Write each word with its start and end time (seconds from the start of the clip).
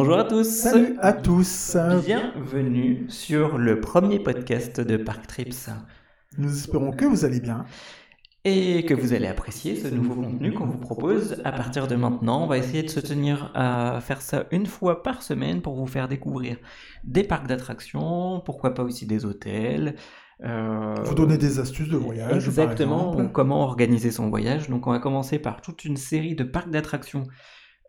Bonjour 0.00 0.16
à 0.16 0.22
tous. 0.22 0.44
Salut 0.44 0.96
à 1.00 1.12
tous. 1.12 1.76
Bienvenue 2.06 3.06
sur 3.08 3.58
le 3.58 3.80
premier 3.80 4.20
podcast 4.20 4.80
de 4.80 4.96
Park 4.96 5.26
Trips. 5.26 5.70
Nous 6.38 6.56
espérons 6.56 6.92
que 6.92 7.04
vous 7.04 7.24
allez 7.24 7.40
bien. 7.40 7.64
Et 8.44 8.84
que 8.84 8.94
vous 8.94 9.12
allez 9.12 9.26
apprécier 9.26 9.74
ce 9.74 9.88
nouveau 9.88 10.14
contenu 10.14 10.52
qu'on 10.52 10.66
vous 10.66 10.78
propose 10.78 11.42
à 11.44 11.50
partir 11.50 11.88
de 11.88 11.96
maintenant. 11.96 12.44
On 12.44 12.46
va 12.46 12.58
essayer 12.58 12.84
de 12.84 12.88
se 12.90 13.00
tenir 13.00 13.50
à 13.56 14.00
faire 14.00 14.22
ça 14.22 14.46
une 14.52 14.66
fois 14.66 15.02
par 15.02 15.24
semaine 15.24 15.62
pour 15.62 15.74
vous 15.74 15.88
faire 15.88 16.06
découvrir 16.06 16.58
des 17.02 17.24
parcs 17.24 17.48
d'attractions, 17.48 18.40
pourquoi 18.46 18.74
pas 18.74 18.84
aussi 18.84 19.04
des 19.04 19.24
hôtels, 19.24 19.96
euh, 20.44 20.94
Vous 21.06 21.16
donner 21.16 21.38
des 21.38 21.58
astuces 21.58 21.88
de 21.88 21.96
voyage. 21.96 22.46
Exactement, 22.46 23.26
comment 23.32 23.64
organiser 23.64 24.12
son 24.12 24.30
voyage. 24.30 24.70
Donc 24.70 24.86
on 24.86 24.92
va 24.92 25.00
commencer 25.00 25.40
par 25.40 25.60
toute 25.60 25.84
une 25.84 25.96
série 25.96 26.36
de 26.36 26.44
parcs 26.44 26.70
d'attractions 26.70 27.24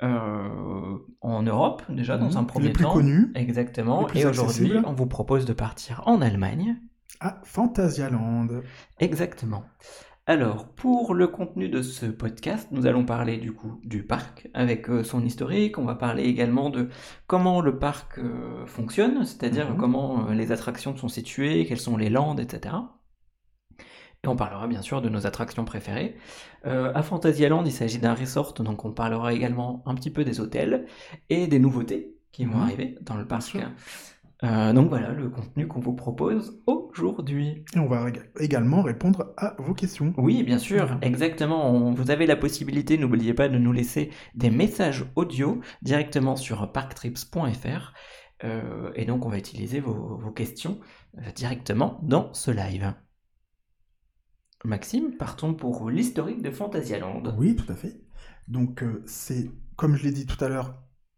euh, 0.01 0.97
en 1.21 1.43
Europe 1.43 1.83
déjà 1.89 2.17
dans 2.17 2.31
mhm. 2.31 2.37
un 2.37 2.43
premier 2.45 2.67
les 2.67 2.73
plus 2.73 2.83
temps. 2.83 2.93
Connus, 2.93 3.31
exactement. 3.35 4.07
Et 4.13 4.25
aujourd'hui, 4.25 4.73
on 4.85 4.93
vous 4.93 5.07
propose 5.07 5.45
de 5.45 5.53
partir 5.53 6.01
en 6.05 6.21
Allemagne. 6.21 6.77
À 7.19 7.41
Phantasialand. 7.43 8.47
Exactement. 8.99 9.63
Alors, 10.25 10.67
pour 10.67 11.15
le 11.15 11.27
contenu 11.27 11.69
de 11.69 11.81
ce 11.81 12.05
podcast, 12.05 12.69
nous 12.71 12.85
allons 12.85 13.03
parler 13.03 13.37
du 13.37 13.51
coup 13.51 13.81
du 13.83 14.03
parc 14.03 14.47
avec 14.53 14.89
euh, 14.89 15.03
son 15.03 15.25
historique. 15.25 15.77
On 15.79 15.85
va 15.85 15.95
parler 15.95 16.23
également 16.23 16.69
de 16.69 16.89
comment 17.25 17.61
le 17.61 17.79
parc 17.79 18.19
euh, 18.19 18.65
fonctionne, 18.67 19.25
c'est-à-dire 19.25 19.71
mhm. 19.71 19.77
comment 19.77 20.29
les 20.29 20.51
attractions 20.51 20.95
sont 20.95 21.07
situées, 21.09 21.65
quelles 21.65 21.79
sont 21.79 21.97
les 21.97 22.09
landes, 22.09 22.39
etc. 22.39 22.75
Et 24.23 24.27
on 24.27 24.35
parlera 24.35 24.67
bien 24.67 24.81
sûr 24.81 25.01
de 25.01 25.09
nos 25.09 25.25
attractions 25.25 25.63
préférées. 25.63 26.17
à 26.65 27.01
Fantasyland, 27.03 27.63
il 27.65 27.71
s'agit 27.71 27.99
d'un 27.99 28.13
resort, 28.13 28.53
donc 28.53 28.83
on 28.83 28.91
parlera 28.91 29.33
également 29.33 29.81
un 29.85 29.95
petit 29.95 30.11
peu 30.11 30.25
des 30.25 30.41
hôtels 30.41 30.85
et 31.29 31.47
des 31.47 31.59
nouveautés 31.59 32.15
qui 32.31 32.45
vont 32.45 32.59
arriver 32.59 32.95
dans 33.01 33.15
le 33.15 33.25
parc. 33.25 33.57
Euh, 34.43 34.71
donc 34.71 34.87
voilà 34.87 35.11
le 35.11 35.29
contenu 35.29 35.67
qu'on 35.67 35.81
vous 35.81 35.93
propose 35.93 36.61
aujourd'hui. 36.65 37.65
Et 37.75 37.79
on 37.79 37.87
va 37.87 38.05
également 38.39 38.81
répondre 38.81 39.33
à 39.37 39.55
vos 39.59 39.73
questions. 39.73 40.13
Oui, 40.17 40.43
bien 40.43 40.57
sûr, 40.57 40.97
exactement. 41.01 41.91
vous 41.91 42.11
avez 42.11 42.25
la 42.25 42.37
possibilité, 42.37 42.97
n'oubliez 42.97 43.33
pas 43.33 43.49
de 43.49 43.57
nous 43.57 43.73
laisser 43.73 44.11
des 44.35 44.49
messages 44.49 45.05
audio 45.15 45.59
directement 45.81 46.35
sur 46.35 46.71
parktrips.fr. 46.71 47.93
Euh, 48.45 48.91
et 48.95 49.03
donc 49.03 49.25
on 49.25 49.29
va 49.29 49.37
utiliser 49.37 49.81
vos, 49.81 50.31
questions 50.31 50.79
euh, 51.17 51.31
directement 51.35 51.99
dans 52.03 52.33
ce 52.33 52.51
live. 52.51 52.93
Maxime, 54.65 55.15
partons 55.17 55.53
pour 55.53 55.89
l'historique 55.89 56.41
de 56.41 56.51
Fantasyland. 56.51 57.23
Oui, 57.37 57.55
tout 57.55 57.71
à 57.71 57.75
fait. 57.75 58.01
Donc 58.47 58.83
c'est, 59.05 59.49
comme 59.75 59.95
je 59.95 60.03
l'ai 60.03 60.11
dit 60.11 60.25
tout 60.25 60.43
à 60.43 60.49
l'heure, 60.49 60.75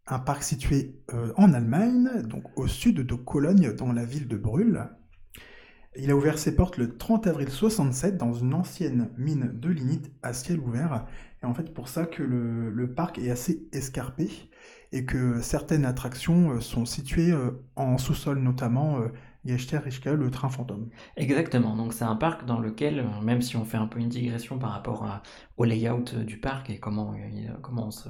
un 0.07 0.19
parc 0.19 0.43
situé 0.43 1.01
euh, 1.13 1.31
en 1.37 1.53
Allemagne, 1.53 2.23
donc 2.23 2.43
au 2.57 2.67
sud 2.67 2.97
de 2.97 3.15
Cologne, 3.15 3.73
dans 3.73 3.91
la 3.91 4.05
ville 4.05 4.27
de 4.27 4.37
Brühl. 4.37 4.89
Il 5.97 6.09
a 6.09 6.15
ouvert 6.15 6.37
ses 6.37 6.55
portes 6.55 6.77
le 6.77 6.97
30 6.97 7.27
avril 7.27 7.49
67 7.49 8.17
dans 8.17 8.33
une 8.33 8.53
ancienne 8.53 9.09
mine 9.17 9.51
de 9.53 9.69
lignite 9.69 10.11
à 10.23 10.33
ciel 10.33 10.59
ouvert. 10.59 11.05
Et 11.43 11.45
en 11.45 11.53
fait, 11.53 11.73
pour 11.73 11.89
ça 11.89 12.05
que 12.05 12.23
le, 12.23 12.93
parc 12.93 13.19
est 13.19 13.29
assez 13.29 13.67
escarpé 13.73 14.29
et 14.93 15.05
que 15.05 15.41
certaines 15.41 15.85
attractions 15.85 16.51
euh, 16.51 16.59
sont 16.59 16.85
situées 16.85 17.31
euh, 17.31 17.51
en 17.75 17.97
sous-sol, 17.97 18.39
notamment 18.39 18.99
Gechter 19.43 19.79
Richka, 19.79 20.13
le 20.13 20.29
train 20.29 20.49
fantôme. 20.49 20.89
Exactement, 21.17 21.75
donc 21.75 21.93
c'est 21.93 22.03
un 22.03 22.15
parc 22.15 22.45
dans 22.45 22.59
lequel, 22.59 23.05
même 23.23 23.41
si 23.41 23.57
on 23.57 23.65
fait 23.65 23.77
un 23.77 23.87
peu 23.87 23.99
une 23.99 24.09
digression 24.09 24.59
par 24.59 24.71
rapport 24.71 25.21
au 25.57 25.63
layout 25.63 26.15
du 26.25 26.37
parc 26.37 26.69
et 26.69 26.79
comment, 26.79 27.15
comment 27.61 27.87
on 27.87 27.91
se 27.91 28.09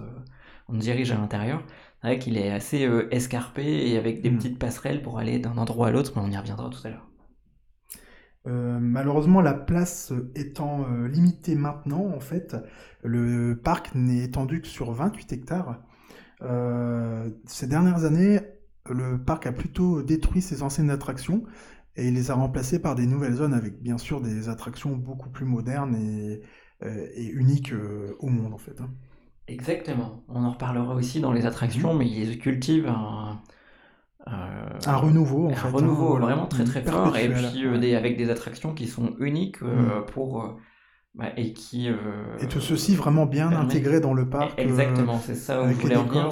on 0.71 0.77
dirige 0.77 1.11
à 1.11 1.17
l'intérieur. 1.17 1.63
C'est 2.01 2.07
vrai 2.07 2.19
qu'il 2.19 2.37
est 2.37 2.51
assez 2.51 2.85
euh, 2.85 3.13
escarpé 3.13 3.89
et 3.89 3.97
avec 3.97 4.21
des 4.21 4.31
hmm. 4.31 4.37
petites 4.37 4.59
passerelles 4.59 5.01
pour 5.01 5.19
aller 5.19 5.39
d'un 5.39 5.57
endroit 5.57 5.87
à 5.87 5.91
l'autre, 5.91 6.13
mais 6.15 6.21
on 6.23 6.31
y 6.31 6.37
reviendra 6.37 6.69
tout 6.69 6.85
à 6.85 6.89
l'heure. 6.89 7.07
Euh, 8.47 8.79
malheureusement, 8.79 9.41
la 9.41 9.53
place 9.53 10.11
étant 10.33 10.85
euh, 10.85 11.07
limitée 11.07 11.55
maintenant, 11.55 12.07
en 12.07 12.19
fait, 12.19 12.55
le 13.03 13.59
parc 13.63 13.93
n'est 13.93 14.23
étendu 14.23 14.61
que 14.61 14.67
sur 14.67 14.91
28 14.91 15.33
hectares. 15.33 15.81
ces 17.45 17.67
dernières 17.67 18.03
années, 18.05 18.39
le 18.89 19.23
parc 19.23 19.45
a 19.47 19.51
plutôt 19.51 20.01
détruit 20.01 20.41
ses 20.41 20.63
anciennes 20.63 20.89
attractions 20.89 21.43
et 21.95 22.07
il 22.07 22.13
les 22.13 22.31
a 22.31 22.35
remplacées 22.35 22.79
par 22.79 22.95
des 22.95 23.05
nouvelles 23.05 23.35
zones 23.35 23.53
avec 23.53 23.81
bien 23.81 23.97
sûr 23.97 24.21
des 24.21 24.49
attractions 24.49 24.95
beaucoup 24.95 25.29
plus 25.29 25.45
modernes 25.45 25.95
et, 25.95 26.41
uniques 27.15 27.73
au 28.19 28.27
monde 28.27 28.53
en 28.53 28.57
fait. 28.57 28.81
Hein. 28.81 28.89
Exactement. 29.47 30.23
On 30.29 30.43
en 30.43 30.51
reparlera 30.51 30.95
aussi 30.95 31.19
dans 31.19 31.31
les 31.31 31.45
attractions, 31.45 31.93
mais 31.93 32.07
ils 32.07 32.39
cultivent 32.39 32.87
un, 32.87 33.39
un 34.27 34.95
renouveau, 34.97 35.47
en 35.47 35.51
un 35.51 35.71
renouveau 35.71 36.17
vraiment 36.17 36.47
très 36.47 36.63
très 36.63 36.83
fort, 36.83 37.15
et 37.17 37.29
puis 37.29 37.65
euh, 37.65 37.97
avec 37.97 38.17
des 38.17 38.29
attractions 38.29 38.73
qui 38.73 38.87
sont 38.87 39.15
uniques 39.19 39.61
euh, 39.63 40.01
mm. 40.01 40.05
pour 40.07 40.43
euh, 40.43 40.47
et 41.35 41.53
qui 41.53 41.89
euh, 41.89 42.37
et 42.39 42.47
tout 42.47 42.61
ceci 42.61 42.95
vraiment 42.95 43.25
bien 43.25 43.51
intégré 43.51 43.99
dans 43.99 44.13
le 44.13 44.29
parc. 44.29 44.57
Exactement, 44.57 45.19
c'est 45.19 45.35
ça 45.35 45.61
où 45.61 45.67
je 45.67 45.73
voulais 45.73 45.95
en 45.95 46.03
venir. 46.03 46.29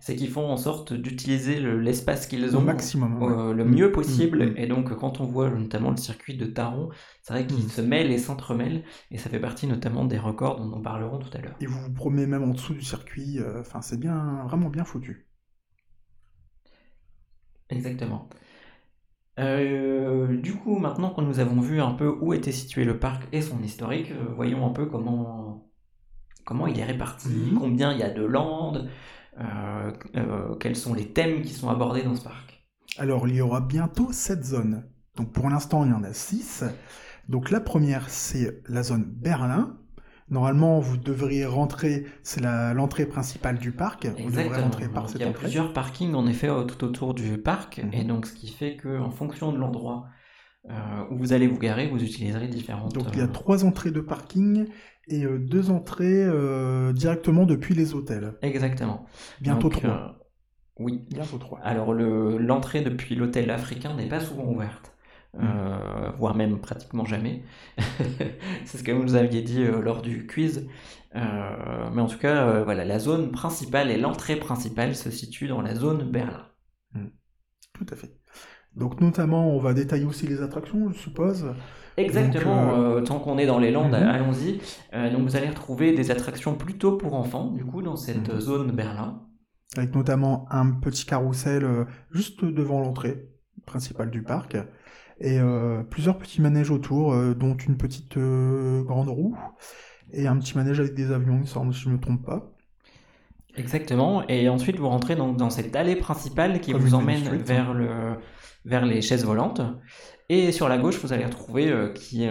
C'est 0.00 0.16
qu'ils 0.16 0.30
font 0.30 0.48
en 0.48 0.56
sorte 0.56 0.92
d'utiliser 0.92 1.60
l'espace 1.60 2.26
qu'ils 2.26 2.56
ont 2.56 2.62
maximum, 2.62 3.52
le 3.52 3.64
mieux 3.64 3.88
mm. 3.88 3.92
possible. 3.92 4.52
Mm. 4.52 4.56
Et 4.56 4.66
donc 4.66 4.94
quand 4.96 5.20
on 5.20 5.26
voit 5.26 5.50
notamment 5.50 5.90
le 5.90 5.96
circuit 5.96 6.36
de 6.36 6.46
Taron, 6.46 6.88
c'est 7.22 7.34
vrai 7.34 7.46
qu'il 7.46 7.70
se 7.70 7.80
mêle 7.80 8.10
et 8.10 8.18
s'entremêle, 8.18 8.84
et 9.10 9.18
ça 9.18 9.28
fait 9.28 9.40
partie 9.40 9.66
notamment 9.66 10.04
des 10.04 10.18
records 10.18 10.56
dont 10.56 10.76
nous 10.76 10.82
parlerons 10.82 11.18
tout 11.18 11.30
à 11.36 11.40
l'heure. 11.40 11.56
Et 11.60 11.66
vous 11.66 11.78
vous 11.78 11.92
promenez 11.92 12.26
même 12.26 12.42
en 12.42 12.54
dessous 12.54 12.74
du 12.74 12.82
circuit. 12.82 13.38
Enfin, 13.58 13.82
c'est 13.82 14.00
bien, 14.00 14.44
vraiment 14.46 14.70
bien 14.70 14.84
foutu. 14.84 15.26
Exactement. 17.68 18.28
Euh, 19.40 20.36
du 20.36 20.54
coup, 20.54 20.78
maintenant 20.78 21.10
que 21.10 21.22
nous 21.22 21.40
avons 21.40 21.60
vu 21.60 21.80
un 21.80 21.92
peu 21.92 22.14
où 22.20 22.34
était 22.34 22.52
situé 22.52 22.84
le 22.84 22.98
parc 22.98 23.26
et 23.32 23.40
son 23.40 23.62
historique, 23.62 24.10
euh, 24.10 24.32
voyons 24.36 24.66
un 24.66 24.70
peu 24.70 24.86
comment, 24.86 25.70
comment 26.44 26.66
il 26.66 26.78
est 26.78 26.84
réparti, 26.84 27.28
mhm. 27.28 27.58
combien 27.58 27.92
il 27.92 27.98
y 27.98 28.02
a 28.02 28.10
de 28.10 28.22
landes, 28.22 28.90
euh, 29.38 30.54
quels 30.60 30.76
sont 30.76 30.92
les 30.92 31.12
thèmes 31.12 31.42
qui 31.42 31.54
sont 31.54 31.70
abordés 31.70 32.02
dans 32.02 32.14
ce 32.14 32.24
parc. 32.24 32.66
Alors, 32.98 33.26
il 33.28 33.36
y 33.36 33.40
aura 33.40 33.60
bientôt 33.60 34.12
7 34.12 34.44
zones. 34.44 34.84
Donc, 35.16 35.32
pour 35.32 35.48
l'instant, 35.48 35.84
il 35.86 35.90
y 35.90 35.94
en 35.94 36.04
a 36.04 36.12
6. 36.12 36.64
Donc, 37.28 37.50
la 37.50 37.60
première, 37.60 38.10
c'est 38.10 38.62
la 38.68 38.82
zone 38.82 39.04
Berlin. 39.04 39.79
Normalement, 40.30 40.78
vous 40.78 40.96
devriez 40.96 41.44
rentrer, 41.44 42.06
c'est 42.22 42.40
l'entrée 42.40 43.06
principale 43.06 43.58
du 43.58 43.72
parc. 43.72 44.06
Vous 44.06 44.30
devrez 44.30 44.62
rentrer 44.62 44.88
par 44.88 45.08
cette 45.08 45.20
Il 45.20 45.26
y 45.26 45.28
a 45.28 45.32
plusieurs 45.32 45.72
parkings 45.72 46.14
en 46.14 46.26
effet 46.26 46.48
tout 46.68 46.84
autour 46.84 47.14
du 47.14 47.36
parc, 47.38 47.78
mhm. 47.78 47.92
et 47.92 48.04
donc 48.04 48.26
ce 48.26 48.34
qui 48.34 48.48
fait 48.48 48.76
que 48.76 48.98
en 48.98 49.10
fonction 49.10 49.52
de 49.52 49.58
l'endroit 49.58 50.06
euh, 50.68 50.72
où 51.10 51.16
vous 51.16 51.32
allez 51.32 51.46
vous 51.46 51.58
garer, 51.58 51.88
vous 51.88 52.02
utiliserez 52.02 52.46
différentes. 52.46 52.92
Donc 52.92 53.06
il 53.12 53.18
y 53.18 53.22
a 53.22 53.24
euh, 53.24 53.28
trois 53.28 53.64
entrées 53.64 53.90
de 53.90 54.00
parking 54.00 54.66
et 55.08 55.24
euh, 55.24 55.38
deux 55.38 55.70
entrées 55.70 56.26
directement 56.92 57.46
depuis 57.46 57.74
les 57.74 57.94
hôtels. 57.94 58.34
Exactement. 58.42 59.06
Bientôt 59.40 59.70
trois. 59.70 60.18
oui. 60.78 61.06
Bientôt 61.10 61.38
trois. 61.38 61.60
Alors 61.60 61.94
l'entrée 61.94 62.82
depuis 62.82 63.14
l'hôtel 63.14 63.50
africain 63.50 63.94
n'est 63.94 64.08
pas 64.08 64.20
souvent 64.20 64.44
ouverte. 64.44 64.92
Mm. 65.34 65.42
Euh, 65.42 66.10
voire 66.18 66.34
même 66.34 66.58
pratiquement 66.58 67.04
jamais. 67.04 67.42
c'est 68.64 68.78
ce 68.78 68.82
que 68.82 68.92
vous 68.92 69.02
nous 69.02 69.14
aviez 69.14 69.42
dit 69.42 69.62
euh, 69.62 69.80
lors 69.80 70.02
du 70.02 70.26
quiz. 70.26 70.68
Euh, 71.16 71.90
mais 71.92 72.02
en 72.02 72.06
tout 72.06 72.18
cas, 72.18 72.62
voilà, 72.62 72.84
la 72.84 72.98
zone 72.98 73.30
principale 73.30 73.90
et 73.90 73.96
l'entrée 73.96 74.36
principale 74.36 74.94
se 74.94 75.10
situe 75.10 75.48
dans 75.48 75.60
la 75.60 75.74
zone 75.74 76.10
Berlin. 76.10 76.46
Mm. 76.94 77.06
Tout 77.74 77.86
à 77.90 77.96
fait. 77.96 78.16
Donc 78.76 79.00
notamment, 79.00 79.50
on 79.50 79.58
va 79.58 79.74
détailler 79.74 80.04
aussi 80.04 80.26
les 80.26 80.42
attractions, 80.42 80.90
je 80.90 80.98
suppose. 80.98 81.46
Exactement, 81.96 83.02
tant 83.02 83.18
qu'on 83.18 83.36
est 83.36 83.46
dans 83.46 83.58
les 83.58 83.72
Landes, 83.72 83.92
mm-hmm. 83.92 84.08
allons-y. 84.08 84.60
donc 85.12 85.22
vous 85.22 85.36
allez 85.36 85.48
retrouver 85.48 85.92
des 85.92 86.12
attractions 86.12 86.54
plutôt 86.54 86.96
pour 86.96 87.14
enfants, 87.14 87.50
du 87.50 87.64
coup, 87.64 87.82
dans 87.82 87.96
cette 87.96 88.32
mm-hmm. 88.32 88.38
zone 88.38 88.70
Berlin. 88.70 89.26
Avec 89.76 89.94
notamment 89.94 90.46
un 90.50 90.70
petit 90.70 91.04
carrousel 91.04 91.86
juste 92.12 92.44
devant 92.44 92.80
l'entrée 92.80 93.28
principale 93.66 94.10
du 94.10 94.22
parc 94.22 94.56
et 95.20 95.38
euh, 95.38 95.82
plusieurs 95.82 96.18
petits 96.18 96.40
manèges 96.40 96.70
autour, 96.70 97.12
euh, 97.12 97.34
dont 97.34 97.54
une 97.54 97.76
petite 97.76 98.16
euh, 98.16 98.82
grande 98.82 99.08
roue 99.08 99.36
et 100.12 100.26
un 100.26 100.36
petit 100.38 100.56
manège 100.56 100.80
avec 100.80 100.94
des 100.94 101.12
avions, 101.12 101.38
il 101.42 101.46
semble, 101.46 101.74
si 101.74 101.82
je 101.82 101.88
ne 101.88 101.94
me 101.94 102.00
trompe 102.00 102.24
pas. 102.24 102.50
Exactement, 103.56 104.26
et 104.28 104.48
ensuite 104.48 104.76
vous 104.76 104.88
rentrez 104.88 105.16
donc 105.16 105.36
dans 105.36 105.50
cette 105.50 105.76
allée 105.76 105.96
principale 105.96 106.60
qui 106.60 106.72
vous 106.72 106.94
emmène 106.94 107.36
vers, 107.44 107.74
le, 107.74 107.88
vers 108.64 108.86
les 108.86 109.02
chaises 109.02 109.24
volantes. 109.24 109.60
Et 110.28 110.52
sur 110.52 110.68
la 110.68 110.78
gauche, 110.78 110.98
vous 111.02 111.12
allez 111.12 111.24
retrouver 111.24 111.72
qui 111.96 112.28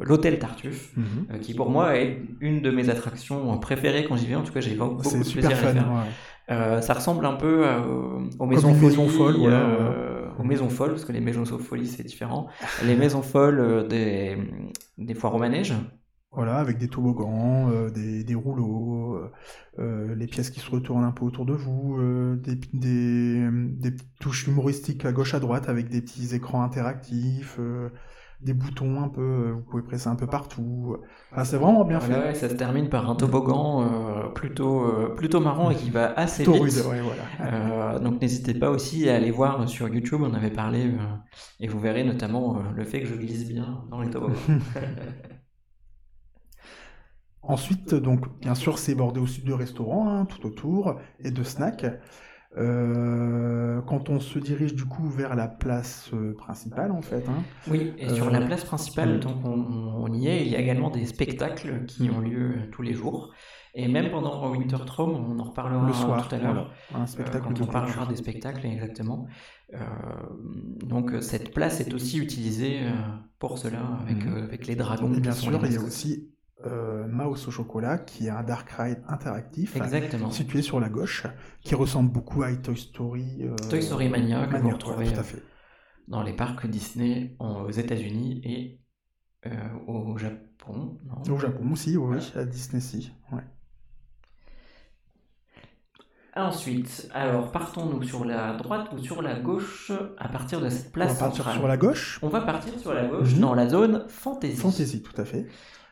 l'hôtel 0.00 0.38
Tartuffe, 0.38 0.96
mhm. 0.96 1.40
qui 1.40 1.54
pour 1.54 1.70
moi 1.70 1.96
est 1.96 2.22
une 2.40 2.62
de 2.62 2.70
mes 2.70 2.88
attractions 2.88 3.58
préférées 3.58 4.04
quand 4.04 4.16
j'y 4.16 4.26
vais. 4.26 4.36
En 4.36 4.42
tout 4.42 4.52
cas, 4.52 4.60
j'ai 4.60 4.76
beaucoup 4.76 5.02
de 5.02 5.32
plaisir 5.32 5.50
à 5.50 5.54
faire. 5.54 6.82
ça 6.82 6.94
ressemble 6.94 7.26
un 7.26 7.34
peu 7.34 7.66
aux 8.38 8.46
maisons 8.46 9.08
folles, 9.08 9.36
aux 10.38 10.44
maisons 10.44 10.70
folles, 10.70 10.90
parce 10.90 11.04
que 11.04 11.12
les 11.12 11.20
maisons 11.20 11.44
folles 11.44 11.86
c'est 11.86 12.04
différent. 12.04 12.48
Les 12.82 12.96
maisons 12.96 13.22
folles 13.22 13.60
euh, 13.60 13.86
des, 13.86 14.36
des 14.98 15.14
foires 15.14 15.34
au 15.34 15.38
manège. 15.38 15.74
Voilà, 16.30 16.58
avec 16.58 16.76
des 16.78 16.88
toboggans, 16.88 17.70
euh, 17.70 17.88
des, 17.90 18.22
des 18.22 18.34
rouleaux, 18.34 19.18
euh, 19.78 20.14
les 20.14 20.26
pièces 20.26 20.50
qui 20.50 20.60
se 20.60 20.70
retournent 20.70 21.04
un 21.04 21.10
peu 21.12 21.24
autour 21.24 21.46
de 21.46 21.54
vous, 21.54 21.96
euh, 21.98 22.36
des, 22.36 22.56
des, 22.74 23.48
des 23.52 23.96
touches 24.20 24.46
humoristiques 24.46 25.04
à 25.06 25.12
gauche 25.12 25.34
à 25.34 25.40
droite 25.40 25.68
avec 25.68 25.88
des 25.88 26.02
petits 26.02 26.34
écrans 26.34 26.62
interactifs, 26.62 27.58
des 28.40 28.54
boutons 28.54 29.02
un 29.02 29.08
peu, 29.08 29.20
euh, 29.20 29.52
vous 29.54 29.62
pouvez 29.62 29.82
presser 29.82 30.08
un 30.08 30.16
peu 30.16 30.28
partout. 30.28 30.96
Enfin, 31.32 31.44
c'est 31.44 31.56
vraiment 31.58 31.84
bien 31.84 32.00
fait. 32.00 32.34
ça 32.34 32.48
se 32.48 32.54
termine 32.54 32.88
par 32.88 33.08
un 33.10 33.16
toboggan 33.16 33.82
euh, 33.82 34.28
plutôt, 34.28 34.84
euh, 34.84 35.14
plutôt 35.14 35.40
marrant 35.40 35.70
et 35.70 35.76
qui 35.76 35.90
va 35.90 36.12
assez 36.14 36.44
Plutôt 36.44 36.52
vite. 36.52 36.64
rude, 36.64 36.78
ouais, 36.86 37.00
voilà. 37.00 37.32
Euh, 37.40 37.98
donc 37.98 38.20
n'hésitez 38.20 38.54
pas 38.54 38.70
aussi 38.70 39.08
à 39.08 39.16
aller 39.16 39.30
voir 39.30 39.68
sur 39.68 39.88
YouTube, 39.88 40.22
on 40.22 40.34
avait 40.34 40.50
parlé, 40.52 40.86
euh, 40.86 41.16
et 41.60 41.68
vous 41.68 41.80
verrez 41.80 42.04
notamment 42.04 42.58
euh, 42.58 42.62
le 42.74 42.84
fait 42.84 43.00
que 43.00 43.06
je 43.06 43.14
glisse 43.14 43.46
bien 43.48 43.84
dans 43.90 44.00
les 44.00 44.10
toboggans. 44.10 44.42
Ensuite, 47.42 47.94
donc, 47.94 48.38
bien 48.40 48.54
sûr, 48.54 48.78
c'est 48.78 48.94
bordé 48.94 49.20
aussi 49.20 49.42
de 49.42 49.52
restaurants, 49.52 50.08
hein, 50.08 50.26
tout 50.26 50.44
autour, 50.46 51.00
et 51.20 51.30
de 51.30 51.42
snacks. 51.42 51.86
Euh, 52.56 53.80
quand 53.82 54.08
on 54.08 54.20
se 54.20 54.38
dirige 54.38 54.74
du 54.74 54.84
coup 54.86 55.08
vers 55.08 55.36
la 55.36 55.48
place 55.48 56.10
euh, 56.14 56.34
principale, 56.34 56.90
en 56.92 57.02
fait, 57.02 57.28
hein, 57.28 57.42
Oui, 57.70 57.92
et 57.98 58.08
sur 58.08 58.28
Euh, 58.28 58.30
la 58.30 58.40
place 58.40 58.64
principale, 58.64 59.20
donc 59.20 59.44
on, 59.44 59.50
on 59.50 60.12
y 60.12 60.28
est, 60.28 60.44
il 60.46 60.48
y 60.50 60.56
a 60.56 60.60
également 60.60 60.90
des 60.90 61.04
spectacles 61.06 61.84
qui 61.86 62.10
ont 62.10 62.20
lieu 62.20 62.54
tous 62.72 62.82
les 62.82 62.94
jours. 62.94 63.32
Et 63.74 63.86
même 63.86 64.10
pendant 64.10 64.50
Winterthrone, 64.50 65.10
on 65.14 65.38
en 65.38 65.44
reparlera 65.44 65.86
le 65.86 65.92
soir, 65.92 66.26
tout 66.26 66.34
à 66.34 66.38
l'heure. 66.38 66.52
voilà, 66.92 67.02
un 67.04 67.06
spectacle 67.06 67.44
quand 67.44 67.52
de 67.52 67.62
on 67.62 67.66
parlera 67.66 67.92
culture. 67.92 68.08
des 68.08 68.16
spectacles, 68.16 68.66
exactement. 68.66 69.26
Euh, 69.74 69.78
donc 70.84 71.12
cette 71.20 71.52
place 71.52 71.80
est 71.80 71.92
aussi 71.94 72.18
utilisée 72.18 72.80
pour 73.38 73.58
cela, 73.58 73.80
avec, 74.02 74.24
Mhm. 74.24 74.34
euh, 74.36 74.44
avec 74.44 74.66
les 74.66 74.74
dragons. 74.74 75.12
Et 75.12 75.20
bien 75.20 75.32
sûr, 75.32 75.60
il 75.64 75.72
y 75.74 75.76
a 75.76 75.80
aussi 75.82 76.30
euh, 76.66 77.06
Mouse 77.06 77.46
au 77.48 77.50
chocolat, 77.50 77.98
qui 77.98 78.26
est 78.26 78.30
un 78.30 78.42
dark 78.42 78.68
ride 78.70 79.02
interactif, 79.08 79.76
Exactement. 79.76 80.30
situé 80.30 80.62
sur 80.62 80.80
la 80.80 80.88
gauche, 80.88 81.26
qui 81.62 81.74
ressemble 81.74 82.10
beaucoup 82.10 82.42
à 82.42 82.54
Toy 82.56 82.76
Story. 82.76 83.42
euh, 83.42 83.54
Toy 83.70 83.82
Story 83.82 84.08
Mania, 84.08 84.46
que 84.46 84.56
vous 84.56 84.62
Mania, 84.62 84.72
retrouvez 84.74 84.96
voilà, 85.06 85.10
tout 85.12 85.18
euh, 85.18 85.20
à 85.20 85.24
fait. 85.24 85.42
dans 86.08 86.22
les 86.22 86.32
parcs 86.32 86.66
Disney 86.66 87.36
en- 87.38 87.62
aux 87.62 87.70
États-Unis 87.70 88.40
et 88.44 88.80
euh, 89.46 89.50
au 89.86 90.16
Japon. 90.18 90.98
non? 91.04 91.34
Au 91.34 91.38
Japon 91.38 91.70
aussi, 91.72 91.96
oui, 91.96 92.18
à 92.34 92.44
Disney 92.44 92.78
aussi. 92.78 93.12
Ouais. 93.32 93.42
Ensuite, 96.38 97.08
alors 97.14 97.50
partons-nous 97.50 98.02
sur 98.04 98.24
la 98.24 98.52
droite 98.52 98.86
ou 98.94 98.98
sur 98.98 99.22
la 99.22 99.34
gauche 99.40 99.90
à 100.18 100.28
partir 100.28 100.60
de 100.60 100.68
cette 100.68 100.88
On 100.88 100.90
place 100.92 101.14
va 101.14 101.18
partir 101.26 101.36
centrale. 101.44 101.58
sur 101.58 101.66
la 101.68 101.76
gauche. 101.76 102.18
On 102.22 102.28
va 102.28 102.40
partir 102.42 102.78
sur 102.78 102.94
la 102.94 103.06
gauche 103.06 103.34
Mhm. 103.34 103.40
dans 103.40 103.54
la 103.54 103.68
zone 103.68 104.04
fantasy. 104.08 104.56
Fantasy, 104.56 105.02
tout 105.02 105.20
à 105.20 105.24
fait. 105.24 105.46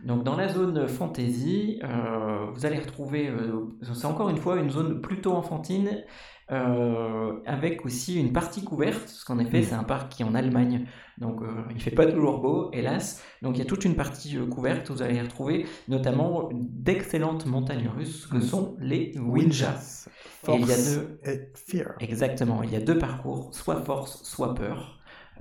Donc 0.05 0.23
dans 0.23 0.37
la 0.37 0.47
zone 0.49 0.87
fantasy, 0.87 1.81
euh, 1.83 2.47
vous 2.55 2.65
allez 2.65 2.79
retrouver, 2.79 3.29
euh, 3.29 3.65
c'est 3.83 4.05
encore 4.07 4.29
une 4.29 4.37
fois 4.37 4.57
une 4.61 4.71
zone 4.71 5.01
plutôt 5.01 5.33
enfantine, 5.33 6.05
euh, 6.53 7.33
avec 7.47 7.85
aussi 7.85 8.21
une 8.21 8.33
partie 8.33 8.63
couverte, 8.63 9.01
parce 9.01 9.25
qu'en 9.25 9.39
effet 9.41 9.63
c'est 9.63 9.75
un 9.75 9.83
parc 9.85 10.13
qui 10.13 10.23
est 10.23 10.27
en 10.27 10.35
Allemagne, 10.35 10.87
donc 11.19 11.41
il 11.75 11.81
fait 11.81 11.91
pas 11.91 12.07
toujours 12.07 12.41
beau, 12.41 12.71
hélas. 12.73 13.21
Donc 13.43 13.57
il 13.57 13.59
y 13.59 13.63
a 13.63 13.65
toute 13.65 13.85
une 13.87 13.97
partie 13.97 14.37
couverte, 14.49 14.91
vous 14.91 15.03
allez 15.03 15.21
retrouver 15.21 15.67
notamment 15.89 16.51
d'excellentes 16.53 17.47
montagnes 17.47 17.89
russes 17.89 18.27
que 18.27 18.39
sont 18.39 18.77
les 18.79 19.13
Winjas. 19.19 20.09
Et 20.49 20.57
il 20.57 20.61
y 20.61 20.63
a 20.65 20.67
Force 20.67 20.95
deux- 20.95 21.21
et 21.25 21.53
Fear. 21.55 21.93
Exactement, 22.01 22.63
il 22.63 22.71
y 22.73 22.77
a 22.77 22.81
deux 22.81 22.99
parcours, 22.99 23.51
soit 23.53 23.81
force, 23.83 24.23
soit 24.25 24.55
peur. 24.55 24.93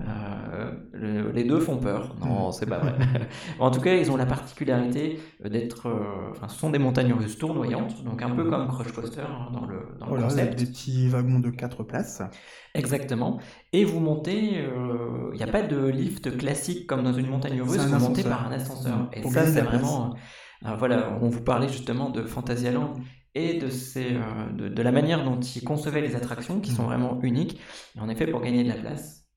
Euh, 0.02 0.72
le- 0.92 1.32
les 1.32 1.46
deux 1.46 1.62
font 1.62 1.78
peur. 1.78 2.16
Non, 2.20 2.52
c'est 2.52 2.66
pas 2.66 2.80
vrai. 2.80 2.96
en 3.60 3.72
tout 3.72 3.80
cas, 3.80 3.96
ils 3.96 4.12
ont 4.12 4.18
la 4.18 4.26
particularité 4.26 5.20
d'être. 5.44 5.88
euh, 5.88 6.32
enfin, 6.32 6.50
ce 6.50 6.58
sont 6.60 6.70
des 6.70 6.80
montagnes 6.80 7.14
russes 7.14 7.38
tournoyantes, 7.38 8.04
donc 8.04 8.22
un 8.22 8.30
peu 8.32 8.44
comme 8.50 8.68
Crush 8.68 8.92
Coaster 8.92 9.22
hein, 9.22 9.52
dans 9.54 9.66
le, 9.66 9.78
dans 10.00 10.08
le 10.08 10.10
Voilà, 10.12 10.26
avec 10.26 10.38
concept. 10.50 10.60
des 10.60 10.66
petits 10.66 11.08
wagons 11.08 11.40
de 11.40 11.50
4 11.50 11.84
places. 11.84 12.22
Exactement. 12.74 13.40
Et 13.72 13.86
vous 13.86 14.02
montez. 14.02 14.58
euh, 14.60 15.30
Il 15.34 15.38
n'y 15.38 15.44
a 15.44 15.48
pas 15.48 15.62
de 15.64 15.86
lift 15.88 16.38
classique 16.38 16.88
comme 16.88 17.04
dans 17.04 17.14
une 17.14 17.28
montagne 17.28 17.62
russe, 17.62 17.78
vous 17.78 18.00
montez 18.00 18.24
par 18.24 18.48
un 18.48 18.52
ascenseur. 18.52 19.10
Et 19.14 19.22
Pour 19.22 19.32
ça, 19.32 19.46
c'est 19.46 19.62
vraiment. 19.62 20.14
voilà, 20.78 21.18
on 21.22 21.30
vous 21.30 21.42
parlait 21.42 21.70
justement 21.70 22.10
de 22.10 22.24
Fantasyland 22.24 22.96
et 23.36 23.60
de, 23.60 23.68
euh, 23.68 24.50
de, 24.52 24.70
de 24.70 24.82
la 24.82 24.92
manière 24.92 25.24
dont 25.24 25.40
ils 25.40 25.64
concevaient 25.64 26.02
les 26.02 26.16
attractions 26.16 26.60
qui 26.62 26.72
sont 26.72 26.86
vraiment 26.86 27.20
uniques. 27.22 27.60
Et 27.96 28.00
en 28.00 28.10
effet, 28.10 28.28
pour 28.28 28.42
gagner 28.42 28.64
de 28.64 28.70
la 28.70 28.76
place, 28.76 29.28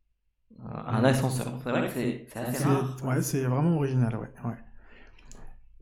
euh, 0.61 0.65
un 0.87 1.05
ascenseur. 1.05 1.61
C'est 1.63 1.71
vrai 1.71 1.89
que 1.89 1.93
c'est 1.95 2.29
assez 2.37 2.65
rare. 2.65 2.97
ouais, 3.05 3.23
c'est 3.23 3.45
vraiment 3.45 3.77
original, 3.77 4.17
ouais. 4.17 4.31
ouais. 4.45 4.57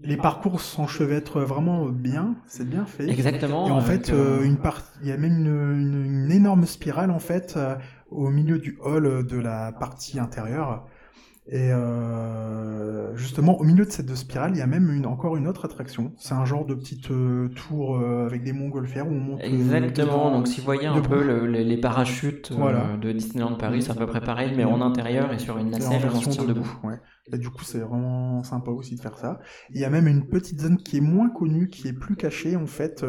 Les 0.00 0.16
parcours 0.18 0.60
s'enchevêtrent 0.60 1.40
vraiment 1.40 1.86
bien, 1.86 2.36
c'est 2.46 2.68
bien 2.68 2.84
fait. 2.84 3.08
Exactement. 3.08 3.66
Et 3.66 3.70
en 3.70 3.80
fait, 3.80 4.10
euh, 4.10 4.42
une 4.42 4.58
part... 4.58 4.82
il 5.02 5.08
y 5.08 5.12
a 5.12 5.16
même 5.16 5.38
une, 5.38 5.46
une- 5.46 6.04
une 6.26 6.30
énorme 6.32 6.66
spirale 6.66 7.10
en 7.10 7.18
fait 7.18 7.58
au 8.10 8.28
milieu 8.30 8.58
du 8.58 8.78
hall 8.82 9.26
de 9.26 9.38
la 9.38 9.72
partie 9.72 10.18
intérieure. 10.18 10.86
Et 11.48 11.70
euh, 11.72 13.14
justement, 13.16 13.58
au 13.60 13.64
milieu 13.64 13.84
de 13.84 13.90
cette 13.90 14.12
spirale, 14.16 14.50
il 14.54 14.58
y 14.58 14.62
a 14.62 14.66
même 14.66 14.90
une, 14.90 15.06
encore 15.06 15.36
une 15.36 15.46
autre 15.46 15.64
attraction. 15.64 16.12
C'est 16.18 16.34
un 16.34 16.44
genre 16.44 16.64
de 16.66 16.74
petite 16.74 17.10
euh, 17.10 17.48
tour 17.48 17.96
euh, 17.98 18.26
avec 18.26 18.42
des 18.42 18.52
montgolfières 18.52 19.06
où 19.06 19.12
on 19.12 19.20
monte. 19.20 19.40
euh, 19.40 19.46
Exactement, 19.46 20.30
donc 20.32 20.48
si 20.48 20.60
vous 20.60 20.64
voyez 20.64 20.86
un 20.86 21.00
peu 21.00 21.22
le- 21.22 21.46
le- 21.46 21.62
les 21.62 21.76
parachutes 21.76 22.50
euh, 22.52 22.56
Voilà. 22.58 22.96
de 23.00 23.12
Disneyland 23.12 23.54
Paris, 23.54 23.82
c'est 23.82 23.92
à 23.92 23.94
peu 23.94 24.06
près 24.06 24.20
pareil, 24.20 24.52
mais 24.56 24.64
en 24.64 24.80
intérieur 24.80 25.32
et 25.32 25.38
sur 25.38 25.56
une 25.58 25.70
nacelle, 25.70 26.02
on 26.12 26.20
se 26.20 26.28
tient 26.30 26.42
debout. 26.44 26.54
debout. 26.60 26.88
Ouais. 26.88 26.96
Et 27.32 27.38
du 27.38 27.50
coup, 27.50 27.64
c'est 27.64 27.80
vraiment 27.80 28.44
sympa 28.44 28.70
aussi 28.70 28.94
de 28.94 29.00
faire 29.00 29.18
ça. 29.18 29.40
Il 29.74 29.80
y 29.80 29.84
a 29.84 29.90
même 29.90 30.06
une 30.06 30.28
petite 30.28 30.60
zone 30.60 30.76
qui 30.76 30.98
est 30.98 31.00
moins 31.00 31.28
connue, 31.28 31.68
qui 31.68 31.88
est 31.88 31.92
plus 31.92 32.14
cachée 32.14 32.54
en 32.54 32.66
fait, 32.66 33.04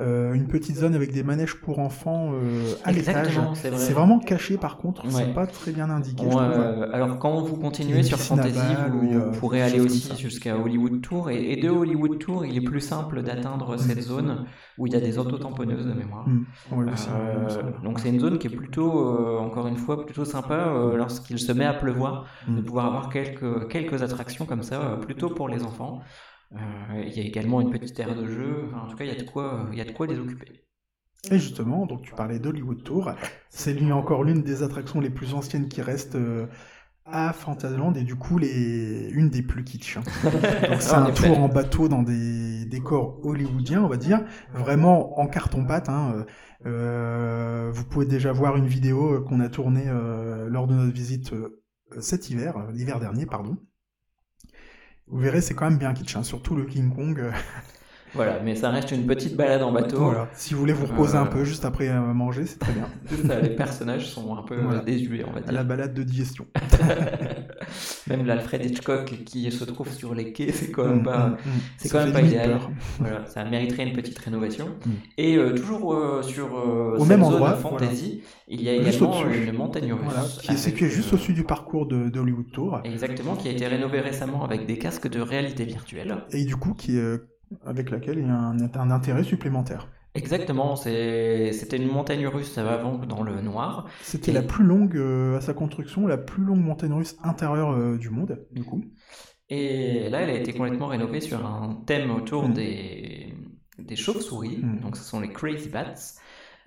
euh, 0.00 0.32
une 0.34 0.46
petite 0.46 0.76
zone 0.76 0.94
avec 0.94 1.12
des 1.12 1.24
manèges 1.24 1.56
pour 1.60 1.80
enfants 1.80 2.30
euh, 2.32 2.74
à 2.84 2.92
l'étage. 2.92 3.16
Exactement, 3.26 3.54
c'est 3.56 3.70
vrai. 3.70 3.78
C'est 3.80 3.92
vraiment 3.92 4.20
caché 4.20 4.56
par 4.56 4.78
contre, 4.78 5.04
Ouais. 5.06 5.10
c'est 5.12 5.34
pas 5.34 5.46
très 5.48 5.72
bien 5.72 5.90
indiqué. 5.90 6.24
je 6.30 6.36
euh, 6.36 6.92
alors 6.92 7.18
quand 7.18 7.42
vous 7.42 7.56
continuez 7.56 8.04
sur 8.04 8.18
Fantasy, 8.18 8.58
vous 8.92 9.14
euh, 9.18 9.32
pourrez 9.32 9.62
aller 9.62 9.80
aussi 9.80 10.16
jusqu'à 10.16 10.56
Hollywood 10.56 11.00
Tour. 11.02 11.30
Et, 11.30 11.52
et 11.52 11.56
de 11.60 11.68
Hollywood 11.68 12.18
Tour, 12.20 12.46
il 12.46 12.56
est 12.56 12.60
plus 12.60 12.80
simple 12.80 13.22
d'atteindre 13.22 13.76
cette 13.78 14.00
zone 14.00 14.44
où 14.78 14.86
il 14.86 14.92
y 14.92 14.96
a 14.96 15.00
des 15.00 15.18
autotamponneuses 15.18 15.86
de 15.86 15.92
mémoire. 15.92 16.28
Mm. 16.28 16.44
Ouais, 16.72 16.86
Euh, 16.86 17.48
ça. 17.48 17.62
donc 17.82 17.98
c'est 17.98 18.10
une 18.10 18.20
zone 18.20 18.38
qui 18.38 18.46
est 18.46 18.50
plutôt, 18.56 19.08
euh, 19.08 19.38
encore 19.38 19.66
une 19.66 19.76
fois, 19.76 20.04
plutôt 20.04 20.24
sympa 20.24 20.54
euh, 20.54 20.96
lorsqu'il 20.96 21.38
se 21.38 21.50
met 21.52 21.64
à 21.64 21.74
pleuvoir, 21.74 22.26
de 22.46 22.60
Mm. 22.60 22.64
pouvoir 22.64 22.86
avoir 22.86 23.08
quelques, 23.08 23.55
quelques 23.60 24.02
attractions 24.02 24.46
comme 24.46 24.62
ça, 24.62 24.92
euh, 24.92 24.96
plutôt 24.96 25.30
pour 25.30 25.48
les 25.48 25.62
enfants. 25.64 26.00
Euh, 26.52 27.02
il 27.06 27.12
y 27.12 27.20
a 27.20 27.24
également 27.24 27.60
une 27.60 27.70
petite 27.70 27.98
aire 28.00 28.14
de 28.14 28.26
jeu, 28.26 28.64
Enfin, 28.68 28.80
en 28.86 28.88
tout 28.88 28.96
cas 28.96 29.04
il 29.04 29.08
y 29.08 29.16
a 29.16 29.16
de 29.22 29.28
quoi, 29.28 29.68
il 29.72 29.78
y 29.78 29.80
a 29.80 29.84
de 29.84 29.90
quoi 29.92 30.06
les 30.06 30.18
occuper. 30.18 30.64
Et 31.30 31.38
justement, 31.38 31.86
donc 31.86 32.02
tu 32.02 32.14
parlais 32.14 32.38
d'Hollywood 32.38 32.82
Tour, 32.84 33.12
c'est 33.48 33.72
lui 33.74 33.90
encore 33.92 34.22
l'une 34.22 34.42
des 34.42 34.62
attractions 34.62 35.00
les 35.00 35.10
plus 35.10 35.34
anciennes 35.34 35.68
qui 35.68 35.82
restent 35.82 36.14
euh, 36.14 36.46
à 37.04 37.32
Fantasyland 37.32 37.94
et 37.94 38.04
du 38.04 38.16
coup 38.16 38.38
les... 38.38 39.08
une 39.12 39.30
des 39.30 39.42
plus 39.42 39.64
kitsch. 39.64 39.96
hein. 39.98 40.02
Donc 40.68 40.82
c'est 40.82 40.94
un 40.94 41.10
tour 41.12 41.38
en 41.40 41.48
bateau 41.48 41.88
dans 41.88 42.02
des 42.02 42.64
décors 42.66 43.20
hollywoodiens, 43.24 43.82
on 43.82 43.88
va 43.88 43.96
dire, 43.96 44.24
vraiment 44.54 45.18
en 45.20 45.26
carton-pâte. 45.28 45.88
hein. 45.88 46.12
Euh, 46.16 46.24
euh, 46.66 47.70
vous 47.72 47.84
pouvez 47.84 48.06
déjà 48.06 48.32
voir 48.32 48.56
une 48.56 48.66
vidéo 48.66 49.14
euh, 49.16 49.20
qu'on 49.20 49.40
a 49.40 49.48
tournée 49.48 49.84
euh, 49.88 50.48
lors 50.48 50.66
de 50.66 50.74
notre 50.74 50.92
visite 50.92 51.32
euh, 51.32 51.62
cet 52.00 52.30
hiver, 52.30 52.56
euh, 52.56 52.72
l'hiver 52.72 53.00
dernier, 53.00 53.26
pardon. 53.26 53.56
Vous 55.06 55.18
verrez, 55.18 55.40
c'est 55.40 55.54
quand 55.54 55.68
même 55.68 55.78
bien 55.78 55.94
kitsch, 55.94 56.16
hein, 56.16 56.22
surtout 56.22 56.56
le 56.56 56.64
King 56.64 56.94
Kong. 56.94 57.32
Voilà, 58.16 58.40
mais 58.42 58.54
ça 58.56 58.70
reste 58.70 58.90
une 58.92 59.06
petite 59.06 59.36
balade 59.36 59.62
en 59.62 59.72
bateau. 59.72 59.98
voilà. 59.98 60.28
Si 60.34 60.54
vous 60.54 60.60
voulez 60.60 60.72
vous 60.72 60.86
reposer 60.86 61.16
un 61.16 61.24
Euh, 61.26 61.30
peu 61.30 61.44
juste 61.44 61.64
après 61.64 61.88
manger, 61.92 62.46
c'est 62.46 62.58
très 62.58 62.72
bien. 62.72 62.88
Ça, 63.26 63.40
les 63.40 63.50
personnages 63.50 64.06
sont 64.08 64.34
un 64.36 64.42
peu 64.42 64.56
Voilà. 64.56 64.80
désuets, 64.80 65.24
on 65.28 65.32
va 65.32 65.40
dire. 65.40 65.52
la 65.52 65.64
balade 65.64 65.92
de 65.94 66.02
digestion. 66.02 66.46
Même 68.08 68.24
l'Alfred 68.26 68.64
Hitchcock 68.64 69.12
qui 69.24 69.50
se 69.50 69.64
trouve 69.64 69.92
sur 69.92 70.14
les 70.14 70.32
quais, 70.32 70.52
c'est 70.52 70.70
quand 70.70 70.84
même 70.84 71.00
Mm, 71.00 71.02
pas, 71.04 71.26
mm, 71.28 71.32
mm. 71.32 71.36
c'est 71.78 71.88
quand 71.90 72.04
même 72.04 72.12
pas 72.12 72.22
idéal. 72.22 72.58
Voilà, 72.98 73.26
ça 73.26 73.44
mériterait 73.44 73.86
une 73.88 73.92
petite 73.92 74.18
rénovation. 74.18 74.68
Et 75.18 75.36
euh, 75.36 75.52
toujours 75.54 75.94
euh, 75.94 76.22
sur 76.22 76.46
euh, 76.56 76.94
Au 76.96 77.00
cette 77.00 77.08
même 77.08 77.22
zone 77.24 77.34
endroit, 77.34 77.54
fantasy, 77.54 78.22
il 78.48 78.62
y 78.62 78.68
a 78.70 78.76
Juste 78.82 78.96
également 79.02 79.24
une 79.28 79.52
montagne 79.52 79.92
russe. 79.92 80.02
Voilà, 80.04 80.22
qui 80.22 80.46
est 80.46 80.50
avec, 80.50 80.58
situé 80.62 80.88
juste 80.88 81.08
euh, 81.12 81.16
au-dessus 81.16 81.32
du 81.34 81.44
parcours 81.44 81.86
de, 81.86 82.08
de 82.08 82.20
Hollywood 82.20 82.50
Tour. 82.52 82.80
Exactement, 82.84 83.34
qui 83.36 83.48
a 83.48 83.50
été 83.50 83.66
rénové 83.66 84.00
récemment 84.00 84.44
avec 84.44 84.66
des 84.66 84.78
casques 84.78 85.08
de 85.08 85.20
réalité 85.20 85.64
virtuelle. 85.64 86.16
Et 86.30 86.44
du 86.44 86.56
coup, 86.56 86.72
qui 86.74 86.96
est, 86.96 87.00
euh, 87.00 87.28
avec 87.64 87.90
laquelle 87.90 88.18
il 88.18 88.26
y 88.26 88.30
a 88.30 88.34
un, 88.34 88.58
un 88.60 88.90
intérêt 88.90 89.24
supplémentaire. 89.24 89.88
Exactement, 90.14 90.76
c'était 90.76 91.76
une 91.76 91.88
montagne 91.88 92.26
russe 92.26 92.56
avant 92.56 92.96
dans 92.96 93.22
le 93.22 93.42
noir. 93.42 93.86
C'était 94.02 94.30
Et- 94.30 94.34
la 94.34 94.42
plus 94.42 94.64
longue, 94.64 94.96
euh, 94.96 95.36
à 95.36 95.40
sa 95.42 95.52
construction, 95.52 96.06
la 96.06 96.16
plus 96.16 96.42
longue 96.42 96.62
montagne 96.64 96.92
russe 96.94 97.16
intérieure 97.22 97.72
euh, 97.72 97.98
du 97.98 98.08
monde, 98.08 98.46
du 98.50 98.64
coup. 98.64 98.82
Et 99.50 100.08
là, 100.08 100.22
elle 100.22 100.30
a 100.30 100.34
été 100.34 100.52
complètement 100.54 100.86
rénovée 100.86 101.20
sur 101.20 101.44
un 101.44 101.82
thème 101.86 102.10
autour 102.10 102.48
Mm. 102.48 102.54
des, 102.54 103.34
des 103.78 103.96
chauves-souris. 103.96 104.58
Mm. 104.62 104.80
Donc, 104.80 104.96
ce 104.96 105.04
sont 105.04 105.20
les 105.20 105.28
Crazy 105.28 105.68
Bats. 105.68 105.92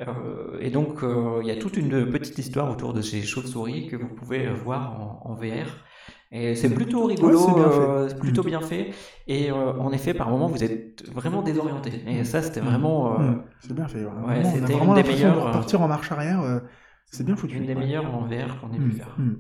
Euh, 0.02 0.58
et 0.62 0.70
donc, 0.70 1.04
euh, 1.04 1.40
il 1.42 1.48
y 1.48 1.52
a 1.52 1.58
toute 1.58 1.76
une 1.76 2.10
petite 2.10 2.38
histoire 2.38 2.72
autour 2.72 2.94
de 2.94 3.02
ces 3.02 3.22
chauves-souris 3.24 3.88
que 3.88 3.96
vous 3.98 4.08
pouvez 4.08 4.48
voir 4.48 4.94
en, 5.26 5.32
en 5.32 5.34
VR. 5.34 5.68
Et 6.32 6.56
c'est 6.56 6.74
plutôt 6.74 7.06
rigolo, 7.06 7.40
Ouais, 7.48 7.54
bien 7.54 7.64
euh, 7.66 8.10
plutôt 8.20 8.44
bien 8.44 8.62
fait. 8.62 8.92
Et 9.28 9.52
euh, 9.52 9.74
en 9.80 9.92
effet, 9.92 10.14
par 10.14 10.30
moments, 10.30 10.48
vous 10.48 10.64
êtes 10.64 11.04
vraiment 11.12 11.42
désorienté. 11.42 12.04
Et 12.08 12.24
ça, 12.24 12.42
c'était 12.44 12.60
vraiment 12.62 13.20
euh, 13.20 13.32
Mm. 13.32 13.44
C'est 13.60 13.74
bien 13.74 13.88
fait. 13.88 14.06
ouais. 14.06 14.12
Vraiment, 14.22 14.54
on 14.56 14.64
a 14.64 14.68
c'était 14.68 14.74
vraiment 14.74 14.94
une 14.94 14.94
des 14.94 15.04
l'impression 15.04 15.30
de 15.32 15.36
meilleures, 15.36 15.48
euh, 15.48 15.62
repartir 15.62 15.82
en 15.82 15.88
marche 15.88 16.12
arrière. 16.12 16.42
euh, 16.42 16.60
c'est 17.12 17.26
bien 17.26 17.36
foutu. 17.36 17.58
une 17.58 17.66
des 17.66 17.76
ouais. 17.76 17.76
meilleures 17.76 18.14
en 18.14 18.26
VR 18.26 18.60
qu'on 18.62 18.72
ait 18.74 18.80
Mm, 18.80 18.90
pu 18.90 18.92
faire. 18.92 19.16
mm. 19.18 19.34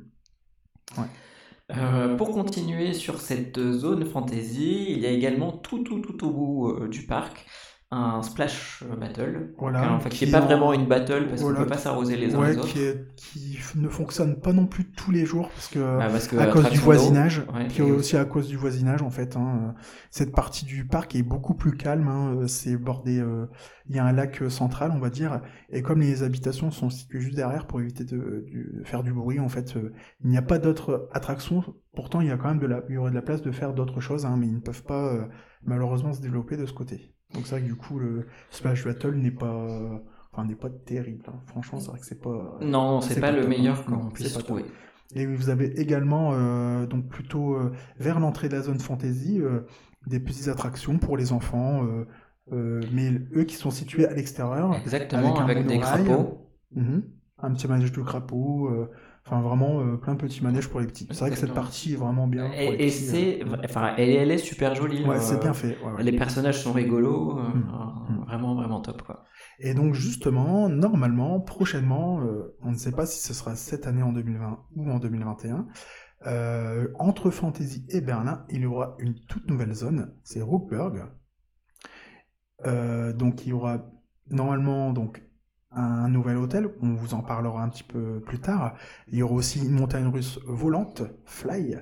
Euh, 1.72 2.16
pour 2.18 2.32
continuer 2.32 2.94
sur 2.94 3.22
cette 3.22 3.60
zone 3.60 4.06
fantasy, 4.06 4.88
il 4.92 5.00
y 5.00 5.06
a 5.06 5.12
également 5.12 5.52
tout 5.52 5.84
tout 5.84 6.00
tout 6.00 6.26
au 6.26 6.32
bout 6.32 6.68
euh, 6.70 6.88
du 6.88 7.06
parc 7.06 7.46
un 7.92 8.22
splash 8.22 8.84
battle. 9.00 9.54
Voilà, 9.58 9.94
enfin, 9.94 10.10
qui 10.10 10.26
n'est 10.26 10.32
pas 10.32 10.42
en- 10.42 10.46
vraiment 10.46 10.74
une 10.74 10.86
battle 10.88 11.28
parce 11.28 11.42
Voilà, 11.42 11.58
qu'on 11.58 11.64
peut 11.64 11.70
pas 11.70 11.78
s'arroser 11.80 12.18
les 12.18 12.36
uns 12.36 12.40
Ouais, 12.40 12.52
les 12.52 12.58
autres. 12.60 12.68
qui, 12.68 12.80
est- 12.82 13.16
qui 13.16 13.58
ne 13.78 13.90
fonctionne 13.90 14.40
pas 14.40 14.54
non 14.54 14.68
plus 14.68 14.92
tous 14.92 15.10
les 15.12 15.26
jours 15.26 15.50
parce 15.50 15.68
que 15.70 15.80
Bah, 15.80 16.08
parce 16.12 16.28
que 16.28 16.36
à 16.38 16.46
cause 16.46 16.70
du 16.70 16.78
attraction 16.78 16.86
voisinage, 16.86 17.40
ouais, 17.52 17.68
puis 17.68 17.82
aussi 17.82 18.16
à 18.16 18.26
cause 18.26 18.48
du 18.48 18.58
voisinage 18.58 19.02
en 19.02 19.10
fait. 19.10 19.36
hein, 19.36 19.74
euh, 19.76 19.82
cette 20.12 20.34
partie 20.36 20.66
du 20.66 20.86
parc 20.86 21.16
est 21.16 21.24
beaucoup 21.24 21.56
plus 21.56 21.76
calme. 21.78 22.08
hein, 22.08 22.36
euh, 22.36 22.48
c'est 22.48 22.78
bordé, 22.78 23.20
euh, 23.20 23.48
il 23.88 23.96
y 23.96 24.00
a 24.00 24.06
un 24.06 24.12
lac 24.12 24.42
euh, 24.44 24.50
central, 24.52 24.92
on 24.94 25.00
va 25.00 25.10
dire, 25.10 25.42
et 25.72 25.82
comme 25.82 26.00
les 26.02 26.22
habitations 26.22 26.70
sont 26.70 26.92
situées 26.92 27.22
juste 27.22 27.36
derrière 27.36 27.66
pour 27.66 27.82
éviter 27.82 28.04
de, 28.04 28.44
du- 28.48 28.72
de 28.80 28.84
faire 28.84 29.02
du 29.04 29.14
bruit, 29.14 29.40
en 29.40 29.50
fait, 29.50 29.76
euh, 29.78 29.94
il 30.24 30.30
n'y 30.30 30.38
a 30.38 30.44
pas 30.44 30.60
d'autres 30.60 31.10
attractions. 31.12 31.64
Pourtant, 31.96 32.22
il 32.22 32.28
y 32.28 32.32
a 32.32 32.38
quand 32.38 32.50
même 32.50 32.60
de 32.60 32.68
la, 32.68 32.84
il 32.88 32.94
y 32.96 32.98
aurait 32.98 33.10
de 33.10 33.16
la 33.16 33.24
place 33.24 33.42
de 33.42 33.52
faire 33.52 33.74
d'autres 33.74 34.00
choses, 34.00 34.26
hein, 34.28 34.36
mais 34.38 34.46
ils 34.48 34.54
ne 34.56 34.60
peuvent 34.60 34.84
pas 34.84 35.12
euh, 35.14 35.26
malheureusement 35.64 36.14
se 36.14 36.22
développer 36.22 36.56
de 36.56 36.66
ce 36.68 36.74
côté. 36.74 37.16
Donc 37.34 37.46
c'est 37.46 37.52
vrai 37.52 37.62
que 37.62 37.68
du 37.68 37.76
coup, 37.76 38.00
le 38.00 38.26
Splash 38.50 38.84
Battle 38.86 39.16
n'est 39.16 39.32
pas, 39.32 39.68
enfin, 40.32 40.46
n'est 40.46 40.56
pas 40.56 40.70
terrible. 40.70 41.24
hein. 41.28 41.40
Franchement, 41.48 41.80
c'est 41.80 41.90
vrai 41.92 42.00
que 42.00 42.06
c'est 42.06 42.20
pas. 42.22 42.58
Non, 42.62 43.02
c'est 43.02 43.20
pas, 43.20 43.32
le 43.32 43.42
top, 43.42 43.50
meilleur 43.50 43.86
qu'on 43.86 44.10
puisse 44.10 44.34
top. 44.34 44.44
trouver. 44.44 44.66
Et 45.16 45.26
vous 45.26 45.50
avez 45.50 45.80
également, 45.80 46.32
euh, 46.34 46.86
donc 46.86 47.08
plutôt 47.08 47.54
euh, 47.56 47.72
vers 47.98 48.20
l'entrée 48.20 48.48
de 48.50 48.56
la 48.56 48.62
zone 48.62 48.80
fantasy, 48.80 49.40
euh, 49.42 49.62
des 50.08 50.20
petites 50.20 50.48
attractions 50.48 50.98
pour 51.00 51.18
les 51.18 51.32
enfants, 51.34 51.84
mais 52.52 53.12
eux 53.36 53.44
qui 53.44 53.56
sont 53.56 53.72
situés 53.72 54.08
à 54.08 54.14
l'extérieur, 54.14 54.74
Exactement, 54.76 55.36
Avec 55.40 55.66
des 55.68 55.80
crapauds. 55.80 56.48
Mhm. 56.76 57.04
un 57.40 57.54
petit 57.54 57.68
manège 57.68 57.92
de 57.92 58.02
crapaud, 58.02 58.68
euh, 58.70 58.90
enfin 59.32 59.42
vraiment 59.42 59.80
euh, 59.82 59.98
plein 59.98 60.16
de 60.16 60.20
petits 60.20 60.44
manèges 60.44 60.68
pour 60.70 60.80
les 60.80 60.88
petits. 60.88 61.08
C'est 61.12 61.20
vrai 61.20 61.30
que 61.30 61.38
cette 61.38 61.54
partie 61.54 61.94
est 61.94 61.98
vraiment 61.98 62.28
bien. 62.28 62.50
pour 62.50 62.74
Et, 62.74 62.90
c'est, 62.90 63.42
enfin, 63.64 63.94
elle, 63.98 64.10
elle 64.10 64.32
est 64.32 64.38
super 64.40 64.74
jolie. 64.74 65.04
euh. 65.04 65.08
Ouais, 65.08 65.18
euh, 65.18 65.20
c'est 65.20 65.40
bien 65.40 65.54
fait. 65.54 65.78
ouais, 65.86 65.92
ouais. 65.94 66.04
Les 66.04 66.18
personnages 66.18 66.60
sont 66.64 66.74
rigolos, 66.74 67.38
euh, 67.38 67.42
euh, 67.44 67.50
Mm. 68.10 68.24
vraiment 68.26 68.56
vraiment 68.56 68.82
top 68.82 69.04
quoi. 69.04 69.24
Et 69.60 69.74
donc 69.74 69.94
justement, 69.94 70.68
normalement, 70.70 71.40
prochainement, 71.40 72.22
euh, 72.22 72.56
on 72.62 72.72
ne 72.72 72.78
sait 72.78 72.92
pas 72.92 73.06
si 73.06 73.20
ce 73.20 73.34
sera 73.34 73.56
cette 73.56 73.86
année 73.88 74.02
en 74.04 74.12
2020 74.14 74.60
ou 74.76 74.90
en 74.90 74.98
2021, 75.00 75.68
euh, 76.28 76.88
entre 76.98 77.30
Fantasy 77.30 77.86
et 77.90 78.02
Berlin, 78.02 78.46
il 78.50 78.62
y 78.62 78.66
aura 78.66 78.96
une 79.00 79.16
toute 79.28 79.48
nouvelle 79.50 79.74
zone, 79.74 80.14
c'est 80.24 80.42
Rookburg. 80.42 81.04
Euh, 82.66 83.14
donc 83.14 83.46
il 83.46 83.50
y 83.50 83.54
aura 83.54 83.86
normalement 84.30 84.92
donc 84.92 85.24
un 85.72 86.10
nouvel 86.10 86.38
hôtel, 86.38 86.70
on 86.82 86.94
vous 86.94 87.14
en 87.14 87.22
parlera 87.22 87.64
un 87.64 87.70
petit 87.70 87.84
peu 87.84 88.20
plus 88.22 88.40
tard. 88.40 88.76
Il 89.08 89.18
y 89.18 89.24
aura 89.24 89.36
aussi 89.36 89.60
une 89.60 89.72
montagne 89.72 90.08
russe 90.08 90.40
volante, 90.46 91.04
Fly, 91.26 91.78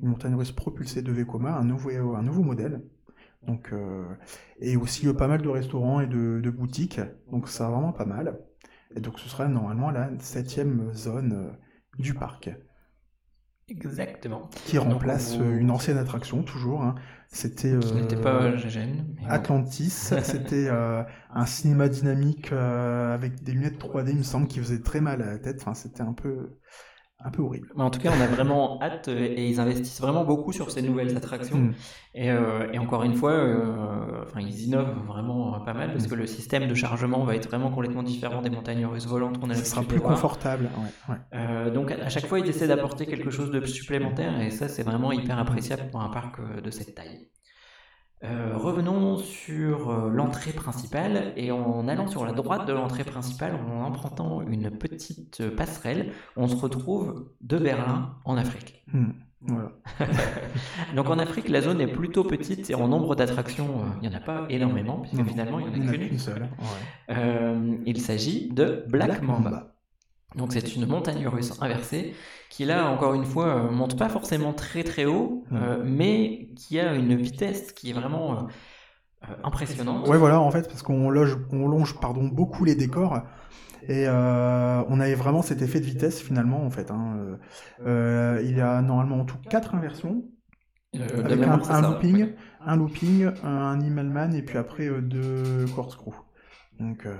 une 0.00 0.08
montagne 0.10 0.34
russe 0.34 0.52
propulsée 0.52 1.02
de 1.02 1.12
Vekoma, 1.12 1.54
un 1.56 1.64
nouveau, 1.64 2.14
un 2.14 2.22
nouveau 2.22 2.42
modèle. 2.42 2.82
Donc, 3.46 3.72
euh, 3.72 4.04
et 4.60 4.76
aussi 4.76 5.08
euh, 5.08 5.14
pas 5.14 5.26
mal 5.26 5.42
de 5.42 5.48
restaurants 5.48 6.00
et 6.00 6.06
de, 6.06 6.50
boutiques, 6.50 7.00
donc 7.30 7.48
ça 7.48 7.68
vraiment 7.68 7.92
pas 7.92 8.04
mal. 8.04 8.38
Et 8.94 9.00
donc 9.00 9.18
ce 9.18 9.28
sera 9.28 9.48
normalement 9.48 9.90
la 9.90 10.10
septième 10.20 10.92
zone 10.94 11.32
euh, 11.32 11.50
du 11.98 12.14
parc, 12.14 12.50
Exactement. 13.68 14.50
qui 14.64 14.76
remplace 14.78 15.36
vous- 15.36 15.44
euh, 15.44 15.58
une 15.58 15.70
ancienne 15.70 15.98
attraction 15.98 16.42
toujours. 16.42 16.82
hein. 16.82 16.94
C'était 17.28 17.72
euh, 17.72 17.80
n'était 17.94 18.16
pas 18.16 18.40
mais 19.16 19.22
bon. 19.22 19.28
Atlantis, 19.28 19.90
c'était 20.22 20.68
euh, 20.68 21.02
un 21.30 21.46
cinéma 21.46 21.88
dynamique 21.88 22.52
euh, 22.52 23.14
avec 23.14 23.42
des 23.42 23.52
lunettes 23.52 23.78
3D, 23.78 24.10
il 24.10 24.18
me 24.18 24.22
semble, 24.22 24.46
qui 24.48 24.58
faisait 24.58 24.80
très 24.82 25.00
mal 25.00 25.22
à 25.22 25.26
la 25.26 25.38
tête. 25.38 25.58
Enfin, 25.60 25.74
c'était 25.74 26.02
un 26.02 26.12
peu, 26.12 26.58
un 27.24 27.30
peu 27.30 27.42
horrible. 27.42 27.68
Mais 27.76 27.82
en 27.82 27.90
tout 27.90 28.00
cas, 28.00 28.10
on 28.16 28.20
a 28.20 28.26
vraiment 28.26 28.80
hâte 28.82 29.08
euh, 29.08 29.34
et 29.36 29.48
ils 29.48 29.60
investissent 29.60 30.00
vraiment 30.00 30.24
beaucoup 30.24 30.52
sur 30.52 30.70
ces 30.70 30.82
nouvelles 30.82 31.16
attractions. 31.16 31.58
Mm. 31.58 31.74
Et, 32.14 32.30
euh, 32.30 32.70
et 32.72 32.78
encore 32.78 33.02
une 33.04 33.14
fois, 33.14 33.32
euh, 33.32 34.22
enfin, 34.24 34.40
ils 34.40 34.64
innovent 34.64 34.94
vraiment 35.06 35.60
pas 35.60 35.72
mal 35.74 35.92
parce 35.92 36.06
que 36.06 36.14
le 36.14 36.26
système 36.26 36.68
de 36.68 36.74
chargement 36.74 37.24
va 37.24 37.36
être 37.36 37.48
vraiment 37.48 37.70
complètement 37.70 38.02
différent 38.02 38.42
des 38.42 38.50
montagnes 38.50 38.84
russes 38.86 39.06
volantes 39.06 39.38
qu'on 39.40 39.50
a 39.50 39.54
Ce 39.54 39.64
sera 39.64 39.82
plus 39.82 39.98
voir. 39.98 40.12
confortable. 40.14 40.68
ouais, 40.76 41.14
ouais. 41.14 41.20
Euh, 41.34 41.70
donc 41.70 41.90
à 41.90 42.08
chaque 42.08 42.26
fois, 42.26 42.38
ils 42.38 42.48
essaient 42.48 42.68
d'apporter 42.68 43.06
quelque 43.06 43.30
chose 43.30 43.50
de 43.50 43.64
supplémentaire 43.64 44.40
et 44.40 44.50
ça, 44.50 44.68
c'est 44.68 44.82
vraiment 44.82 45.12
hyper 45.12 45.38
appréciable 45.38 45.90
pour 45.90 46.00
un 46.02 46.08
parc 46.10 46.38
de 46.62 46.70
cette 46.70 46.94
taille. 46.94 47.28
Euh, 48.24 48.56
revenons 48.56 49.16
sur 49.16 49.90
euh, 49.90 50.08
l'entrée 50.08 50.52
principale 50.52 51.32
et 51.36 51.50
en 51.50 51.88
allant 51.88 52.06
sur 52.06 52.24
la 52.24 52.32
droite 52.32 52.68
de 52.68 52.72
l'entrée 52.72 53.02
principale, 53.02 53.56
en 53.56 53.82
empruntant 53.84 54.42
une 54.42 54.70
petite 54.70 55.40
euh, 55.40 55.54
passerelle, 55.56 56.12
on 56.36 56.46
se 56.46 56.54
retrouve 56.54 57.30
de 57.40 57.58
Berlin 57.58 58.14
en 58.24 58.36
Afrique. 58.36 58.84
Hmm, 58.92 59.10
Voilà. 59.40 59.72
Donc 60.94 61.10
en 61.10 61.18
Afrique, 61.18 61.48
la 61.48 61.62
zone 61.62 61.80
est 61.80 61.88
plutôt 61.88 62.22
petite 62.22 62.70
et 62.70 62.76
en 62.76 62.86
nombre 62.86 63.16
d'attractions, 63.16 63.82
il 64.00 64.08
n'y 64.08 64.14
en 64.14 64.16
a 64.16 64.20
pas 64.22 64.46
énormément, 64.50 65.00
puisque 65.00 65.24
finalement, 65.26 65.58
il 65.58 65.66
n'y 65.66 65.70
en 65.70 65.74
a 65.88 65.92
qu'une. 65.92 66.18
ouais. 66.60 67.16
Euh, 67.16 67.76
il 67.86 68.00
s'agit 68.00 68.50
de 68.52 68.84
Black, 68.88 69.20
Mamba. 69.22 69.71
Donc 70.34 70.52
c'est 70.52 70.74
une 70.76 70.86
montagne 70.86 71.26
russe 71.26 71.52
inversée 71.60 72.14
qui 72.48 72.64
là 72.64 72.90
encore 72.90 73.14
une 73.14 73.24
fois 73.24 73.46
euh, 73.46 73.70
monte 73.70 73.98
pas 73.98 74.08
forcément 74.08 74.52
très 74.52 74.82
très 74.82 75.04
haut, 75.04 75.44
euh, 75.52 75.82
mais 75.84 76.48
qui 76.56 76.78
a 76.80 76.94
une 76.94 77.14
vitesse 77.14 77.72
qui 77.72 77.90
est 77.90 77.92
vraiment 77.92 78.48
euh, 79.24 79.34
impressionnante. 79.44 80.08
Ouais, 80.08 80.18
voilà, 80.18 80.40
en 80.40 80.50
fait, 80.50 80.68
parce 80.68 80.82
qu'on 80.82 81.10
loge, 81.10 81.38
on 81.50 81.68
longe 81.68 81.98
pardon, 82.00 82.24
beaucoup 82.28 82.64
les 82.64 82.74
décors. 82.74 83.20
Et 83.88 84.06
euh, 84.06 84.82
on 84.88 85.00
avait 85.00 85.14
vraiment 85.14 85.42
cet 85.42 85.60
effet 85.60 85.80
de 85.80 85.86
vitesse 85.86 86.20
finalement 86.22 86.64
en 86.64 86.70
fait. 86.70 86.90
hein. 86.90 87.38
Il 87.84 88.56
y 88.56 88.60
a 88.60 88.80
normalement 88.82 89.20
en 89.20 89.24
tout 89.24 89.38
quatre 89.50 89.74
inversions, 89.74 90.24
Euh, 90.94 91.24
avec 91.24 91.42
un, 91.42 91.62
c'est 91.62 91.72
un 91.72 91.80
ça, 91.82 91.88
looping, 91.88 92.22
ouais. 92.22 92.36
un 92.60 92.76
looping, 92.76 93.30
un 93.42 93.80
Immelman 93.80 94.34
et 94.34 94.42
puis 94.42 94.58
après 94.58 94.88
euh, 94.88 95.00
deux 95.00 95.66
corkscrew. 95.74 96.14
Donc 96.78 97.06
euh, 97.06 97.16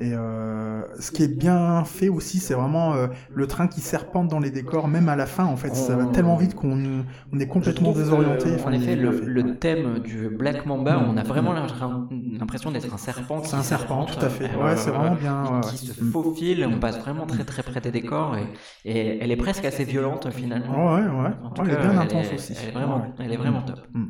et 0.00 0.12
euh, 0.12 0.82
ce 0.98 1.12
qui 1.12 1.22
est 1.22 1.28
bien 1.28 1.84
fait 1.84 2.08
aussi, 2.08 2.38
c'est 2.38 2.54
vraiment 2.54 2.94
euh, 2.94 3.06
le 3.32 3.46
train 3.46 3.68
qui 3.68 3.80
serpente 3.80 4.28
dans 4.28 4.40
les 4.40 4.50
décors, 4.50 4.88
même 4.88 5.08
à 5.08 5.16
la 5.16 5.26
fin 5.26 5.44
en 5.44 5.56
fait. 5.56 5.74
Ça 5.76 5.96
va 5.96 6.06
tellement 6.06 6.36
vite 6.36 6.54
qu'on 6.54 7.04
on 7.32 7.38
est 7.38 7.46
complètement 7.46 7.92
que, 7.92 7.98
désorienté. 7.98 8.56
en 8.64 8.70
il 8.70 8.74
est 8.74 8.82
effet, 8.82 8.96
le, 8.96 9.56
thème 9.56 10.00
du 10.00 10.28
Black 10.28 10.66
Mamba, 10.66 10.98
on 11.08 11.16
a 11.16 11.22
vraiment 11.22 11.52
l'impression 11.52 12.70
d'être 12.72 12.92
un 12.92 12.98
serpent. 12.98 13.42
C'est 13.44 13.56
un 13.56 13.62
serpent, 13.62 14.04
tout 14.04 14.24
à 14.24 14.28
fait. 14.28 14.50
euh, 14.52 14.64
Ouais, 14.64 14.76
c'est 14.76 14.90
vraiment 14.90 15.14
bien. 15.14 15.44
qui- 15.44 15.52
ouais, 15.52 15.60
qui 15.76 15.86
se 15.86 16.04
faufile, 16.04 16.66
on 16.70 16.78
passe 16.80 16.98
vraiment 16.98 17.26
très 17.26 17.44
très 17.44 17.62
près 17.62 17.80
des 17.80 17.90
décors 17.92 18.36
et, 18.36 18.46
et 18.84 19.18
elle 19.22 19.30
est 19.30 19.36
presque 19.36 19.64
assez 19.64 19.84
violente 19.84 20.28
finalement. 20.30 20.94
Ouais, 20.94 21.02
ouais. 21.02 21.30
En 21.44 21.50
tout 21.50 21.62
Ouais, 21.62 21.68
elle 21.68 21.74
est 21.74 21.76
cas, 21.76 21.82
bien 21.82 21.92
elle 21.92 21.98
intense 21.98 22.26
est- 22.32 22.34
aussi. 22.34 22.54
Elle 22.62 22.68
est 22.68 22.72
vraiment, 22.72 22.96
Ouais. 22.96 23.10
elle 23.20 23.32
est 23.32 23.36
vraiment 23.36 23.62
top. 23.62 23.80
Mm. 23.92 24.04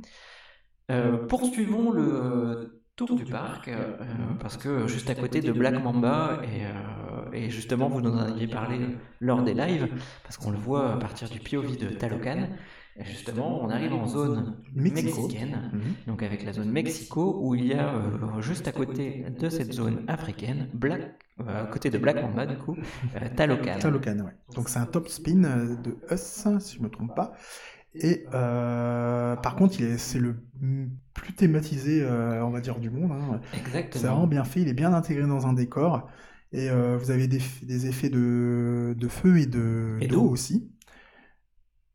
Euh, 0.90 1.26
poursuivons 1.26 1.93
le 1.93 2.84
tour 2.97 3.15
du 3.17 3.25
parc 3.25 3.69
euh, 3.69 3.97
parce 4.41 4.57
que 4.57 4.87
juste 4.87 5.11
à 5.11 5.15
côté 5.15 5.41
de 5.41 5.53
Black 5.53 5.83
Mamba 5.83 6.41
et, 6.45 6.65
euh, 6.67 7.33
et 7.33 7.51
justement 7.51 7.89
vous 7.89 8.01
nous 8.01 8.11
en 8.11 8.19
aviez 8.19 8.47
parlé 8.47 8.79
lors 9.21 9.43
des 9.43 9.55
lives 9.55 9.89
parce 10.23 10.37
qu'on 10.37 10.51
le 10.51 10.59
voit 10.59 10.93
à 10.95 10.97
partir 10.97 11.29
du 11.29 11.41
POV 11.41 11.77
de 11.77 11.89
Talocan. 11.89 12.49
Et 12.97 13.05
justement, 13.05 13.61
on 13.61 13.71
arrive 13.71 13.93
en 13.93 14.07
zone 14.07 14.55
mexicaine, 14.73 15.69
Mhm. 15.73 15.81
donc 16.07 16.23
avec 16.23 16.45
la 16.45 16.53
zone 16.53 16.71
Mexico 16.71 17.41
où 17.43 17.57
il 17.57 17.67
y 17.67 17.75
a 17.75 17.93
euh, 17.93 18.41
juste 18.41 18.69
à 18.69 18.73
côté 18.73 19.27
de 19.37 19.49
cette 19.49 19.73
zone 19.73 20.05
africaine, 20.07 20.69
Black, 20.75 21.01
euh, 21.41 21.65
à 21.65 21.67
côté 21.67 21.91
de 21.91 21.99
Black 21.99 22.23
Mamba 22.23 22.47
du 22.47 22.57
coup, 22.57 22.77
euh, 23.17 23.29
Talocan. 23.35 23.81
Talocan, 23.81 24.19
ouais. 24.21 24.33
Donc 24.55 24.69
c'est 24.69 24.79
un 24.79 24.87
top 24.87 25.09
spin 25.09 25.43
euh, 25.43 25.75
de 25.75 25.97
Us, 26.13 26.47
si 26.61 26.77
je 26.79 26.83
me 26.85 26.89
trompe 26.89 27.17
pas. 27.17 27.33
Et 27.95 28.27
euh, 28.35 29.37
par 29.37 29.57
contre, 29.57 29.79
il 29.81 29.87
est, 29.87 29.99
c'est 29.99 30.19
le 30.19 30.37
plus 31.15 31.35
thématisé, 31.35 32.03
euh, 32.03 32.45
on 32.45 32.51
va 32.51 32.61
dire, 32.61 32.79
du 32.81 32.91
monde. 32.91 33.13
hein. 33.13 33.41
C'est 33.91 34.07
vraiment 34.09 34.27
Exactement. 34.27 34.27
bien 34.27 34.45
fait, 34.45 34.63
il 34.63 34.69
est 34.69 34.75
bien 34.75 34.93
intégré 34.93 35.27
dans 35.27 35.47
un 35.47 35.53
décor. 35.53 36.09
Et 36.53 36.71
euh, 36.71 36.97
vous 36.99 37.11
avez 37.11 37.29
des, 37.29 37.87
effets 37.87 38.11
de, 38.11 38.95
de 38.97 39.09
feu 39.09 39.39
et 39.39 39.47
de 39.47 39.99
Et 40.01 40.09
d'eau 40.09 40.23
aussi. 40.29 40.71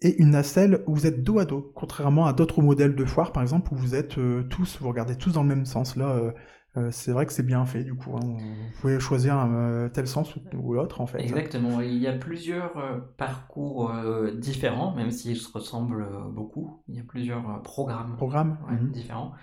Et 0.02 0.22
une 0.22 0.32
nacelle 0.32 0.84
où 0.88 0.96
vous 0.96 1.08
êtes 1.08 1.24
dos 1.24 1.40
à 1.40 1.46
dos, 1.46 1.72
contrairement 1.76 2.26
à 2.26 2.34
d'autres 2.34 2.62
modèles 2.62 2.96
de 2.96 3.06
foire, 3.06 3.34
par 3.34 3.44
exemple, 3.44 3.74
où 3.74 3.78
vous 3.78 3.96
êtes 3.96 4.18
euh, 4.18 4.44
tous, 4.44 4.78
vous 4.82 4.88
regardez 4.88 5.18
tous 5.18 5.32
dans 5.34 5.44
le 5.44 5.50
même 5.50 5.66
sens. 5.66 5.96
Là, 5.98 6.34
euh, 6.78 6.90
c'est 6.92 7.12
vrai 7.12 7.26
que 7.26 7.34
c'est 7.34 7.46
bien 7.46 7.66
fait, 7.66 7.84
du 7.84 7.96
coup. 7.96 8.16
hein. 8.16 8.20
Vous 8.22 8.82
pouvez 8.82 9.00
choisir 9.00 9.36
un, 9.36 9.54
euh, 9.54 9.90
tel 9.90 10.08
sens 10.08 10.36
ou, 10.36 10.40
ou 10.54 10.74
l'autre, 10.74 11.02
en 11.02 11.08
fait. 11.08 11.22
Exactement, 11.22 11.82
il 11.82 11.98
y 11.98 12.08
a 12.08 12.14
plusieurs 12.14 12.78
euh, 12.78 13.00
parcours 13.18 13.92
euh, 13.92 14.32
différents, 14.32 14.94
même 14.96 15.12
s'ils 15.12 15.38
se 15.38 15.52
ressemblent 15.52 16.08
beaucoup. 16.32 16.84
Il 16.88 16.96
y 16.96 17.00
a 17.00 17.04
plusieurs 17.04 17.62
programmes 17.64 18.58
Mhm. 18.70 18.92
différents. 18.92 19.34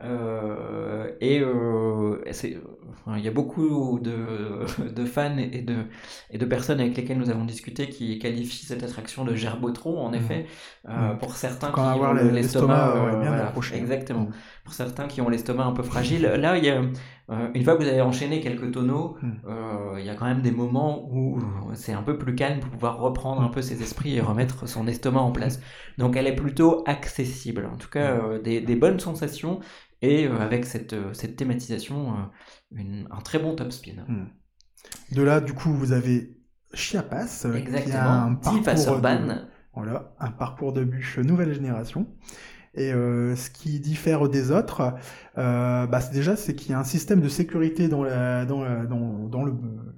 Euh, 0.00 1.10
et 1.20 1.40
euh, 1.40 2.22
il 3.08 3.18
y 3.18 3.26
a 3.26 3.32
beaucoup 3.32 3.98
de, 3.98 4.64
de, 4.94 5.04
fans 5.04 5.36
et 5.38 5.62
de, 5.62 5.74
et 6.30 6.38
de 6.38 6.44
personnes 6.44 6.78
avec 6.80 6.96
lesquelles 6.96 7.18
nous 7.18 7.30
avons 7.30 7.44
discuté 7.44 7.88
qui 7.88 8.18
qualifient 8.20 8.66
cette 8.66 8.84
attraction 8.84 9.24
de 9.24 9.34
gerbotron, 9.34 9.98
en 9.98 10.10
mmh. 10.10 10.14
effet. 10.14 10.46
Euh, 10.88 11.14
mmh. 11.14 11.18
Pour 11.18 11.34
certains 11.34 11.72
qui 11.72 11.80
ont 11.80 12.12
l'estomac 12.12 13.18
bien 13.20 13.32
accroché. 13.32 13.76
Exactement. 13.76 14.20
Mmh. 14.26 14.32
Pour 14.68 14.74
certains 14.74 15.06
qui 15.06 15.22
ont 15.22 15.30
l'estomac 15.30 15.64
un 15.64 15.72
peu 15.72 15.82
fragile. 15.82 16.22
Là, 16.38 16.58
il 16.58 16.64
y 16.64 16.68
a, 16.68 16.82
une 17.54 17.64
fois 17.64 17.74
que 17.74 17.82
vous 17.82 17.88
avez 17.88 18.02
enchaîné 18.02 18.42
quelques 18.42 18.70
tonneaux, 18.70 19.16
il 19.96 20.04
y 20.04 20.10
a 20.10 20.14
quand 20.14 20.26
même 20.26 20.42
des 20.42 20.50
moments 20.50 21.08
où 21.10 21.40
c'est 21.72 21.94
un 21.94 22.02
peu 22.02 22.18
plus 22.18 22.34
calme 22.34 22.60
pour 22.60 22.68
pouvoir 22.68 22.98
reprendre 22.98 23.40
un 23.40 23.48
peu 23.48 23.62
ses 23.62 23.82
esprits 23.82 24.16
et 24.16 24.20
remettre 24.20 24.68
son 24.68 24.86
estomac 24.86 25.20
en 25.20 25.32
place. 25.32 25.60
Donc 25.96 26.16
elle 26.16 26.26
est 26.26 26.36
plutôt 26.36 26.84
accessible. 26.86 27.66
En 27.72 27.78
tout 27.78 27.88
cas, 27.88 28.38
des, 28.44 28.60
des 28.60 28.76
bonnes 28.76 29.00
sensations 29.00 29.60
et 30.02 30.26
euh, 30.26 30.38
avec 30.38 30.64
cette, 30.64 30.92
euh, 30.92 31.12
cette 31.12 31.36
thématisation, 31.36 32.14
euh, 32.76 33.04
un 33.10 33.20
très 33.20 33.38
bon 33.38 33.54
top 33.54 33.72
spin. 33.72 34.04
Hmm. 34.06 34.26
De 35.12 35.22
là, 35.22 35.40
du 35.40 35.52
coup, 35.52 35.72
vous 35.72 35.92
avez 35.92 36.36
Chiapas, 36.72 37.46
Exactement. 37.56 37.82
qui 37.82 37.92
a 37.92 38.22
un 38.22 38.34
parcours, 38.34 39.00
de, 39.00 39.34
voilà, 39.74 40.14
un 40.20 40.30
parcours 40.30 40.72
de 40.72 40.84
bûche 40.84 41.18
nouvelle 41.18 41.52
génération. 41.52 42.06
Et 42.74 42.90
ce 42.92 43.50
qui 43.50 43.80
diffère 43.80 44.28
des 44.28 44.50
autres, 44.50 44.94
bah, 45.36 46.00
déjà, 46.12 46.36
c'est 46.36 46.54
qu'il 46.54 46.70
y 46.70 46.74
a 46.74 46.78
un 46.78 46.84
système 46.84 47.20
de 47.20 47.28
sécurité 47.28 47.88
dans 47.88 48.04
la, 48.04 48.44
dans, 48.44 48.62
dans, 48.84 49.28
dans 49.28 49.44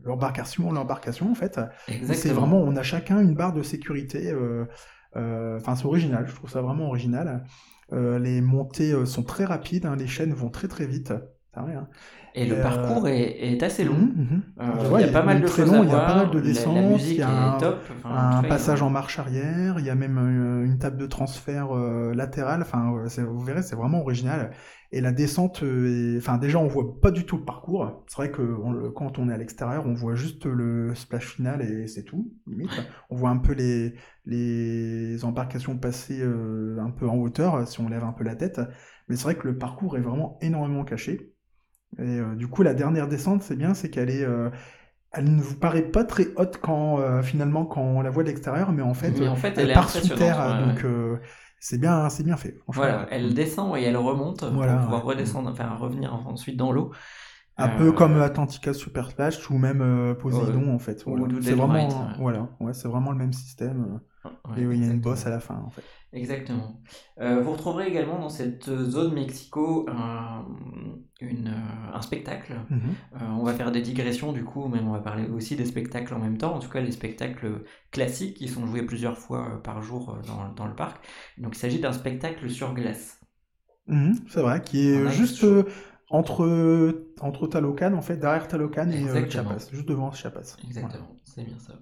l'embarcation, 0.05 0.73
l'embarcation 0.73 1.31
en 1.31 1.35
fait. 1.35 1.61
C'est 2.13 2.33
vraiment, 2.33 2.59
on 2.59 2.77
a 2.77 2.83
chacun 2.83 3.21
une 3.21 3.35
barre 3.35 3.53
de 3.53 3.63
sécurité. 3.63 4.35
Enfin, 5.15 5.75
c'est 5.75 5.87
original. 5.87 6.27
Je 6.29 6.35
trouve 6.35 6.51
ça 6.51 6.63
vraiment 6.63 6.87
original. 6.89 7.45
Euh, 7.93 8.19
les 8.19 8.41
montées 8.41 8.93
euh, 8.93 9.05
sont 9.05 9.25
très 9.25 9.45
rapides, 9.45 9.87
hein, 9.87 9.97
les 9.97 10.07
chaînes 10.07 10.33
vont 10.33 10.51
très 10.51 10.69
très 10.69 10.87
vite. 10.87 11.13
Hein. 11.57 11.89
Et, 12.35 12.47
le 12.47 12.63
parcours 12.63 13.07
euh, 13.07 13.11
est, 13.11 13.61
assez 13.63 13.85
long. 13.85 13.95
Mhm, 13.95 14.43
mhm. 14.57 14.73
il 14.95 15.01
y 15.01 15.05
a 15.05 15.13
pas 15.13 15.23
mal 15.23 15.41
de 15.41 15.47
choses 15.49 15.69
Il 15.69 15.89
y 15.89 15.93
a 15.93 16.01
pas 16.01 16.15
mal 16.15 16.31
de 16.31 16.41
descentes. 16.41 17.01
il 17.03 17.15
y 17.15 17.23
a 17.23 17.59
un, 18.05 18.43
passage 18.43 18.83
en 18.83 18.91
marche 18.91 19.19
arrière. 19.19 19.79
Il 19.79 19.85
y 19.85 19.91
a 19.91 19.95
même 19.95 20.19
une, 20.19 20.79
table 20.79 20.97
de 20.97 21.07
transfert 21.07 21.75
latérale. 22.15 22.63
Enfin, 22.63 22.95
vous 23.19 23.41
verrez, 23.41 23.63
c'est 23.63 23.77
vraiment 23.77 24.01
original. 24.01 24.53
Et 24.93 25.01
la 25.01 25.13
descente, 25.13 25.63
enfin 26.19 26.39
déjà 26.39 26.59
on 26.59 26.67
voit 26.67 27.01
pas 27.01 27.13
du 27.13 27.25
tout 27.25 27.37
le 27.37 27.45
parcours. 27.45 28.03
C'est 28.09 28.17
vrai 28.17 28.31
que 28.31 28.89
quand 28.91 29.19
on 29.19 29.29
est 29.29 29.33
à 29.33 29.37
l'extérieur, 29.37 29.87
on 29.87 29.95
voit 29.95 30.17
juste 30.17 30.47
le 30.47 30.95
splash 30.95 31.37
final 31.37 31.63
et 31.63 31.87
c'est 31.87 32.03
tout. 32.03 32.33
On 33.09 33.17
voit 33.17 33.31
un 33.31 33.39
peu 33.39 33.53
les, 33.53 33.95
les 34.27 35.25
embarcations 35.25 35.77
passer 35.79 36.21
euh, 36.21 36.79
un 36.81 36.91
peu 36.91 37.09
en 37.09 37.17
hauteur 37.17 37.67
si 37.67 37.81
on 37.81 37.89
lève 37.89 38.05
un 38.05 38.13
peu 38.13 38.25
la 38.25 38.37
tête. 38.37 38.61
Mais 39.09 39.17
c'est 39.17 39.25
vrai 39.25 39.35
que 39.35 39.49
le 39.49 39.59
parcours 39.59 39.97
est 39.97 40.01
vraiment 40.01 40.39
énormément 40.41 40.85
caché. 40.85 41.30
Et 41.99 42.03
euh, 42.03 42.35
du 42.35 42.47
coup, 42.47 42.63
la 42.63 42.75
dernière 42.75 43.09
descente, 43.09 43.43
c'est 43.43 43.57
bien, 43.57 43.75
c'est 43.75 43.91
qu'elle 43.91 44.11
est, 44.11 44.25
euh, 44.25 44.51
elle 45.13 45.35
ne 45.35 45.43
vous 45.43 45.57
paraît 45.57 45.83
pas 45.83 46.05
très 46.05 46.29
haute 46.37 46.59
quand 46.63 46.99
finalement 47.23 47.65
quand 47.65 47.83
on 47.83 48.01
la 48.01 48.11
voit 48.11 48.23
de 48.23 48.29
l'extérieur, 48.29 48.73
mais 48.73 48.83
en 48.83 48.95
fait, 48.95 49.27
en 49.27 49.35
fait 49.35 49.59
elle, 49.59 49.73
part 49.73 49.91
sous 49.91 50.15
terre, 50.15 50.67
donc 50.67 50.85
c'est 51.59 51.79
bien, 51.79 52.09
c'est 52.09 52.23
bien 52.23 52.37
fait. 52.37 52.59
Voilà, 52.69 53.07
elle 53.11 53.35
descend 53.35 53.77
et 53.77 53.83
elle 53.83 53.97
remonte 53.97 54.41
pour 54.41 54.51
pouvoir 54.51 55.05
redescendre, 55.05 55.51
enfin 55.51 55.75
revenir 55.75 56.15
ensuite 56.27 56.57
dans 56.57 56.71
l'eau. 56.71 56.93
Un 57.57 57.69
peu 57.69 57.93
comme 57.93 58.23
Atlantica 58.23 58.73
Super 58.73 59.11
Splash 59.11 59.51
ou 59.51 59.59
même 59.59 60.15
Poseidon 60.21 60.73
en 60.73 60.79
fait. 60.79 61.05
C'est 61.43 61.55
vraiment, 61.55 61.89
voilà, 62.21 62.49
ouais, 62.61 62.73
c'est 62.73 62.89
vraiment 62.89 63.11
le 63.11 63.19
même 63.19 63.33
système. 63.33 64.01
Et 64.57 64.67
oui, 64.67 64.77
il 64.79 64.85
y 64.85 64.89
a 64.89 64.93
une 64.93 65.01
bosse 65.01 65.27
à 65.27 65.31
la 65.31 65.41
fin 65.41 65.57
en 65.57 65.71
fait. 65.71 65.83
Exactement. 66.13 66.81
Euh, 67.21 67.41
vous 67.41 67.53
retrouverez 67.53 67.87
également 67.87 68.19
dans 68.19 68.29
cette 68.29 68.65
zone 68.65 69.15
Mexico 69.15 69.87
un, 69.89 70.45
une, 71.21 71.49
euh, 71.49 71.95
un 71.95 72.03
spectacle. 72.03 72.55
Mhm. 72.69 72.97
Euh, 73.15 73.19
on 73.39 73.45
va 73.45 73.55
faire 73.55 73.71
des 73.71 73.81
digressions 73.81 74.33
du 74.33 74.45
coup, 74.45 74.67
mais 74.69 74.81
on 74.81 74.93
va 74.93 74.99
parler 75.01 75.29
aussi 75.29 75.57
des 75.57 75.65
spectacles 75.67 76.15
en 76.15 76.19
même 76.19 76.37
temps, 76.39 76.55
en 76.55 76.59
tout 76.59 76.69
cas 76.69 76.81
les 76.81 76.93
spectacles 76.93 77.63
classiques 77.93 78.37
qui 78.39 78.49
sont 78.49 78.67
joués 78.67 78.83
plusieurs 78.83 79.19
fois 79.19 79.63
par 79.63 79.83
jour 79.83 80.19
dans, 80.27 80.49
dans 80.53 80.67
le 80.67 80.75
parc. 80.75 81.05
Donc 81.39 81.55
il 81.55 81.59
s'agit 81.59 81.79
d'un 81.81 81.93
spectacle 81.93 82.51
sur 82.51 82.75
glace. 82.75 83.21
Mhm, 83.87 84.15
c'est 84.29 84.41
vrai, 84.41 84.63
qui 84.63 84.89
est 84.89 85.09
juste 85.11 85.45
entre, 86.11 87.05
entre 87.21 87.47
Talocan, 87.47 87.93
en 87.95 88.03
fait, 88.03 88.17
derrière 88.17 88.47
Talocan 88.49 88.89
et 88.91 89.31
Chiapas, 89.31 89.69
juste 89.73 89.89
devant 89.89 90.13
Chiapas. 90.13 90.57
Exactement, 90.65 91.17
c'est 91.25 91.45
bien 91.45 91.59
ça. 91.59 91.75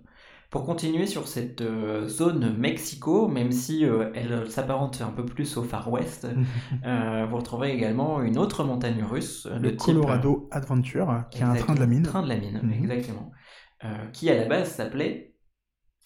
Pour 0.50 0.64
continuer 0.64 1.04
sur 1.04 1.28
cette 1.28 1.61
euh, 1.61 2.08
zone 2.08 2.56
Mexico, 2.56 3.28
même 3.28 3.52
si 3.52 3.84
euh, 3.84 4.11
elle 4.14 4.50
s'apparente 4.50 5.02
un 5.02 5.11
peu 5.11 5.22
plus 5.26 5.58
au 5.58 5.62
Far 5.62 5.92
West, 5.92 6.26
euh, 6.87 7.26
vous 7.28 7.37
retrouverez 7.37 7.74
également 7.74 8.22
une 8.22 8.38
autre 8.38 8.64
montagne 8.64 9.04
russe, 9.04 9.46
le, 9.61 9.72
Colorado 9.72 10.48
Adventure, 10.50 11.24
qui 11.30 11.40
est 11.40 11.44
un 11.44 11.54
train 11.54 11.74
de 11.74 11.80
la 11.80 11.87
mine. 11.87 12.02
Train 12.02 12.22
de 12.22 12.28
la 12.28 12.37
mine, 12.37 12.61
mhm. 12.62 12.72
exactement. 12.72 13.30
qui 14.14 14.30
à 14.30 14.37
la 14.37 14.46
base 14.46 14.70
s'appelait 14.70 15.34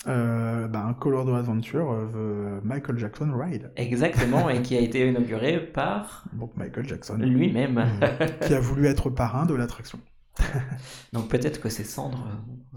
bah, 0.06 0.86
un 0.86 0.94
Colorado 0.94 1.34
Adventure 1.34 2.10
Michael 2.64 2.98
Jackson 2.98 3.32
Ride. 3.32 3.70
Exactement, 3.76 4.50
et 4.50 4.60
qui 4.62 4.76
a 4.76 4.80
été 4.88 5.08
inauguré 5.08 5.60
par 5.60 6.24
Donc 6.32 6.56
Michael 6.56 6.88
Jackson 6.88 7.18
lui-même, 7.18 7.74
mhm. 7.74 8.26
qui 8.40 8.54
a 8.54 8.58
voulu 8.58 8.86
être 8.86 9.08
parrain 9.08 9.46
de 9.46 9.54
l'attraction. 9.54 10.00
Donc 11.12 11.28
peut-être 11.28 11.60
que 11.60 11.68
ces 11.68 11.84
cendres 11.84 12.26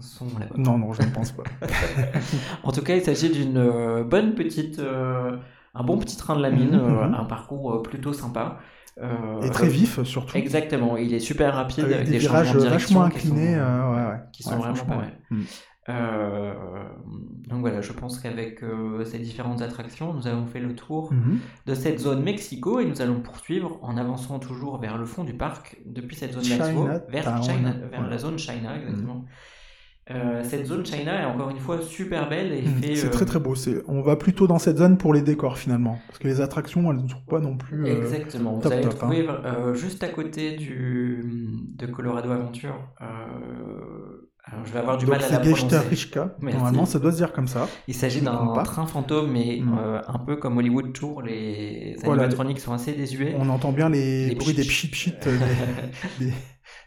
sont 0.00 0.26
là-bas. 0.38 0.54
Non, 0.56 0.78
non, 0.78 0.92
je 0.92 1.02
ne 1.02 1.10
pense 1.10 1.32
pas. 1.32 1.44
en 2.62 2.72
tout 2.72 2.82
cas, 2.82 2.96
il 2.96 3.02
s'agit 3.02 3.30
d'une 3.30 3.56
euh, 3.56 4.04
bonne 4.04 4.34
petite, 4.34 4.78
euh, 4.78 5.36
un 5.74 5.84
bon 5.84 5.98
petit 5.98 6.16
train 6.16 6.36
de 6.36 6.42
la 6.42 6.50
mine, 6.50 6.72
mhm, 6.72 6.80
euh, 6.80 7.06
mhm. 7.08 7.14
un 7.14 7.24
parcours 7.24 7.82
plutôt 7.82 8.12
sympa. 8.12 8.58
et 9.42 9.50
très 9.50 9.68
vif 9.68 10.02
surtout. 10.02 10.36
Exactement, 10.36 10.96
il 10.96 11.14
est 11.14 11.20
super 11.20 11.54
rapide 11.54 11.84
avec, 11.84 12.08
des, 12.08 12.18
virages 12.18 12.54
vachement 12.54 13.04
inclinés, 13.04 13.58
qui 14.32 14.42
sont, 14.42 14.56
vraiment 14.56 14.84
pas 14.84 14.96
mal. 14.96 15.18
Euh, 15.88 16.52
donc 17.48 17.60
voilà, 17.60 17.80
je 17.80 17.92
pense 17.92 18.18
qu'avec 18.18 18.62
euh, 18.62 19.04
ces 19.04 19.18
différentes 19.18 19.62
attractions, 19.62 20.12
nous 20.12 20.26
avons 20.26 20.46
fait 20.46 20.60
le 20.60 20.74
tour 20.74 21.12
mhm. 21.12 21.38
de 21.66 21.74
cette 21.74 22.00
zone 22.00 22.22
Mexico 22.22 22.80
et 22.80 22.84
nous 22.84 23.00
allons 23.02 23.20
poursuivre 23.20 23.78
en 23.82 23.96
avançant 23.96 24.38
toujours 24.38 24.78
vers 24.78 24.98
le 24.98 25.06
fond 25.06 25.24
du 25.24 25.34
parc, 25.34 25.76
depuis 25.86 26.16
cette 26.16 26.32
zone 26.32 26.48
Mexico, 26.48 26.88
vers, 27.08 27.42
China, 27.42 27.74
vers 27.90 28.08
la 28.08 28.18
zone 28.18 28.38
China, 28.38 28.76
exactement. 28.76 29.14
Mhm. 29.14 29.24
Euh, 30.08 30.44
cette 30.44 30.66
zone 30.66 30.86
China 30.86 31.20
est 31.20 31.24
encore 31.24 31.50
une 31.50 31.58
fois 31.58 31.82
super 31.82 32.28
belle 32.28 32.52
et 32.52 32.62
mhm. 32.62 32.94
C'est 32.94 33.10
très 33.10 33.24
très 33.24 33.40
beau. 33.40 33.54
On 33.88 34.02
va 34.02 34.14
plutôt 34.14 34.46
dans 34.46 34.60
cette 34.60 34.78
zone 34.78 34.98
pour 34.98 35.12
les 35.12 35.22
décors 35.22 35.58
finalement, 35.58 35.98
parce 36.06 36.18
que 36.18 36.28
les 36.28 36.40
attractions 36.40 36.90
elles 36.90 37.02
ne 37.02 37.08
sont 37.08 37.24
pas 37.28 37.40
non 37.40 37.56
plus. 37.56 37.86
Exactement. 37.86 38.54
Vous 38.54 38.72
allez 38.72 38.86
hein. 38.86 38.88
trouver 38.88 39.26
juste 39.74 40.02
à 40.02 40.08
côté 40.08 40.56
du 40.56 41.24
de 41.76 41.86
Colorado 41.86 42.30
Aventure 42.30 42.76
alors, 44.52 44.64
je 44.64 44.72
vais 44.72 44.78
avoir 44.78 44.96
du 44.96 45.06
mal 45.06 45.20
à 45.20 45.28
la 45.28 45.40
prononcer. 45.40 45.78
Rishka. 45.78 46.36
Normalement, 46.40 46.86
ça 46.86 47.00
doit 47.00 47.10
se 47.10 47.16
dire 47.16 47.32
comme 47.32 47.48
ça. 47.48 47.68
Il 47.88 47.94
s'agit 47.94 48.20
d'un 48.20 48.52
train 48.62 48.86
fantôme, 48.86 49.32
mais 49.32 49.58
mm. 49.60 49.78
euh, 49.78 50.00
un 50.06 50.18
peu 50.20 50.36
comme 50.36 50.56
Hollywood 50.58 50.92
Tour, 50.92 51.22
les 51.22 51.96
animatroniques 52.04 52.60
sont 52.60 52.72
assez 52.72 52.92
désuets. 52.92 53.34
On 53.38 53.48
entend 53.48 53.72
bien 53.72 53.88
les, 53.88 54.36
bruits 54.36 54.54
des 54.54 54.62
pchit 54.62 54.88
pchit, 54.88 55.14
euh, 55.26 55.36
des, 56.20 56.32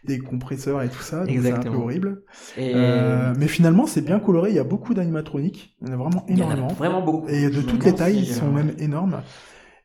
des, 0.04 0.18
compresseurs 0.18 0.80
et 0.80 0.88
tout 0.88 1.02
ça. 1.02 1.24
C'est 1.26 1.52
un 1.52 1.58
peu 1.58 1.68
horrible. 1.76 2.22
Euh, 2.56 3.34
mais 3.36 3.46
finalement, 3.46 3.86
c'est 3.86 4.02
bien 4.02 4.20
coloré. 4.20 4.48
Il 4.48 4.56
y 4.56 4.60
a 4.60 4.64
beaucoup 4.64 4.94
d'animatroniques. 4.94 5.76
Il 5.82 5.88
y 5.88 5.90
en 5.90 5.94
a 5.94 5.96
vraiment 5.98 6.24
énormément. 6.28 6.54
Il 6.54 6.60
y 6.60 6.64
en 6.64 6.70
a 6.70 6.74
vraiment 6.74 7.02
beaucoup. 7.02 7.28
Et 7.28 7.50
de 7.50 7.60
toutes 7.60 7.84
les 7.84 7.94
tailles, 7.94 8.20
ils 8.20 8.32
sont 8.32 8.50
même 8.50 8.72
énormes. 8.78 9.20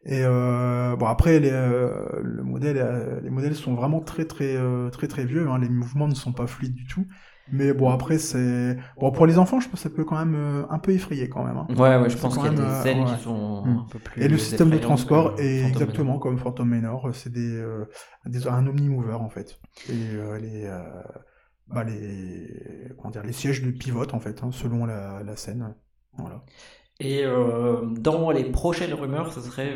Et 0.07 0.21
euh, 0.23 0.95
bon 0.95 1.07
après 1.07 1.39
les, 1.39 1.49
le 1.49 2.43
modèle, 2.43 3.21
les 3.23 3.29
modèles 3.31 3.55
sont 3.55 3.73
vraiment 3.73 3.99
très 3.99 4.23
très 4.23 4.55
très 4.91 5.07
très 5.07 5.25
vieux. 5.25 5.49
Hein. 5.49 5.59
Les 5.59 5.67
mouvements 5.67 6.07
ne 6.07 6.15
sont 6.15 6.31
pas 6.31 6.47
fluides 6.47 6.75
du 6.75 6.85
tout. 6.85 7.05
Mais 7.51 7.73
bon, 7.73 7.89
après, 7.89 8.17
c'est. 8.17 8.77
Bon, 8.99 9.11
pour 9.11 9.25
les 9.25 9.37
enfants, 9.37 9.59
je 9.59 9.69
pense 9.69 9.83
que 9.83 9.89
ça 9.89 9.95
peut 9.95 10.03
quand 10.03 10.17
même 10.17 10.35
euh, 10.35 10.65
un 10.69 10.79
peu 10.79 10.91
effrayer 10.91 11.29
quand 11.29 11.43
même. 11.43 11.57
Hein. 11.57 11.67
Ouais, 11.69 11.97
ouais, 11.97 12.09
je 12.09 12.17
pense 12.17 12.35
qu'il 12.35 12.45
y 12.45 12.47
a 12.47 12.51
des 12.51 12.61
euh, 12.61 12.83
scènes 12.83 13.05
qui 13.05 13.23
sont 13.23 13.65
mm. 13.65 13.77
un 13.77 13.87
peu 13.89 13.99
plus. 13.99 14.23
Et 14.23 14.27
le 14.27 14.37
système 14.37 14.69
de 14.69 14.77
transport 14.77 15.35
est 15.37 15.63
exactement 15.63 16.17
comme 16.17 16.39
Phantom 16.39 16.67
Manor. 16.67 17.09
C'est 17.13 17.31
des, 17.31 17.55
euh, 17.55 17.85
des, 18.25 18.47
un 18.47 18.65
omnimover 18.65 19.13
en 19.13 19.29
fait. 19.29 19.59
Et 19.89 19.93
les. 20.41 20.69
Bah, 21.67 21.83
les, 21.83 22.47
comment 22.95 23.09
dire, 23.09 23.23
les 23.23 23.33
sièges 23.33 23.63
de 23.63 23.71
pivotent 23.71 24.13
en 24.13 24.19
fait, 24.19 24.43
hein, 24.43 24.51
selon 24.51 24.85
la, 24.85 25.23
la, 25.23 25.35
scène. 25.35 25.73
Voilà. 26.15 26.43
Et 26.99 27.23
dans 27.97 28.31
les 28.31 28.43
prochaines 28.45 28.93
rumeurs, 28.93 29.31
ce 29.33 29.41
serait. 29.41 29.73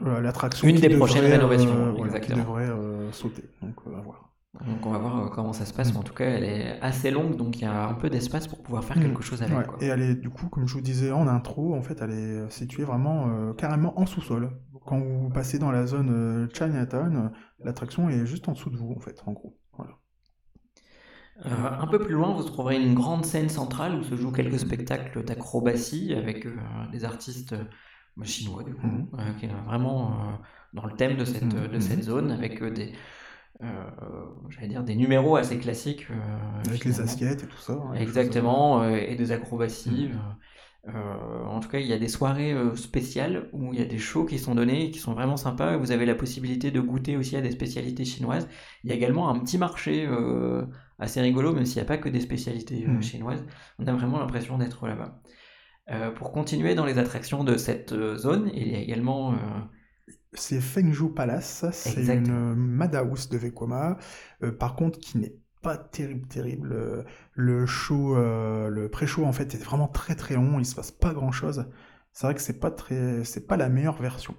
L'attraction. 0.00 0.66
Une 0.66 0.80
des 0.80 0.96
prochaines 0.96 1.26
rénovations, 1.26 2.04
exactement. 2.04 2.36
Qui 2.36 2.42
devrait 2.42 3.12
sauter. 3.12 3.44
Donc, 3.62 3.74
à 3.86 4.00
voir. 4.00 4.29
Donc 4.54 4.84
on 4.84 4.90
va 4.90 4.98
voir 4.98 5.18
euh, 5.18 5.28
comment 5.28 5.52
ça 5.52 5.64
se 5.64 5.72
passe, 5.72 5.92
mais 5.92 5.98
en 5.98 6.02
tout 6.02 6.12
cas 6.12 6.24
elle 6.24 6.42
est 6.42 6.80
assez 6.80 7.12
longue, 7.12 7.36
donc 7.36 7.58
il 7.58 7.62
y 7.62 7.66
a 7.66 7.86
un 7.86 7.94
peu 7.94 8.10
d'espace 8.10 8.48
pour 8.48 8.60
pouvoir 8.62 8.82
faire 8.84 8.98
quelque 8.98 9.22
chose 9.22 9.42
avec. 9.42 9.56
Et 9.80 9.86
elle 9.86 10.02
est 10.02 10.14
du 10.16 10.28
coup, 10.28 10.48
comme 10.48 10.66
je 10.66 10.74
vous 10.74 10.80
disais 10.80 11.12
en 11.12 11.28
intro, 11.28 11.74
en 11.74 11.82
fait 11.82 12.00
elle 12.02 12.10
est 12.10 12.50
située 12.50 12.82
vraiment 12.82 13.28
euh, 13.28 13.52
carrément 13.52 13.98
en 13.98 14.06
sous-sol. 14.06 14.50
Quand 14.86 14.98
vous 14.98 15.30
passez 15.30 15.60
dans 15.60 15.70
la 15.70 15.86
zone 15.86 16.10
euh, 16.10 16.48
Chinatown, 16.52 17.30
l'attraction 17.62 18.08
est 18.08 18.26
juste 18.26 18.48
en 18.48 18.52
dessous 18.52 18.70
de 18.70 18.76
vous 18.76 18.92
en 18.96 18.98
fait, 18.98 19.22
en 19.24 19.32
gros. 19.32 19.56
un 21.44 21.86
peu 21.86 22.00
plus 22.00 22.14
loin, 22.14 22.34
vous 22.34 22.42
trouverez 22.42 22.82
une 22.82 22.94
grande 22.94 23.24
scène 23.24 23.48
centrale 23.48 23.94
où 23.94 24.02
se 24.02 24.16
jouent 24.16 24.32
quelques 24.32 24.58
spectacles 24.58 25.24
d'acrobatie 25.24 26.12
avec 26.12 26.46
des 26.90 27.04
artistes 27.04 27.54
chinois, 28.24 28.64
du 28.64 28.74
coup, 28.74 29.08
euh, 29.18 29.32
qui 29.38 29.46
est 29.46 29.52
vraiment 29.66 30.38
dans 30.72 30.86
le 30.86 30.94
thème 30.94 31.16
de 31.16 31.24
cette, 31.24 31.48
de 31.48 31.78
cette 31.78 32.02
zone, 32.02 32.32
avec 32.32 32.62
des, 32.64 32.92
j'allais 34.48 34.68
dire, 34.68 34.82
des 34.84 34.94
numéros 34.96 35.36
assez 35.36 35.58
classiques. 35.58 36.06
euh, 36.10 36.68
Avec 36.68 36.84
les 36.84 37.00
assiettes 37.00 37.44
et 37.44 37.46
tout 37.46 37.58
ça. 37.58 37.74
hein, 37.74 37.94
Exactement, 37.94 38.82
euh, 38.82 38.96
et 38.96 39.16
des 39.16 39.32
acrobaties. 39.32 40.10
euh, 40.88 41.44
en 41.44 41.60
tout 41.60 41.68
cas, 41.68 41.78
il 41.78 41.86
y 41.86 41.92
a 41.92 41.98
des 41.98 42.08
soirées 42.08 42.52
euh, 42.52 42.74
spéciales 42.74 43.48
où 43.52 43.72
il 43.74 43.78
y 43.78 43.82
a 43.82 43.86
des 43.86 43.98
shows 43.98 44.24
qui 44.24 44.38
sont 44.38 44.54
donnés 44.54 44.90
qui 44.90 44.98
sont 44.98 45.12
vraiment 45.12 45.36
sympas. 45.36 45.76
Vous 45.76 45.92
avez 45.92 46.06
la 46.06 46.14
possibilité 46.14 46.70
de 46.70 46.80
goûter 46.80 47.16
aussi 47.18 47.36
à 47.36 47.42
des 47.42 47.50
spécialités 47.50 48.04
chinoises. 48.06 48.48
Il 48.84 48.90
y 48.90 48.92
a 48.92 48.96
également 48.96 49.28
un 49.28 49.38
petit 49.38 49.58
marché 49.58 50.06
euh, 50.08 50.64
assez 50.98 51.20
rigolo, 51.20 51.52
même 51.52 51.66
s'il 51.66 51.76
n'y 51.76 51.82
a 51.82 51.88
pas 51.88 51.98
que 51.98 52.08
des 52.08 52.20
spécialités 52.20 52.86
euh, 52.86 52.92
Mm. 52.92 53.02
chinoises. 53.02 53.44
On 53.78 53.86
a 53.86 53.92
vraiment 53.92 54.18
l'impression 54.20 54.56
d'être 54.56 54.86
là-bas. 54.86 55.20
Euh, 55.90 56.10
pour 56.12 56.32
continuer 56.32 56.74
dans 56.74 56.86
les 56.86 56.98
attractions 56.98 57.44
de 57.44 57.56
cette 57.56 57.92
euh, 57.92 58.16
zone, 58.16 58.50
il 58.54 58.68
y 58.68 58.74
a 58.76 58.78
également 58.78 59.32
euh, 59.32 59.36
C'est 60.32 60.60
Fengzhou 60.60 61.08
Palace, 61.10 61.64
c'est 61.72 62.04
une 62.16 62.54
Madhouse 62.54 63.28
de 63.28 63.36
Vekoma, 63.38 63.98
euh, 64.42 64.52
par 64.52 64.76
contre 64.76 64.98
qui 64.98 65.18
n'est 65.18 65.34
pas 65.60 65.76
terrible, 65.76 66.26
terrible. 66.28 66.72
Euh, 66.72 67.02
Le 67.34 67.66
show, 67.66 68.16
euh, 68.16 68.68
le 68.68 68.88
pré-show 68.88 69.24
en 69.24 69.32
fait 69.32 69.54
est 69.54 69.62
vraiment 69.62 69.88
très 69.88 70.14
très 70.14 70.34
long, 70.36 70.58
il 70.60 70.64
se 70.66 70.74
passe 70.76 70.92
pas 70.92 71.12
grand 71.12 71.32
chose. 71.32 71.66
C'est 72.12 72.26
vrai 72.26 72.34
que 72.34 72.40
c'est 72.40 72.60
pas 72.60 72.70
très, 72.70 73.24
c'est 73.24 73.46
pas 73.46 73.56
la 73.56 73.68
meilleure 73.68 74.00
version 74.00 74.34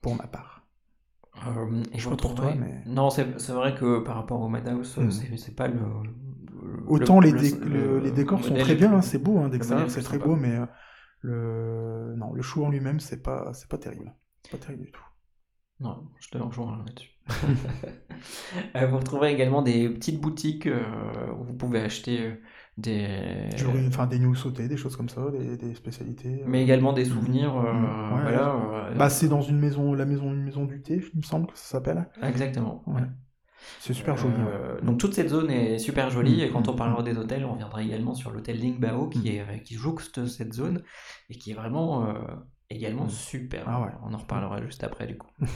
pour 0.00 0.14
ma 0.14 0.26
part. 0.26 0.66
Euh, 1.48 1.82
et 1.92 1.98
Je 1.98 2.08
toi, 2.10 2.54
mais- 2.54 2.82
Non, 2.86 3.10
c'est 3.10 3.24
vrai 3.52 3.74
que 3.74 3.98
par 4.00 4.14
rapport 4.14 4.40
au 4.40 4.48
Madhouse, 4.48 4.96
Mhm. 4.98 5.36
c'est 5.36 5.54
pas 5.56 5.66
le. 5.68 5.74
le- 5.80 6.82
Autant 6.86 7.18
le- 7.20 7.26
les, 7.26 7.32
le- 7.32 7.40
dé- 7.40 7.56
le 7.58 7.66
le- 7.68 7.98
les 8.00 8.10
décors 8.12 8.42
sont 8.44 8.54
très 8.54 8.74
bien, 8.76 8.92
hein, 8.94 9.02
c'est 9.02 9.18
beau 9.18 9.38
hein, 9.38 9.48
d'extérieur, 9.48 9.90
c'est 9.90 10.02
très 10.02 10.18
beau, 10.18 10.36
mais 10.36 10.56
euh, 10.56 10.66
le 11.20 12.14
non, 12.16 12.32
le 12.32 12.42
show 12.42 12.64
en 12.64 12.70
lui-même 12.70 13.00
c'est 13.00 13.22
pas, 13.22 13.52
c'est 13.52 13.68
pas 13.68 13.78
terrible, 13.78 14.14
pas 14.50 14.58
terrible 14.58 14.84
du 14.84 14.92
tout. 14.92 15.02
Non, 15.84 16.10
je 16.20 16.28
te 16.30 16.38
rejoins 16.38 16.78
là-dessus. 16.84 17.10
Euh, 18.76 18.86
vous 18.86 18.98
retrouverez 18.98 19.32
également 19.32 19.62
des 19.62 19.88
petites 19.88 20.20
boutiques 20.20 20.66
euh, 20.66 20.80
où 21.38 21.44
vous 21.44 21.54
pouvez 21.54 21.80
acheter 21.80 22.20
euh, 22.26 22.34
des. 22.78 23.48
Enfin 23.88 24.06
des 24.06 24.18
news 24.18 24.34
sautés, 24.34 24.68
des 24.68 24.76
choses 24.76 24.96
comme 24.96 25.08
ça, 25.08 25.30
des, 25.30 25.56
des 25.56 25.74
spécialités. 25.74 26.42
euh. 26.42 26.44
Mais 26.46 26.62
également 26.62 26.92
des 26.92 27.04
souvenirs. 27.04 27.56
euh. 27.56 27.72
Ouais, 28.14 28.22
voilà, 28.22 28.54
euh, 28.90 28.94
Bah 28.94 29.10
c'est 29.10 29.28
dans 29.28 29.42
une 29.42 29.58
maison, 29.58 29.94
la 29.94 30.06
maison, 30.06 30.32
une 30.32 30.42
maison 30.44 30.64
du 30.64 30.82
thé, 30.82 31.02
il 31.12 31.18
me 31.18 31.22
semble 31.22 31.46
que 31.48 31.58
ça 31.58 31.64
s'appelle. 31.66 32.08
Exactement. 32.22 32.82
Ouais. 32.86 33.02
C'est 33.80 33.94
super 33.94 34.16
joli. 34.16 34.34
Euh, 34.38 34.80
donc 34.82 34.98
toute 34.98 35.14
cette 35.14 35.28
zone 35.28 35.50
est 35.50 35.78
super 35.78 36.10
jolie 36.10 36.42
et 36.42 36.50
quand 36.50 36.68
on 36.68 36.72
mm, 36.72 36.76
parlera 36.76 37.02
des 37.02 37.16
hôtels, 37.16 37.44
on 37.44 37.52
reviendra 37.52 37.82
également 37.82 38.14
sur 38.14 38.30
l'hôtel 38.30 38.60
Lingbao 38.60 39.08
qui, 39.08 39.28
est, 39.28 39.40
euh, 39.40 39.58
qui 39.58 39.74
jouxte 39.74 40.26
cette 40.26 40.52
zone 40.52 40.82
et 41.30 41.36
qui 41.38 41.50
est 41.50 41.54
vraiment 41.54 42.06
euh, 42.08 42.14
également 42.74 43.04
Mm. 43.06 43.10
super. 43.10 43.64
Ah 43.68 43.82
ouais. 43.82 43.92
On 44.04 44.14
en 44.14 44.18
reparlera 44.18 44.62
juste 44.62 44.84
après 44.84 45.06
du 45.06 45.16
coup. 45.18 45.30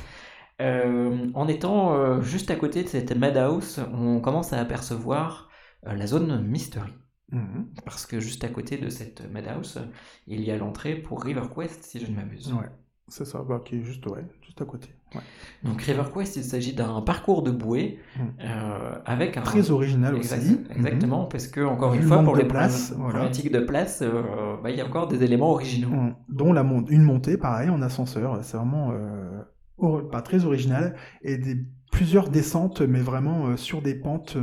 Euh, 0.60 1.30
en 1.34 1.46
étant 1.46 1.94
euh, 1.94 2.20
juste 2.20 2.50
à 2.50 2.56
côté 2.56 2.82
de 2.82 2.88
cette 2.88 3.14
Madhouse, 3.16 3.78
on 3.92 4.20
commence 4.20 4.52
à 4.52 4.58
apercevoir 4.60 5.48
euh, 5.86 5.92
la 5.94 6.06
zone 6.08 6.42
Mystery. 6.44 6.92
Mhm. 7.30 7.72
Parce 7.84 8.06
que 8.06 8.18
juste 8.18 8.42
à 8.42 8.48
côté 8.48 8.76
de 8.76 8.88
cette 8.88 9.30
Madhouse, 9.30 9.80
il 10.26 10.40
y 10.40 10.50
a 10.50 10.56
l'entrée 10.56 10.96
pour 10.96 11.22
River 11.22 11.42
Quest, 11.54 11.84
si 11.84 12.00
je 12.00 12.10
ne 12.10 12.16
m'abuse. 12.16 12.52
Ouais, 12.52 12.68
c'est 13.08 13.24
ça, 13.24 13.42
bah, 13.48 13.60
qui 13.64 13.76
est 13.76 13.82
juste, 13.82 14.06
ouais, 14.06 14.24
juste 14.42 14.60
à 14.62 14.64
côté. 14.64 14.88
Ouais. 15.14 15.22
Donc 15.64 15.80
River 15.80 16.02
Quest, 16.14 16.36
il 16.36 16.44
s'agit 16.44 16.74
d'un 16.74 17.00
parcours 17.00 17.42
de 17.42 17.50
bouée 17.50 17.98
Mm. 18.16 18.20
euh, 18.44 18.92
avec 19.06 19.36
un 19.38 19.42
Très 19.42 19.70
original 19.70 20.14
Exact- 20.16 20.42
aussi. 20.42 20.60
Exactement, 20.70 21.24
parce 21.24 21.46
que 21.46 21.60
encore 21.62 21.94
une 21.94 22.02
fois, 22.02 22.22
pour 22.22 22.36
les 22.36 22.44
place, 22.44 22.88
problèmes- 22.90 23.00
voilà. 23.02 23.18
problématiques 23.28 23.52
de 23.52 23.60
place, 23.60 24.02
euh, 24.02 24.56
bah, 24.62 24.70
il 24.70 24.76
y 24.76 24.80
a 24.82 24.86
encore 24.86 25.08
des 25.08 25.22
éléments 25.24 25.50
originaux. 25.52 25.88
Mhm. 25.88 26.14
Dont 26.28 26.52
la 26.52 26.62
mon- 26.62 26.84
une 26.86 27.02
montée, 27.02 27.38
pareil, 27.38 27.70
en 27.70 27.80
ascenseur. 27.82 28.38
C'est 28.42 28.56
vraiment 28.58 28.92
euh, 28.92 30.02
pas 30.10 30.20
très 30.22 30.44
original. 30.44 30.94
Et 31.22 31.38
des, 31.38 31.56
plusieurs 31.90 32.28
descentes, 32.28 32.82
mais 32.82 33.00
vraiment 33.00 33.56
sur 33.56 33.80
des 33.80 33.94
pentes. 33.94 34.36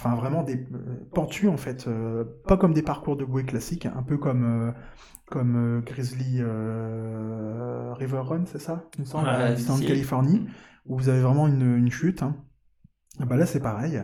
Enfin, 0.00 0.14
vraiment 0.16 0.42
des 0.42 0.56
euh, 0.56 1.08
pentues, 1.14 1.48
en 1.48 1.56
fait. 1.58 1.86
euh, 1.86 2.24
pas 2.46 2.56
comme 2.56 2.72
des 2.74 2.82
parcours 2.82 3.16
de 3.16 3.24
bouée 3.24 3.44
classiques, 3.44 3.86
un 3.86 4.02
peu 4.02 4.16
comme, 4.16 4.44
euh, 4.44 4.72
comme 5.26 5.56
euh, 5.56 5.80
Grizzly 5.82 6.40
River 7.98 8.20
Run, 8.24 8.44
c'est 8.46 8.58
ça 8.60 8.88
Il 8.96 9.02
me 9.02 9.06
semble, 9.06 9.26
Ah, 9.28 9.36
à. 9.36 9.54
Californie, 9.86 10.46
où 10.86 10.96
vous 10.98 11.08
avez 11.08 11.20
vraiment 11.20 11.46
une, 11.48 11.76
une 11.76 11.90
chute. 11.90 12.22
hein. 12.22 12.36
Ah 13.20 13.26
bah 13.26 13.36
là, 13.36 13.46
c'est 13.46 13.60
pareil. 13.60 14.02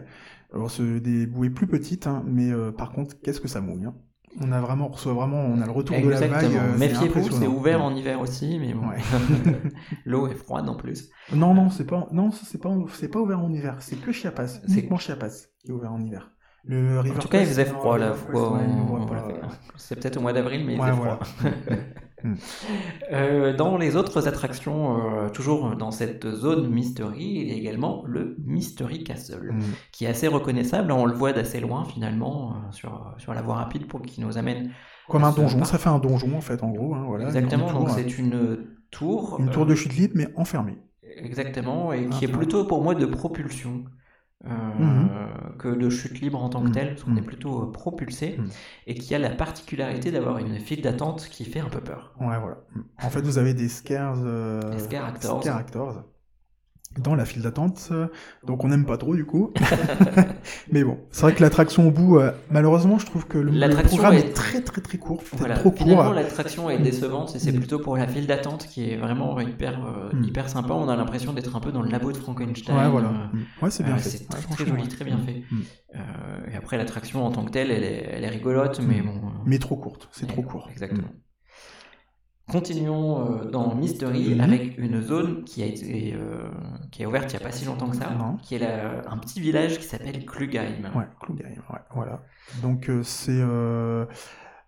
Alors, 0.53 0.71
c'est 0.71 1.01
des 1.01 1.27
bouées 1.27 1.51
plus 1.51 1.67
petites, 1.67 2.07
hein, 2.07 2.23
mais 2.27 2.51
par 2.73 2.93
contre, 2.93 3.19
qu'est-ce 3.21 3.41
que 3.41 3.49
ça 3.49 3.61
mouille 3.61 3.87
hein. 3.87 3.95
On 4.43 4.53
a 4.53 4.61
vraiment, 4.61 4.87
on 4.87 4.93
reçoit 4.93 5.15
vraiment, 5.15 5.39
on 5.39 5.61
a 5.61 5.67
le 5.67 5.73
retour 5.73 5.97
de 5.99 6.09
la 6.09 6.21
vague. 6.21 6.33
Exactement. 6.45 6.63
euh, 6.63 6.79
Méfiez-vous, 6.79 7.31
c'est 7.31 7.47
ouvert 7.47 7.83
en 7.83 7.95
hiver 7.95 8.21
aussi, 8.21 8.59
mais 8.59 8.75
bon. 8.75 8.89
Ouais. 8.89 8.99
L'eau 10.05 10.29
est 10.29 10.35
froide 10.35 10.69
en 10.69 10.75
plus. 10.75 11.09
Non, 11.33 11.55
non, 11.55 11.71
c'est 11.71 11.87
pas, 11.87 12.07
non, 12.13 12.31
c'est 12.31 12.61
pas, 12.61 12.75
c'est 12.93 13.09
pas 13.09 13.19
ouvert 13.19 13.41
en 13.41 13.51
hiver. 13.53 13.77
C'est 13.81 13.97
que 13.97 14.13
Chiapas, 14.13 14.47
C'est- 14.49 14.69
uniquement 14.73 14.99
Chiapas 14.99 15.47
qui 15.59 15.71
est 15.71 15.73
ouvert 15.73 15.93
en 15.93 16.01
hiver. 16.01 16.33
Le 16.65 16.99
En 17.01 17.19
tout 17.19 17.29
cas, 17.29 17.41
il 17.41 17.47
faisait 17.47 17.65
froid 17.65 17.97
là. 17.97 18.15
On- 18.35 19.07
pas. 19.07 19.29
C'est 19.77 19.95
peut-être 19.97 20.17
au 20.17 20.21
mois 20.21 20.33
d'avril, 20.33 20.65
mais 20.67 20.75
il 20.75 20.81
faisait 20.81 20.93
froid. 20.93 21.19
Euh, 23.13 23.55
dans 23.55 23.77
les 23.77 23.97
autres 23.97 24.27
attractions, 24.29 24.99
euh, 24.99 25.29
toujours 25.29 25.77
dans 25.77 25.91
cette 25.91 26.29
zone 26.31 26.69
Mystery, 26.69 27.25
il 27.25 27.49
y 27.49 27.53
a 27.53 27.55
également 27.55 28.05
le 28.07 28.37
Mystery 28.45 29.05
Castle. 29.05 29.53
Mm. 29.53 29.61
qui 29.93 30.05
est 30.05 30.09
assez 30.09 30.29
reconnaissable. 30.29 30.93
On 30.93 31.05
le 31.05 31.15
voit 31.15 31.33
d'assez 31.33 31.61
loin 31.61 31.85
finalement 31.85 32.53
euh, 32.53 32.73
sur, 32.73 33.15
sur 33.19 33.35
la 33.35 33.43
voie 33.43 33.57
rapide 33.57 33.87
pour 33.87 34.03
qui 34.03 34.21
nous 34.21 34.39
amène. 34.39 34.73
Comme 35.09 35.25
un 35.25 35.33
donjon, 35.33 35.59
parc. 35.59 35.71
ça 35.71 35.79
fait 35.79 35.89
un 35.89 35.99
donjon 35.99 36.37
en 36.37 36.41
fait, 36.41 36.63
en 36.63 36.71
gros. 36.71 36.95
hein, 36.95 37.05
voilà, 37.07 37.27
Exactement. 37.27 37.73
Donc 37.73 37.91
c'est 37.91 38.19
une 38.19 38.59
tour. 38.91 39.37
une 39.39 39.51
tour 39.51 39.67
de 39.67 39.75
chute 39.75 39.95
libre, 39.97 40.15
mais 40.17 40.29
enfermée. 40.37 40.79
Exactement, 41.19 41.93
et 41.93 42.09
qui 42.09 42.25
est 42.25 42.29
plutôt 42.29 42.65
pour 42.65 42.83
moi 42.83 42.95
de 42.95 43.07
propulsion. 43.07 43.85
Euh, 44.51 44.53
Mhm. 44.79 45.09
que 45.59 45.69
de 45.69 45.91
chute 45.91 46.21
libre 46.21 46.43
en 46.43 46.49
tant 46.49 46.61
que 46.63 46.69
Mhm. 46.69 46.73
telle, 46.73 46.89
parce 46.91 47.05
qu'on 47.05 47.11
Mhm. 47.13 47.19
est 47.19 47.23
plutôt 47.23 47.63
euh, 47.63 47.73
propulsé, 47.73 48.37
Mhm. 48.39 48.49
et 48.87 48.95
qui 48.95 49.15
a 49.15 49.19
la 49.19 49.31
particularité 49.31 50.11
d'avoir 50.11 50.39
une 50.39 50.59
file 50.59 50.83
d'attente 50.83 51.29
qui 51.31 51.45
fait 51.45 51.61
un 51.61 51.69
peu 51.69 51.81
peur. 51.81 52.13
Ouais, 52.21 52.39
voilà. 52.39 52.59
En 53.03 53.11
fait, 53.11 53.21
vous 53.23 53.39
avez 53.39 53.55
des 53.55 53.69
scares, 53.69 54.17
euh, 54.25 54.71
Des 54.73 54.79
scare 54.79 55.07
actors. 55.07 55.43
scare 55.43 55.57
actors 55.57 56.05
dans 56.99 57.15
la 57.15 57.25
file 57.25 57.43
d'attente, 57.43 57.89
euh, 57.93 58.07
donc 58.47 58.65
on 58.65 58.69
n'aime 58.69 58.85
pas 58.87 58.97
trop 58.97 59.15
du 59.15 59.25
coup. 59.25 59.53
mais 60.73 60.85
bon, 60.85 60.99
c'est 61.11 61.23
vrai 61.23 61.35
que 61.35 61.43
l'attraction 61.43 61.89
au 61.89 61.91
bout, 61.91 62.19
euh, 62.19 62.31
malheureusement, 62.51 62.99
je 62.99 63.07
trouve 63.07 63.27
que 63.27 63.39
le, 63.39 63.53
programme 63.85 64.15
est- 64.15 64.19
est 64.21 64.33
très 64.33 64.61
très 64.63 64.81
très 64.81 64.99
court, 64.99 65.23
Voilà, 65.33 65.57
trop 65.57 65.71
finalement 65.73 66.05
court. 66.05 66.15
l'attraction 66.15 66.71
est 66.71 66.79
décevante 66.79 67.35
et 67.35 67.39
c'est 67.39 67.53
Mm. 67.53 67.59
plutôt 67.59 67.79
pour 67.79 67.97
la 67.97 68.07
file 68.07 68.27
d'attente 68.27 68.67
qui 68.67 68.91
est 68.91 68.97
vraiment 68.97 69.39
hyper, 69.41 69.85
euh, 69.85 70.17
Mm. 70.17 70.25
hyper 70.25 70.49
sympa. 70.49 70.75
On 70.75 70.89
a 70.89 70.97
l'impression 70.97 71.33
d'être 71.33 71.55
un 71.57 71.61
peu 71.61 71.73
dans 71.73 71.83
le 71.83 71.91
labo 71.91 72.13
de 72.13 72.17
Frankenstein. 72.17 72.77
Ouais, 72.77 72.89
voilà. 72.89 73.09
euh, 73.09 73.37
Mm. 73.37 73.65
Ouais, 73.65 73.71
c'est 73.71 73.83
bien 73.85 73.95
euh, 73.95 73.99
fait. 73.99 74.09
c'est 74.11 74.35
Ouais, 74.35 74.41
très, 74.51 74.67
joli, 74.67 74.89
très 74.89 75.05
bien 75.05 75.17
Mm. 75.17 75.25
fait. 75.27 75.43
Mm. 75.51 75.61
Euh, 75.95 75.99
et 76.53 76.57
après 76.57 76.77
l'attraction 76.77 77.25
en 77.25 77.31
tant 77.31 77.45
que 77.45 77.51
telle, 77.51 77.71
elle 77.71 77.85
est, 77.85 78.09
elle 78.13 78.25
est 78.25 78.29
rigolote, 78.29 78.81
mais 78.87 79.01
bon. 79.01 79.15
euh, 79.17 79.31
Mais 79.45 79.59
trop 79.59 79.77
courte, 79.77 80.09
c'est 80.13 80.27
trop 80.27 80.43
court. 80.43 80.69
Exactement. 80.73 81.09
Continuons 82.51 83.41
euh, 83.41 83.51
dans 83.51 83.75
Mystery 83.75 84.41
avec 84.41 84.79
une 84.79 85.03
zone 85.03 85.43
qui 85.45 85.65
a 85.65 85.67
été 85.67 86.15
euh, 86.15 86.49
qui 86.93 87.03
est 87.03 87.07
ouverte 87.07 87.33
il 87.33 87.37
n'y 87.37 87.43
a 87.43 87.45
pas 87.47 87.51
si 87.53 87.65
longtemps 87.65 87.91
que 87.91 87.97
ça, 87.97 88.11
Non. 88.17 88.37
qui 88.37 88.55
est 88.55 88.59
la- 88.61 89.03
un 89.11 89.19
petit 89.19 89.41
village 89.41 89.79
qui 89.79 89.85
s'appelle 89.85 90.25
Klugheim. 90.25 90.85
Ouais, 90.95 91.07
Klugheim, 91.21 91.49
ouais, 91.73 91.81
voilà. 91.93 92.23
Donc 92.63 92.89
euh, 92.89 93.03
c'est 93.03 93.33
euh, 93.41 94.05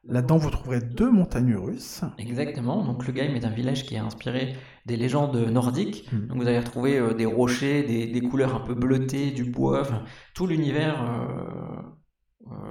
là-dedans 0.09 0.38
vous 0.38 0.51
trouverez 0.51 0.81
deux 0.81 1.09
montagnes 1.12 1.55
russes. 1.55 2.03
Exactement. 2.19 2.85
Donc 2.85 3.05
Klugheim 3.05 3.37
est 3.37 3.45
un 3.45 3.51
village 3.51 3.85
qui 3.85 3.95
est 3.95 3.99
inspiré 3.99 4.57
des 4.87 4.97
légendes 4.97 5.37
nordiques. 5.37 6.09
Mhm. 6.12 6.27
Donc 6.27 6.38
vous 6.38 6.49
allez 6.49 6.59
retrouver 6.59 7.14
des 7.14 7.27
rochers, 7.27 7.85
des, 7.85 8.09
des 8.09 8.21
couleurs 8.23 8.57
un 8.57 8.61
peu 8.67 8.75
bleutées, 8.75 9.31
du 9.31 9.45
bois, 9.45 9.83
enfin, 9.83 10.03
tout 10.35 10.49
l'univers, 10.49 10.97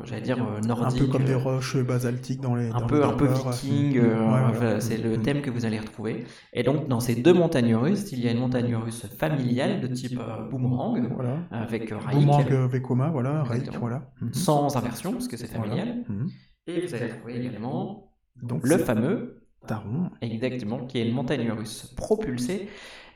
j'allais 0.03 0.21
dire 0.21 0.37
euh, 0.43 0.57
Un 0.63 0.67
nordique. 0.67 0.99
peu 0.99 1.07
comme 1.07 1.23
des 1.23 1.33
euh, 1.33 1.37
roches 1.37 1.77
basaltiques 1.77 2.41
dans 2.41 2.55
les. 2.55 2.67
un 2.69 2.79
dans 2.79 2.87
peu, 2.87 3.03
un 3.03 3.13
peu 3.13 3.27
viking, 3.27 3.97
euh, 3.97 4.01
Ouais, 4.19 4.25
voilà. 4.27 4.51
voilà, 4.51 4.81
c'est 4.81 4.97
le 4.97 5.21
thème 5.21 5.41
que 5.41 5.49
vous 5.49 5.65
allez 5.65 5.79
retrouver. 5.79 6.25
Et 6.53 6.63
donc 6.63 6.87
dans 6.87 6.99
ces 6.99 7.15
deux 7.15 7.33
montagnes 7.33 7.75
russes, 7.75 8.11
il 8.11 8.19
y 8.19 8.27
a 8.27 8.31
une 8.31 8.39
montagne 8.39 8.75
russe 8.75 9.05
familiale 9.07 9.81
de 9.81 9.87
type 9.87 10.19
euh, 10.19 10.49
boomerang, 10.49 11.07
Voilà. 11.13 11.37
avec 11.51 11.91
euh, 11.91 11.97
Boomerang 12.11 12.43
Raik, 12.43 12.51
euh, 12.51 12.67
Vekoma, 12.67 13.09
voilà, 13.09 13.43
Raik, 13.43 13.69
voilà. 13.79 14.09
Mhm. 14.21 14.33
sans 14.33 14.75
inversion, 14.77 15.11
parce 15.13 15.27
que 15.27 15.37
c'est 15.37 15.47
familial. 15.47 16.03
Voilà. 16.07 16.21
Mhm. 16.23 16.29
Et 16.67 16.85
vous 16.85 16.95
allez 16.95 17.09
trouver 17.09 17.37
également 17.45 18.11
Donc 18.43 18.67
le 18.67 18.77
fameux, 18.77 19.36
Taron, 19.65 20.11
exactement, 20.21 20.85
qui 20.85 20.99
est 20.99 21.07
une 21.07 21.13
montagne 21.13 21.51
russe 21.51 21.93
propulsée. 21.97 22.69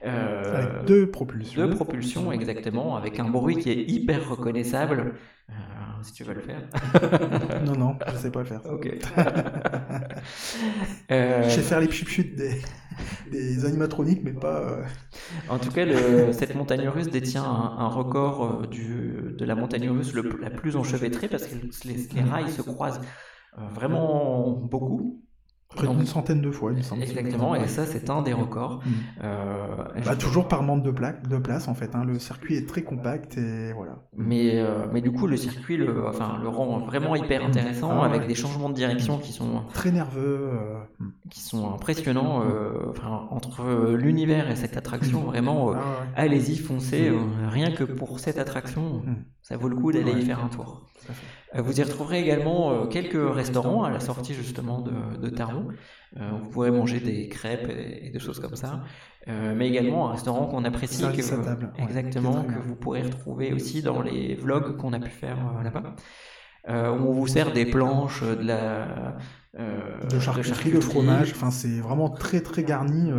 euh, 0.03 0.55
avec 0.57 0.85
deux 0.85 1.09
propulsions. 1.11 1.61
deux 1.61 1.69
propulsions, 1.69 2.31
exactement, 2.31 2.95
avec 2.97 3.19
un 3.19 3.29
bruit 3.29 3.57
qui 3.57 3.69
est 3.69 3.83
hyper 3.87 4.27
reconnaissable. 4.29 5.13
Euh, 5.49 5.53
si 6.01 6.13
tu 6.13 6.23
veux 6.23 6.33
le 6.33 6.41
faire. 6.41 6.61
Non, 7.65 7.75
non, 7.75 7.97
je 8.07 8.15
sais 8.17 8.31
pas 8.31 8.39
le 8.39 8.45
faire. 8.45 8.61
ok. 8.65 8.89
Euh, 11.11 11.43
Je 11.43 11.49
sais 11.49 11.61
faire 11.61 11.79
les 11.79 11.91
chut 11.91 12.35
des, 12.35 12.61
des 13.31 13.65
animatroniques, 13.65 14.23
mais 14.23 14.33
pas. 14.33 14.85
En 15.49 15.59
tout 15.59 15.71
cas, 15.71 15.85
le- 15.85 16.31
cette 16.33 16.55
montagne 16.55 16.87
russe 16.87 17.09
détient 17.09 17.43
un, 17.43 17.77
un 17.79 17.87
record 17.89 18.67
du, 18.67 19.35
de 19.37 19.45
la 19.45 19.55
montagne 19.55 19.89
russe 19.89 20.13
le- 20.13 20.37
la 20.41 20.49
plus 20.49 20.75
enchevêtrée 20.75 21.27
parce 21.27 21.47
que 21.47 21.55
les, 21.83 22.07
les 22.13 22.21
rails 22.23 22.49
se 22.49 22.61
croisent 22.61 23.01
vraiment 23.57 24.51
beaucoup. 24.51 25.23
Près 25.75 25.87
d'une 25.87 26.05
centaine 26.05 26.41
de 26.41 26.51
fois, 26.51 26.71
il 26.71 26.77
me 26.77 26.81
semble. 26.81 27.01
Exactement, 27.03 27.55
et 27.55 27.67
ça, 27.67 27.85
c'est 27.85 28.09
un 28.09 28.21
des 28.21 28.33
records. 28.33 28.81
Mm. 28.85 28.89
Euh, 29.23 29.67
Bah, 30.05 30.15
toujours 30.17 30.47
par 30.47 30.63
manque 30.63 30.83
de, 30.83 30.91
pla- 30.91 31.13
de 31.13 31.37
place, 31.37 31.67
en 31.69 31.73
fait. 31.73 31.95
hein. 31.95 32.03
Le 32.05 32.19
circuit 32.19 32.55
est 32.57 32.67
très 32.67 32.81
compact 32.83 33.37
et 33.37 33.71
voilà. 33.73 33.99
Mais, 34.15 34.59
euh, 34.59 34.85
mais 34.91 34.99
du 35.01 35.11
coup, 35.11 35.27
le 35.27 35.37
circuit 35.37 35.77
le, 35.77 36.07
enfin, 36.07 36.39
le 36.41 36.49
rend 36.49 36.79
vraiment 36.79 37.15
hyper 37.15 37.45
intéressant 37.45 38.01
Ah, 38.01 38.05
avec 38.05 38.21
ouais. 38.23 38.27
des 38.27 38.35
changements 38.35 38.69
de 38.69 38.73
direction 38.75 39.17
qui 39.17 39.31
sont, 39.31 39.61
Très 39.73 39.91
nerveux. 39.91 40.49
euh, 40.51 40.79
mm. 40.99 41.09
qui 41.29 41.39
sont 41.41 41.73
impressionnants. 41.73 42.43
enfin, 42.89 43.27
entre 43.31 43.93
l'univers 43.95 44.49
et 44.51 44.55
cette 44.57 44.75
attraction, 44.75 45.21
vraiment, 45.21 45.71
euh, 45.71 45.75
Ah, 45.77 45.79
ouais. 45.79 46.07
allez-y, 46.15 46.57
foncez. 46.57 47.07
euh, 47.09 47.17
rien 47.49 47.71
que 47.71 47.83
pour 47.85 48.19
cette 48.19 48.37
attraction, 48.39 49.01
Mm. 49.05 49.15
ça 49.41 49.55
vaut 49.57 49.69
le 49.69 49.75
coup 49.77 49.91
d'aller 49.91 50.11
y 50.13 50.25
faire 50.25 50.43
un 50.43 50.49
tour. 50.49 50.81
Tout 50.99 51.11
à 51.11 51.13
fait. 51.13 51.25
Euh, 51.55 51.61
Vous 51.61 51.79
y 51.79 51.83
retrouverez 51.83 52.19
également 52.19 52.71
euh, 52.71 52.85
quelques 52.85 53.33
restaurants 53.35 53.83
à 53.83 53.89
la 53.89 53.99
sortie 53.99 54.33
justement 54.33 54.81
de, 54.81 55.17
de 55.17 55.29
Taron. 55.29 55.67
Euh, 56.17 56.29
vous 56.41 56.49
pourrez 56.49 56.71
manger 56.71 56.99
des 56.99 57.27
crêpes 57.27 57.69
et, 57.69 58.07
et 58.07 58.09
des 58.09 58.19
choses 58.19 58.39
comme 58.39 58.55
ça. 58.55 58.83
Mais 59.27 59.67
également 59.67 60.09
un 60.09 60.13
restaurant 60.13 60.47
qu'on 60.47 60.63
apprécie, 60.65 61.03
que, 61.03 61.81
exactement, 61.81 62.43
que 62.43 62.59
vous 62.59 62.75
pourrez 62.75 63.03
retrouver 63.03 63.53
aussi 63.53 63.81
dans 63.83 64.01
les 64.01 64.33
vlogs 64.35 64.77
qu'on 64.77 64.93
a 64.93 64.99
pu 64.99 65.11
faire 65.11 65.37
là-bas. 65.63 65.95
Euh, 66.69 66.91
où 66.91 67.09
on 67.09 67.11
vous 67.11 67.27
sert 67.27 67.51
des 67.53 67.65
planches, 67.65 68.23
de 68.23 68.43
la 68.43 69.17
euh, 69.59 69.99
De 70.09 70.19
charcuterie, 70.19 70.71
de 70.71 70.79
fromage. 70.79 71.31
Enfin, 71.31 71.51
c'est 71.51 71.79
vraiment 71.79 72.09
très 72.09 72.41
très 72.41 72.63
garni. 72.63 73.11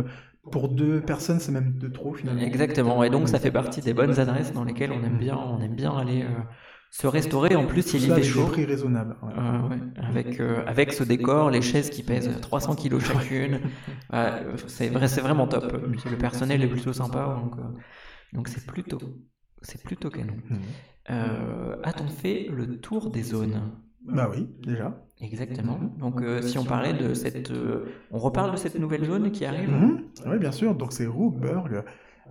Pour 0.51 0.67
deux 0.67 0.99
personnes, 0.99 1.39
c'est 1.39 1.53
même 1.53 1.77
de 1.77 1.87
trop 1.87 2.13
finalement. 2.13 2.41
Exactement, 2.41 3.03
et 3.03 3.09
donc 3.09 3.29
ça 3.29 3.39
fait 3.39 3.51
partie 3.51 3.79
des 3.81 3.93
bonnes 3.93 4.19
adresses 4.19 4.51
dans 4.51 4.65
lesquelles 4.65 4.91
on 4.91 5.01
aime 5.03 5.17
bien, 5.17 5.37
on 5.37 5.61
aime 5.61 5.75
bien 5.75 5.95
aller 5.95 6.23
euh, 6.23 6.27
se 6.93 7.07
restaurer. 7.07 7.55
En 7.55 7.65
plus, 7.65 7.93
il 7.95 8.07
y 8.07 8.11
avec 8.11 8.23
chaud. 8.23 8.45
des 8.45 8.51
prix 8.51 8.65
raisonnables. 8.65 9.15
ouais. 9.23 9.33
Euh, 9.35 9.67
ouais, 9.67 9.77
avec, 9.97 10.39
euh, 10.39 10.63
avec 10.67 10.93
ce 10.93 11.03
décor, 11.03 11.49
les 11.49 11.61
chaises 11.63 11.89
qui 11.89 12.03
pèsent 12.03 12.39
300 12.39 12.75
kilos 12.75 13.03
chacune, 13.03 13.53
Ouais, 13.53 13.59
euh, 14.13 14.57
c'est 14.67 14.89
vrai, 14.89 15.07
c'est 15.07 15.21
vraiment 15.21 15.47
top. 15.47 15.73
Le 15.73 16.17
personnel 16.17 16.61
est 16.61 16.67
plutôt 16.67 16.93
sympa, 16.93 17.39
donc 17.41 17.57
euh, 17.57 17.63
donc 18.33 18.47
c'est 18.47 18.65
plutôt 18.65 18.99
c'est 19.63 19.81
plutôt 19.83 20.09
canon. 20.11 20.33
Mhm. 20.49 20.59
Euh, 21.09 21.75
A-t-on 21.83 22.07
fait 22.07 22.47
le 22.51 22.77
tour 22.79 23.09
des 23.09 23.23
zones? 23.23 23.59
Bah 24.05 24.29
oui, 24.31 24.49
déjà. 24.61 25.03
Exactement. 25.19 25.79
Donc 25.97 26.21
euh, 26.21 26.41
si 26.43 26.57
on 26.59 26.65
parlait 26.65 26.93
de 26.93 27.13
cette, 27.15 27.49
euh, 27.51 27.85
on 28.11 28.19
reparle 28.19 28.51
de 28.51 28.57
cette 28.57 28.77
nouvelle 28.77 29.05
zone 29.05 29.31
qui 29.31 29.45
arrive? 29.45 29.71
Oui, 30.27 30.37
bien 30.37 30.51
sûr. 30.51 30.75
Donc 30.75 30.93
c'est 30.93 31.07
Rookburg, 31.07 31.85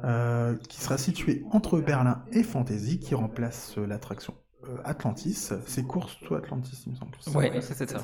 euh, 0.05 0.55
qui 0.68 0.81
sera 0.81 0.98
situé 0.98 1.42
entre 1.51 1.81
Berlin 1.81 2.22
et 2.31 2.42
Fantasy, 2.44 3.01
qui 3.01 3.14
remplace 3.16 3.75
euh, 3.79 3.87
l'attraction 3.87 4.35
euh, 4.35 4.41
Atlantis. 4.85 5.51
C'est 5.66 5.87
course 5.87 6.18
to 6.27 6.35
Atlantis, 6.35 6.83
il 6.87 6.92
me 6.92 6.96
semble. 6.96 7.12
Ouais, 7.37 7.61
c'est 7.61 7.88
ça. 7.88 7.98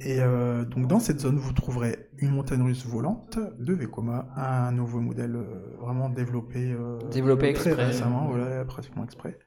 Et 0.00 0.20
euh, 0.20 0.64
donc 0.64 0.86
dans 0.86 1.00
cette 1.00 1.20
zone, 1.20 1.38
vous 1.38 1.52
trouverez 1.52 2.08
une 2.18 2.30
montagne 2.30 2.62
russe 2.62 2.86
volante 2.86 3.38
de 3.58 3.74
Vekoma, 3.74 4.28
un 4.36 4.70
nouveau 4.70 5.00
modèle 5.00 5.34
euh, 5.34 5.76
vraiment 5.80 6.08
développé, 6.08 6.72
euh, 6.72 6.98
Développé 7.10 7.52
très 7.52 7.70
exprès. 7.70 7.86
récemment, 7.86 8.28
voilà, 8.28 8.64
pratiquement 8.64 9.02
exprès. 9.04 9.38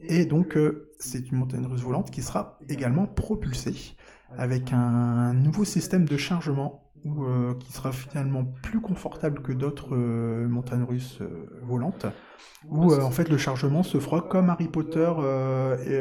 Et 0.00 0.24
donc 0.24 0.56
euh, 0.56 0.90
c'est 0.98 1.30
une 1.30 1.38
montagne 1.38 1.66
russe 1.66 1.82
volante 1.82 2.10
qui 2.10 2.22
sera 2.22 2.58
également 2.68 3.06
propulsée 3.06 3.96
avec 4.36 4.72
un 4.72 5.34
nouveau 5.34 5.64
système 5.64 6.06
de 6.06 6.16
chargement 6.16 6.87
où, 7.04 7.24
euh, 7.24 7.54
qui 7.60 7.72
sera 7.72 7.92
finalement 7.92 8.44
plus 8.62 8.80
confortable 8.80 9.40
que 9.42 9.52
d'autres 9.52 9.94
euh, 9.94 10.46
montagnes 10.48 10.84
russes 10.84 11.18
euh, 11.20 11.48
volantes, 11.62 12.06
où 12.68 12.92
en 12.94 13.10
fait 13.10 13.28
le 13.28 13.36
chargement 13.38 13.82
se 13.82 13.98
fera 13.98 14.20
comme 14.22 14.50
Harry 14.50 14.68
Potter 14.68 15.10
et 15.86 15.98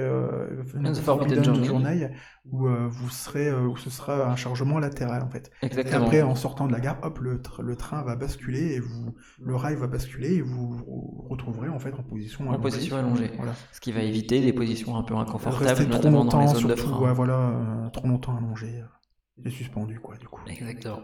the 0.94 0.96
Forbidden 1.02 1.44
Journey. 1.44 2.10
où 2.52 2.68
vous 2.90 3.10
serez, 3.10 3.54
où 3.54 3.76
ce 3.78 3.90
sera 3.90 4.30
un 4.32 4.36
chargement 4.36 4.80
latéral 4.80 5.22
en 5.24 5.30
fait. 5.30 5.52
Et 5.62 5.94
après, 5.94 6.22
en 6.22 6.36
sortant 6.36 6.68
de 6.68 6.72
la 6.72 6.80
gare, 6.80 6.98
hop, 7.04 7.20
le, 7.20 7.38
tr- 7.40 7.62
le 7.62 7.76
train 7.76 8.02
va 8.04 8.16
basculer 8.16 8.74
et 8.76 8.80
vous, 8.80 9.16
le 9.42 9.56
rail 9.56 9.76
va 9.76 9.88
basculer 9.88 10.36
et 10.36 10.42
vous 10.42 10.70
vous 10.72 11.28
retrouverez 11.30 11.70
en 11.70 11.80
fait 11.80 11.94
en 11.94 12.04
position 12.04 12.46
En 12.46 12.54
allongée. 12.54 12.62
position 12.64 12.98
allongée. 12.98 13.32
Voilà. 13.38 13.54
Ce 13.72 13.80
qui 13.80 13.92
va 13.92 14.02
éviter 14.02 14.42
des 14.42 14.54
positions 14.54 14.96
un 14.96 15.04
peu 15.04 15.16
inconfortables, 15.16 15.66
Rester 15.66 15.86
trop 15.86 15.94
notamment 15.98 16.26
dans 16.26 16.40
les 16.40 16.46
longtemps, 16.46 16.60
zones 16.60 16.72
de 16.72 16.76
surtout, 16.76 16.94
frein. 16.96 17.06
ouais, 17.08 17.14
voilà, 17.14 17.90
trop 17.94 18.08
longtemps 18.08 18.38
allongé 18.38 18.82
euh, 19.40 19.48
et 19.48 19.50
suspendu 19.50 20.00
quoi, 20.00 20.18
du 20.18 20.28
coup. 20.28 20.42
Exactement. 20.48 21.02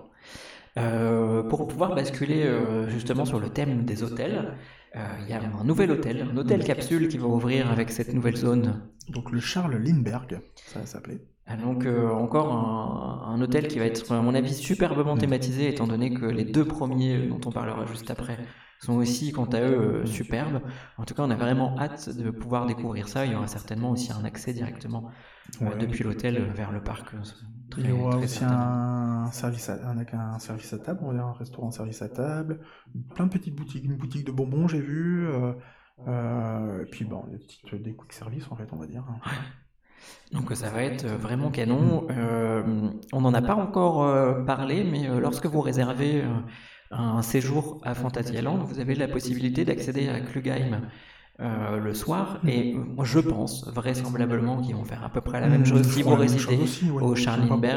Euh, 0.77 1.43
pour 1.43 1.67
pouvoir 1.67 1.93
basculer 1.93 2.43
euh, 2.45 2.89
justement 2.89 3.25
sur 3.25 3.39
le 3.39 3.49
thème 3.49 3.85
des 3.85 4.01
hôtels, 4.03 4.55
euh, 4.95 4.99
il 5.21 5.29
y 5.29 5.33
a 5.33 5.41
un 5.41 5.63
nouvel 5.63 5.91
hôtel, 5.91 6.27
un 6.31 6.37
hôtel 6.37 6.63
capsule 6.63 7.07
qui 7.07 7.17
va 7.17 7.27
ouvrir 7.27 7.71
avec 7.71 7.91
cette 7.91 8.13
nouvelle 8.13 8.37
zone. 8.37 8.81
Donc 9.09 9.31
le 9.31 9.39
Charles 9.39 9.75
Lindbergh, 9.75 10.39
ça 10.55 10.79
va 10.79 10.85
s'appeler. 10.85 11.19
Ah, 11.45 11.57
donc 11.57 11.85
encore 11.85 12.53
un, 12.53 13.33
un 13.33 13.41
hôtel 13.41 13.67
qui 13.67 13.77
va 13.77 13.85
être, 13.85 14.11
à 14.13 14.21
mon 14.21 14.33
avis, 14.33 14.53
superbement 14.53 15.17
thématisé, 15.17 15.67
étant 15.67 15.87
donné 15.87 16.13
que 16.13 16.25
les 16.25 16.45
deux 16.45 16.65
premiers, 16.65 17.27
dont 17.27 17.41
on 17.45 17.51
parlera 17.51 17.85
juste 17.85 18.09
après, 18.09 18.37
sont 18.79 18.93
aussi, 18.93 19.31
quant 19.31 19.45
à 19.45 19.59
eux, 19.61 20.05
superbes. 20.05 20.61
En 20.97 21.03
tout 21.03 21.13
cas, 21.13 21.23
on 21.23 21.29
a 21.29 21.35
vraiment 21.35 21.77
hâte 21.79 22.09
de 22.09 22.29
pouvoir 22.31 22.65
découvrir 22.65 23.07
ça. 23.09 23.25
Il 23.25 23.33
y 23.33 23.35
aura 23.35 23.47
certainement 23.47 23.91
aussi 23.91 24.11
un 24.13 24.23
accès 24.23 24.53
directement 24.53 25.09
Ouais. 25.59 25.75
depuis 25.77 26.03
l'hôtel 26.03 26.51
vers 26.55 26.71
le 26.71 26.81
parc. 26.81 27.13
Très- 27.73 27.81
Il 27.81 27.89
y 27.89 27.91
aura 27.93 28.11
très 28.15 28.23
aussi 28.23 28.43
un 28.43 29.29
service, 29.31 29.69
à, 29.69 29.73
un, 29.89 29.97
un 29.97 30.39
service 30.39 30.73
à 30.73 30.79
table, 30.79 30.99
on 31.03 31.07
va 31.07 31.13
dire 31.13 31.25
un 31.25 31.33
restaurant 31.33 31.71
service 31.71 32.01
à 32.01 32.09
table, 32.09 32.59
plein 33.15 33.25
de 33.25 33.31
petites 33.31 33.55
boutiques, 33.55 33.83
une 33.85 33.95
boutique 33.95 34.25
de 34.25 34.31
bonbons 34.31 34.67
j'ai 34.67 34.81
vu, 34.81 35.27
euh, 35.27 35.53
euh, 36.07 36.81
et 36.83 36.85
puis 36.85 37.05
bon, 37.05 37.23
des, 37.31 37.37
petites, 37.37 37.75
des 37.75 37.93
quick 37.93 38.13
service 38.13 38.45
en 38.51 38.55
fait 38.55 38.67
on 38.71 38.77
va 38.77 38.87
dire. 38.87 39.03
hein. 39.09 39.19
Donc 40.31 40.51
ça 40.53 40.69
va 40.69 40.83
être 40.83 41.05
vraiment 41.07 41.49
canon. 41.51 42.07
Euh, 42.09 42.89
on 43.13 43.21
n'en 43.21 43.33
a 43.33 43.41
pas 43.41 43.55
encore 43.55 44.45
parlé, 44.45 44.83
mais 44.83 45.07
lorsque 45.19 45.45
vous 45.45 45.61
réservez 45.61 46.23
un 46.91 47.21
séjour 47.21 47.79
à 47.83 47.93
Fantasyland, 47.95 48.57
vous 48.65 48.79
avez 48.79 48.95
la 48.95 49.07
possibilité 49.07 49.63
d'accéder 49.65 50.09
à 50.09 50.19
Klugheim 50.19 50.81
euh, 51.43 51.77
le 51.77 51.93
soir. 51.93 52.39
Et 52.47 52.73
euh, 52.73 52.79
moi, 52.79 53.03
je 53.05 53.19
pense 53.19 53.67
vraisemblablement 53.67 54.61
qu'ils 54.61 54.75
vont 54.75 54.85
faire 54.85 55.03
à 55.03 55.09
peu 55.09 55.21
près 55.21 55.41
la 55.41 55.47
même 55.47 55.65
chose 55.65 55.85
si 55.87 56.01
vous 56.01 56.15
résidez 56.15 56.41
chose 56.41 56.59
aussi, 56.61 56.89
ouais. 56.89 57.03
au 57.03 57.15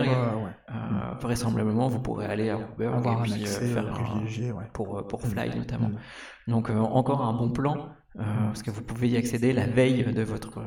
pourquoi, 0.08 0.44
ouais. 0.44 0.50
Euh, 0.70 1.18
vraisemblablement, 1.20 1.88
vous 1.88 2.00
pourrez 2.00 2.26
aller 2.26 2.50
à 2.50 2.58
Avoir 2.94 3.18
et 3.20 3.22
puis 3.22 3.32
euh, 3.32 3.44
accès 3.44 3.66
faire 3.66 3.86
euh, 3.86 3.90
un- 4.22 4.26
ouais. 4.52 4.64
pour, 4.72 4.98
euh, 4.98 5.02
pour 5.02 5.20
Fly 5.22 5.50
notamment. 5.56 5.88
Mm. 5.88 6.50
Donc 6.52 6.70
euh, 6.70 6.78
encore 6.78 7.22
un 7.24 7.32
bon 7.32 7.50
plan, 7.50 7.88
euh, 8.18 8.22
parce 8.46 8.62
que 8.62 8.70
vous 8.70 8.82
pouvez 8.82 9.08
y 9.08 9.16
accéder 9.16 9.52
la 9.52 9.66
veille 9.66 10.04
de 10.12 10.22
votre, 10.22 10.58
euh, 10.58 10.62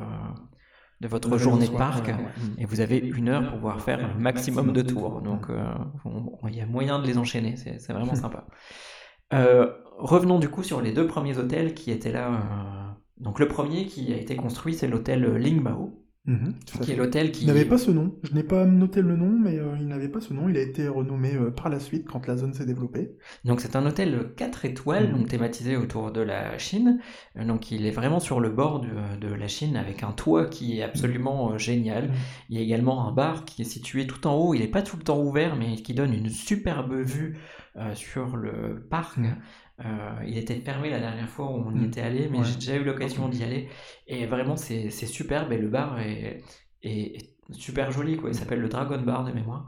de 1.00 1.08
votre 1.08 1.38
journée 1.38 1.68
de 1.68 1.76
parc, 1.76 2.06
ouais, 2.08 2.12
ouais. 2.12 2.18
et 2.58 2.64
vous 2.66 2.80
avez 2.80 2.98
une 2.98 3.28
heure 3.30 3.42
pour 3.44 3.54
pouvoir 3.54 3.80
faire 3.80 4.04
un 4.04 4.18
maximum 4.18 4.72
de 4.72 4.82
tours. 4.82 5.22
Donc 5.22 5.48
euh, 5.48 5.64
on- 6.04 6.38
on- 6.42 6.48
il 6.48 6.56
y 6.56 6.60
a 6.60 6.66
moyen 6.66 6.98
de 6.98 7.06
les 7.06 7.16
enchaîner, 7.16 7.56
c'est 7.56 7.78
c'est 7.80 7.92
vraiment 7.94 8.14
sympa. 8.26 8.44
Euh, 9.32 9.70
revenons 10.00 10.38
du 10.38 10.48
coup 10.48 10.62
sur 10.62 10.80
les 10.80 10.92
deux 10.92 11.06
premiers 11.06 11.38
hôtels 11.38 11.74
qui 11.74 11.90
étaient 11.90 12.12
là. 12.12 12.28
euh, 12.34 12.92
donc 13.18 13.38
le 13.38 13.48
premier 13.48 13.86
qui 13.86 14.12
a 14.12 14.16
été 14.16 14.36
construit, 14.36 14.74
c'est 14.74 14.88
l'hôtel 14.88 15.22
Lingbao, 15.36 15.96
Mhm, 16.26 16.54
tout 16.66 16.78
à 16.78 16.80
qui 16.84 16.92
est 16.92 16.96
l'hôtel 16.96 17.32
qui... 17.32 17.44
Il 17.44 17.46
n'avait 17.46 17.64
pas 17.64 17.78
ce 17.78 17.90
nom, 17.90 18.14
je 18.22 18.34
n'ai 18.34 18.42
pas 18.42 18.66
noté 18.66 19.00
le 19.00 19.16
nom, 19.16 19.30
mais 19.38 19.58
euh, 19.58 19.74
il 19.80 19.86
n'avait 19.88 20.10
pas 20.10 20.20
ce 20.20 20.34
nom, 20.34 20.50
il 20.50 20.56
a 20.58 20.60
été 20.60 20.86
renommé 20.86 21.34
euh, 21.34 21.50
par 21.50 21.70
la 21.70 21.80
suite 21.80 22.06
quand 22.06 22.26
la 22.26 22.36
zone 22.36 22.52
s'est 22.52 22.66
développée. 22.66 23.16
Donc 23.46 23.62
c'est 23.62 23.74
un 23.74 23.86
hôtel 23.86 24.34
4 24.36 24.66
étoiles, 24.66 25.10
donc 25.12 25.28
thématisé 25.28 25.76
autour 25.78 26.12
de 26.12 26.20
la 26.20 26.58
Chine. 26.58 27.00
Euh, 27.38 27.44
Donc 27.46 27.70
il 27.70 27.86
est 27.86 27.90
vraiment 27.90 28.20
sur 28.20 28.38
le 28.38 28.50
bord 28.50 28.80
de, 28.80 28.88
de 29.18 29.32
la 29.32 29.48
Chine 29.48 29.76
avec 29.76 30.02
un 30.02 30.12
toit 30.12 30.46
qui 30.46 30.78
est 30.78 30.82
absolument 30.82 31.52
euh, 31.52 31.58
génial. 31.58 32.08
Mm. 32.08 32.12
Il 32.50 32.56
y 32.58 32.60
a 32.60 32.62
également 32.64 33.08
un 33.08 33.12
bar 33.12 33.46
qui 33.46 33.62
est 33.62 33.64
situé 33.64 34.06
tout 34.06 34.26
en 34.26 34.34
haut. 34.36 34.52
Il 34.54 34.60
n'est 34.60 34.68
pas 34.68 34.82
tout 34.82 34.98
le 34.98 35.02
temps 35.02 35.20
ouvert, 35.22 35.56
mais 35.56 35.76
qui 35.76 35.94
donne 35.94 36.12
une 36.12 36.28
superbe 36.28 36.92
vue 36.94 37.38
euh, 37.76 37.94
sur 37.94 38.36
le 38.36 38.86
parc. 38.90 39.18
Mm. 39.80 39.86
Euh, 39.86 40.24
il 40.26 40.38
était 40.38 40.56
fermé 40.56 40.90
la 40.90 41.00
dernière 41.00 41.28
fois 41.28 41.46
où 41.50 41.64
on 41.66 41.70
y 41.74 41.80
Mm. 41.80 41.84
était 41.86 42.00
allé, 42.02 42.28
mais 42.30 42.38
Ouais. 42.38 42.44
j'ai 42.44 42.54
déjà 42.56 42.76
eu 42.76 42.84
l'occasion 42.84 43.28
d'y 43.28 43.42
aller. 43.42 43.68
Et 44.06 44.26
vraiment, 44.26 44.56
c'est 44.56 44.90
c'est 44.90 45.06
superbe. 45.06 45.52
Et 45.52 45.58
le 45.58 45.68
bar 45.68 45.98
est, 46.00 46.42
est- 46.82 47.16
est 47.16 47.30
super 47.52 47.90
joli. 47.90 48.16
Quoi. 48.16 48.30
Il 48.30 48.34
s'appelle 48.34 48.60
le 48.60 48.68
Dragon 48.68 49.00
Bar 49.02 49.24
de 49.24 49.32
mémoire. 49.32 49.66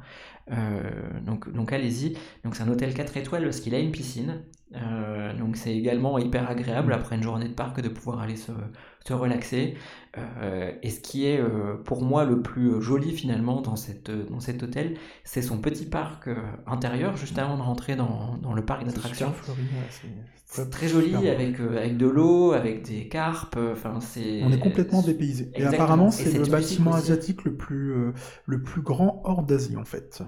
Euh, 0.50 0.82
donc 1.24 1.50
donc 1.52 1.72
allez-y. 1.72 2.16
Donc 2.44 2.54
c'est 2.56 2.62
un 2.62 2.68
hôtel 2.68 2.92
4 2.94 3.16
étoiles 3.16 3.44
parce 3.44 3.60
qu'il 3.60 3.74
a 3.74 3.78
une 3.78 3.92
piscine. 3.92 4.44
Euh, 4.74 5.36
donc 5.36 5.56
c'est 5.56 5.74
également 5.76 6.18
hyper 6.18 6.48
agréable 6.50 6.92
après 6.92 7.16
une 7.16 7.22
journée 7.22 7.48
de 7.48 7.52
parc 7.54 7.80
de 7.80 7.88
pouvoir 7.88 8.20
aller 8.20 8.36
se, 8.36 8.52
se 9.06 9.12
relaxer. 9.12 9.74
Euh, 10.18 10.72
et 10.82 10.90
ce 10.90 11.00
qui 11.00 11.26
est 11.26 11.38
euh, 11.40 11.76
pour 11.84 12.02
moi 12.02 12.24
le 12.24 12.42
plus 12.42 12.80
joli 12.82 13.12
finalement 13.12 13.60
dans, 13.60 13.76
cette, 13.76 14.10
dans 14.10 14.40
cet 14.40 14.62
hôtel, 14.62 14.94
c'est 15.24 15.42
son 15.42 15.58
petit 15.58 15.86
parc 15.86 16.28
intérieur 16.66 17.16
juste 17.16 17.38
avant 17.38 17.56
de 17.56 17.62
rentrer 17.62 17.96
dans, 17.96 18.36
dans 18.38 18.52
le 18.54 18.64
parc 18.64 18.84
d'attractions. 18.84 19.32
c'est- 20.46 20.70
très 20.70 20.88
joli 20.88 21.14
avec, 21.28 21.58
avec 21.60 21.96
de 21.96 22.06
l'eau, 22.06 22.52
avec 22.52 22.82
des 22.82 23.08
carpes. 23.08 23.58
Enfin, 23.72 24.00
c'est. 24.00 24.42
On 24.44 24.52
est 24.52 24.58
complètement 24.58 25.02
dépaysé. 25.02 25.50
Et 25.54 25.64
apparemment, 25.64 26.10
c'est 26.10 26.38
le 26.38 26.44
bâtiment 26.46 26.90
aussi. 26.92 27.00
asiatique 27.12 27.44
le 27.44 27.54
plus, 27.56 27.94
le 28.46 28.62
plus 28.62 28.82
grand 28.82 29.22
hors 29.24 29.42
d'Asie, 29.42 29.76
en 29.76 29.84
fait. 29.84 30.22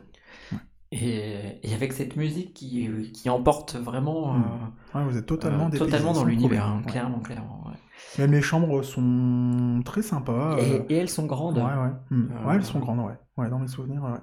Et, 0.96 1.58
et 1.64 1.74
avec 1.74 1.92
cette 1.92 2.14
musique 2.16 2.54
qui, 2.54 2.88
qui 3.12 3.28
emporte 3.28 3.74
vraiment. 3.76 4.34
Mm. 4.34 4.44
euh, 4.94 4.98
Ouais, 4.98 5.04
vous 5.10 5.16
êtes 5.18 5.26
totalement 5.26 5.66
euh, 5.72 5.76
totalement 5.76 6.12
dans 6.12 6.24
l'univers, 6.24 6.66
hein, 6.66 6.82
Ouais. 6.84 6.90
clairement, 6.92 7.18
clairement. 7.18 7.64
ouais. 7.66 7.72
Même 8.18 8.30
les 8.30 8.42
chambres 8.42 8.82
sont 8.82 9.82
très 9.84 10.02
sympas. 10.02 10.56
Et, 10.58 10.72
euh, 10.74 10.82
et 10.88 10.94
elles 10.96 11.08
sont 11.08 11.26
grandes. 11.26 11.58
Ouais, 11.58 11.64
ouais. 11.64 12.16
Ouais, 12.46 12.54
elles 12.54 12.64
sont 12.64 12.78
grandes, 12.78 13.00
ouais. 13.00 13.14
Ouais, 13.36 13.50
dans 13.50 13.58
mes 13.58 13.66
souvenirs, 13.66 14.20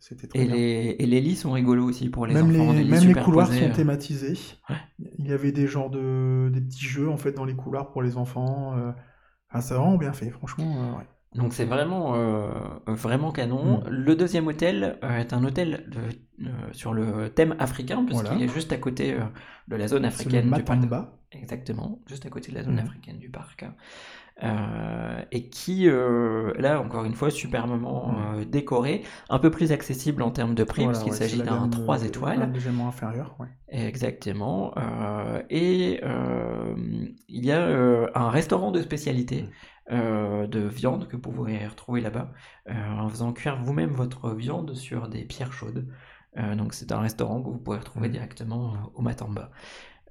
c'était 0.00 0.26
très 0.26 0.38
Et 0.38 0.44
bien. 0.46 0.54
les, 0.54 0.96
et 0.98 1.04
les 1.06 1.20
lits 1.20 1.36
sont 1.36 1.52
rigolos 1.52 1.84
aussi 1.84 2.08
pour 2.08 2.24
les 2.26 2.32
Même 2.32 2.46
enfants. 2.50 2.72
les, 2.72 2.78
des 2.78 2.84
lits 2.84 2.90
même 2.90 3.04
les 3.08 3.14
couloirs 3.14 3.52
sont 3.52 3.70
thématisés. 3.70 4.38
Il 5.18 5.26
y 5.28 5.32
avait 5.32 5.52
des 5.52 5.66
genres 5.66 5.90
de 5.90 6.50
des 6.54 6.62
petits 6.62 6.86
jeux 6.86 7.10
en 7.10 7.18
fait 7.18 7.32
dans 7.32 7.44
les 7.44 7.54
couloirs 7.54 7.90
pour 7.90 8.00
les 8.02 8.16
enfants. 8.16 8.74
euh. 8.78 8.92
Ah, 9.50 9.60
c'est 9.60 9.74
vraiment 9.74 9.98
bien 9.98 10.14
fait, 10.14 10.30
franchement. 10.30 10.96
ouais. 10.96 11.04
Donc 11.34 11.52
c'est 11.52 11.64
vraiment, 11.64 12.14
euh, 12.14 12.48
vraiment 12.86 13.32
canon. 13.32 13.78
Mm. 13.80 13.88
Le 13.88 14.14
deuxième 14.16 14.46
hôtel 14.46 14.98
euh, 15.02 15.18
est 15.18 15.32
un 15.32 15.42
hôtel 15.44 15.84
de- 15.90 16.46
euh, 16.46 16.50
sur 16.72 16.92
le 16.94 17.28
thème 17.30 17.56
africain, 17.58 18.04
puisqu'il 18.04 18.28
Voilà. 18.28 18.44
est 18.44 18.48
juste 18.48 18.72
à 18.72 18.76
côté 18.76 19.16
de 19.68 19.76
la 19.76 19.88
zone 19.88 20.04
africaine 20.04 20.50
du 20.50 20.62
parc. 20.62 20.80
Exactement, 21.32 22.00
juste 22.06 22.24
à 22.26 22.30
côté 22.30 22.52
de 22.52 22.56
la 22.56 22.62
zone 22.62 22.74
Mhm. 22.74 22.86
africaine 22.86 23.18
du 23.18 23.28
parc. 23.30 23.64
Euh, 24.42 25.22
et 25.30 25.48
qui, 25.48 25.88
euh, 25.88 26.52
là, 26.58 26.80
encore 26.80 27.04
une 27.04 27.14
fois, 27.14 27.30
superbement 27.30 28.08
Mhm. 28.08 28.40
euh, 28.40 28.44
décoré, 28.44 29.02
un 29.30 29.38
peu 29.38 29.50
plus 29.50 29.70
accessible 29.70 30.22
en 30.22 30.30
termes 30.30 30.54
de 30.54 30.64
prix, 30.64 30.82
Voilà, 30.82 30.98
parce 30.98 31.04
qu'il 31.04 31.12
ouais, 31.12 31.18
s'agit 31.18 31.38
d'un 31.38 31.60
gamme, 31.60 31.70
3 31.70 32.02
euh, 32.02 32.06
étoiles. 32.06 32.50
Légèrement 32.52 32.88
inférieur, 32.88 33.36
ouais. 33.38 33.46
Exactement. 33.68 34.74
et 35.50 36.00
il 37.28 37.44
y 37.46 37.52
a 37.52 38.08
un 38.14 38.30
restaurant 38.30 38.70
de 38.72 38.82
spécialité 38.82 39.48
de 39.90 40.60
viande 40.66 41.08
que 41.08 41.16
vous 41.16 41.22
pourrez 41.32 41.66
retrouver 41.66 42.00
là-bas 42.00 42.32
en 42.68 43.08
faisant 43.08 43.32
cuire 43.32 43.56
vous-même 43.62 43.90
votre 43.92 44.34
viande 44.34 44.74
sur 44.74 45.08
des 45.08 45.24
pierres 45.24 45.52
chaudes. 45.52 45.86
Donc 46.56 46.74
c'est 46.74 46.90
un 46.92 47.00
restaurant 47.00 47.40
que 47.42 47.48
vous 47.48 47.58
pourrez 47.58 47.78
retrouver 47.78 48.08
directement 48.08 48.90
au 48.94 49.02
Matamba. 49.02 49.50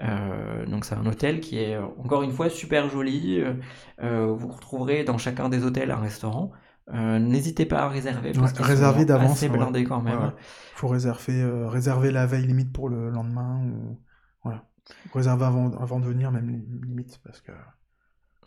Euh, 0.01 0.65
donc 0.65 0.86
c'est 0.86 0.95
un 0.95 1.06
hôtel 1.06 1.39
qui 1.39 1.58
est 1.60 1.77
encore 1.77 2.23
une 2.23 2.32
fois 2.32 2.49
super 2.49 2.89
joli. 2.89 3.39
euh, 3.39 3.53
euh, 4.01 4.25
vous 4.34 4.47
retrouverez 4.49 5.03
dans 5.03 5.17
chacun 5.17 5.49
des 5.49 5.63
hôtels 5.63 5.91
un 5.91 5.99
restaurant. 5.99 6.51
Euh, 6.93 7.19
N'hésitez 7.19 7.65
pas 7.65 7.84
à 7.84 7.89
réserver 7.89 8.34
parce 8.34 8.51
Ouais, 8.53 8.63
réserver 8.63 9.06
d'avance, 9.06 9.41
ouais. 9.41 9.49
blindés 9.49 9.84
quand 9.86 10.01
même. 10.01 10.19
Ouais, 10.19 10.25
ouais. 10.25 10.32
Faut 10.75 10.88
réserver, 10.88 11.43
réserver 11.67 12.12
la 12.12 12.25
veille 12.25 12.45
limite 12.47 12.73
pour 12.73 12.89
le 12.89 13.10
lendemain 13.10 13.63
ou 13.65 13.99
voilà. 14.43 14.65
Réserver 15.13 15.45
avant, 15.45 15.71
avant 15.77 15.99
de 15.99 16.06
venir 16.06 16.32
même 16.32 16.49
li- 16.49 16.65
limite 16.88 17.21
parce 17.23 17.39
que 17.39 17.51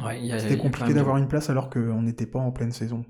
il 0.00 0.26
il 0.26 0.40
c'était 0.40 0.58
compliqué 0.58 0.92
d'avoir 0.92 1.16
une 1.16 1.28
place 1.28 1.48
alors 1.48 1.70
qu'on 1.70 2.02
n'était 2.02 2.26
pas 2.26 2.38
en 2.40 2.52
pleine 2.52 2.72
saison. 2.72 3.06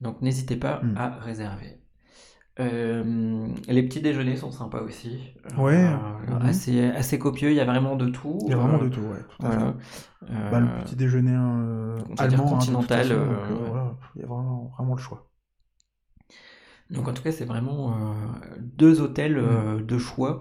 Donc 0.00 0.22
n'hésitez 0.22 0.56
pas 0.56 0.80
Mm. 0.82 0.96
à 0.96 1.18
réserver. 1.18 1.80
Euh, 2.60 3.48
les 3.68 3.82
petits 3.82 4.00
déjeuners 4.00 4.36
sont 4.36 4.50
sympas 4.50 4.82
aussi. 4.82 5.18
Euh, 5.46 5.62
Ouais, 5.62 5.84
euh, 5.84 6.34
mhm. 6.38 6.42
assez, 6.46 6.84
assez 6.84 7.18
copieux, 7.18 7.50
il 7.50 7.56
y 7.56 7.60
a 7.60 7.64
vraiment 7.64 7.96
de 7.96 8.08
tout. 8.08 8.38
Il 8.42 8.50
y 8.50 8.52
a 8.52 8.56
vraiment 8.56 8.78
de 8.78 8.88
tout, 8.88 9.00
ouais. 9.00 9.20
Tout 9.38 9.46
voilà. 9.46 9.74
Bah, 10.50 10.60
le 10.60 10.66
petit 10.84 10.96
déjeuner 10.96 11.32
hein, 11.32 11.96
continental, 12.16 13.08
façon, 13.08 13.14
donc, 13.14 13.60
ouais. 13.60 13.68
voilà, 13.68 13.96
il 14.16 14.20
y 14.22 14.24
a 14.24 14.26
vraiment, 14.26 14.72
vraiment 14.76 14.94
le 14.94 15.00
choix. 15.00 15.30
Donc 16.90 17.08
en 17.08 17.12
tout 17.12 17.22
cas, 17.22 17.32
c'est 17.32 17.44
vraiment 17.44 17.96
deux 18.58 19.00
hôtels 19.00 19.38
euh, 19.38 19.80
de 19.82 19.98
choix. 19.98 20.40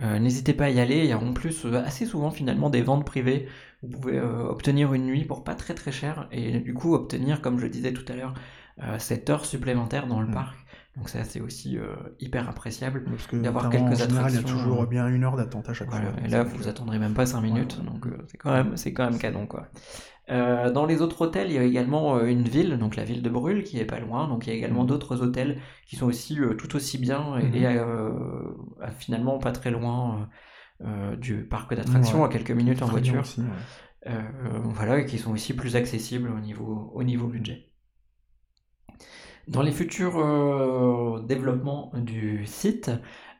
Euh, 0.00 0.18
N'hésitez 0.20 0.54
pas 0.54 0.66
à 0.66 0.70
y 0.70 0.80
aller. 0.80 0.98
Il 0.98 1.06
y 1.06 1.12
a 1.12 1.18
en 1.18 1.32
plus 1.32 1.64
euh, 1.66 1.82
assez 1.84 2.06
souvent 2.06 2.30
finalement 2.30 2.70
des 2.70 2.82
ventes 2.82 3.04
privées. 3.04 3.48
Vous 3.82 3.88
pouvez 3.98 4.18
euh, 4.18 4.44
obtenir 4.48 4.94
une 4.94 5.06
nuit 5.06 5.24
pour 5.24 5.42
pas 5.44 5.54
très 5.56 5.74
très 5.74 5.90
cher 5.92 6.28
et 6.30 6.60
du 6.60 6.72
coup 6.74 6.94
obtenir, 6.94 7.42
comme 7.42 7.58
je 7.58 7.66
disais 7.66 7.92
tout 7.92 8.04
à 8.12 8.16
l'heure, 8.16 8.34
cette 8.98 9.28
heure 9.28 9.44
supplémentaire 9.44 10.06
dans 10.06 10.20
le 10.20 10.28
Mm. 10.28 10.32
parc. 10.34 10.56
Donc 10.98 11.08
ça 11.08 11.22
c'est 11.24 11.40
aussi 11.40 11.78
euh, 11.78 11.94
hyper 12.18 12.48
appréciable. 12.48 13.04
D'avoir 13.32 13.70
quelques 13.70 13.82
en 13.84 13.94
général, 13.94 14.30
il 14.30 14.34
y 14.34 14.36
a 14.36 14.40
attractions, 14.40 14.42
toujours 14.58 14.82
euh, 14.82 14.86
bien 14.86 15.06
une 15.08 15.22
heure 15.24 15.36
d'attente 15.36 15.68
à 15.68 15.72
chaque 15.72 15.88
Voilà, 15.90 16.10
fois. 16.10 16.20
et 16.24 16.28
là, 16.28 16.42
vous 16.42 16.66
euh, 16.66 16.70
attendrez 16.70 16.98
même 16.98 17.14
pas 17.14 17.24
5 17.24 17.40
minutes, 17.40 17.78
Ouais. 17.78 17.86
donc 17.86 18.06
euh, 18.06 18.18
c'est 18.26 18.36
quand 18.36 18.52
même, 18.52 18.76
c'est 18.76 18.92
quand 18.92 19.08
même 19.08 19.18
canon 19.18 19.46
quoi. 19.46 19.68
Euh, 20.30 20.70
dans 20.72 20.84
les 20.86 21.00
autres 21.00 21.22
hôtels, 21.22 21.50
il 21.50 21.54
y 21.54 21.58
a 21.58 21.62
également 21.62 22.20
une 22.20 22.42
ville, 22.42 22.76
donc 22.78 22.96
la 22.96 23.04
ville 23.04 23.22
de 23.22 23.30
Brûle, 23.30 23.62
qui 23.62 23.78
est 23.78 23.84
pas 23.86 24.00
loin. 24.00 24.28
Donc 24.28 24.46
il 24.46 24.50
y 24.50 24.52
a 24.52 24.56
également 24.56 24.82
Mhm. 24.82 24.88
d'autres 24.88 25.22
hôtels 25.22 25.60
qui 25.86 25.96
sont 25.96 26.06
aussi 26.06 26.36
tout 26.58 26.76
aussi 26.76 26.98
bien 26.98 27.38
et, 27.38 27.44
Mhm. 27.44 27.54
et, 27.54 28.90
finalement 28.98 29.38
pas 29.38 29.52
très 29.52 29.70
loin 29.70 30.28
du 31.18 31.44
parc 31.44 31.74
d'attractions, 31.74 32.20
Ouais. 32.20 32.26
à 32.26 32.28
quelques 32.28 32.50
minutes 32.50 32.82
en 32.82 32.86
voiture. 32.88 33.20
aussi, 33.20 33.40
ouais. 33.40 34.16
Voilà, 34.74 34.98
et 34.98 35.06
qui 35.06 35.18
sont 35.18 35.32
aussi 35.32 35.54
plus 35.54 35.76
accessibles 35.76 36.30
au 36.30 36.40
niveau, 36.40 36.90
au 36.94 37.02
niveau 37.04 37.26
budget. 37.28 37.70
Dans 39.48 39.62
les 39.62 39.72
futurs 39.72 40.18
euh, 40.18 41.22
développements 41.22 41.90
du 41.94 42.46
site, 42.46 42.90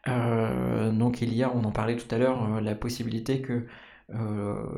euh, 0.08 0.90
donc 0.90 1.20
il 1.22 1.34
y 1.34 1.42
a, 1.42 1.54
on 1.54 1.64
en 1.64 1.72
parlait 1.72 1.96
tout 1.96 2.12
à 2.14 2.18
l'heure, 2.18 2.42
euh, 2.56 2.60
la 2.60 2.74
possibilité 2.74 3.42
que 3.42 3.66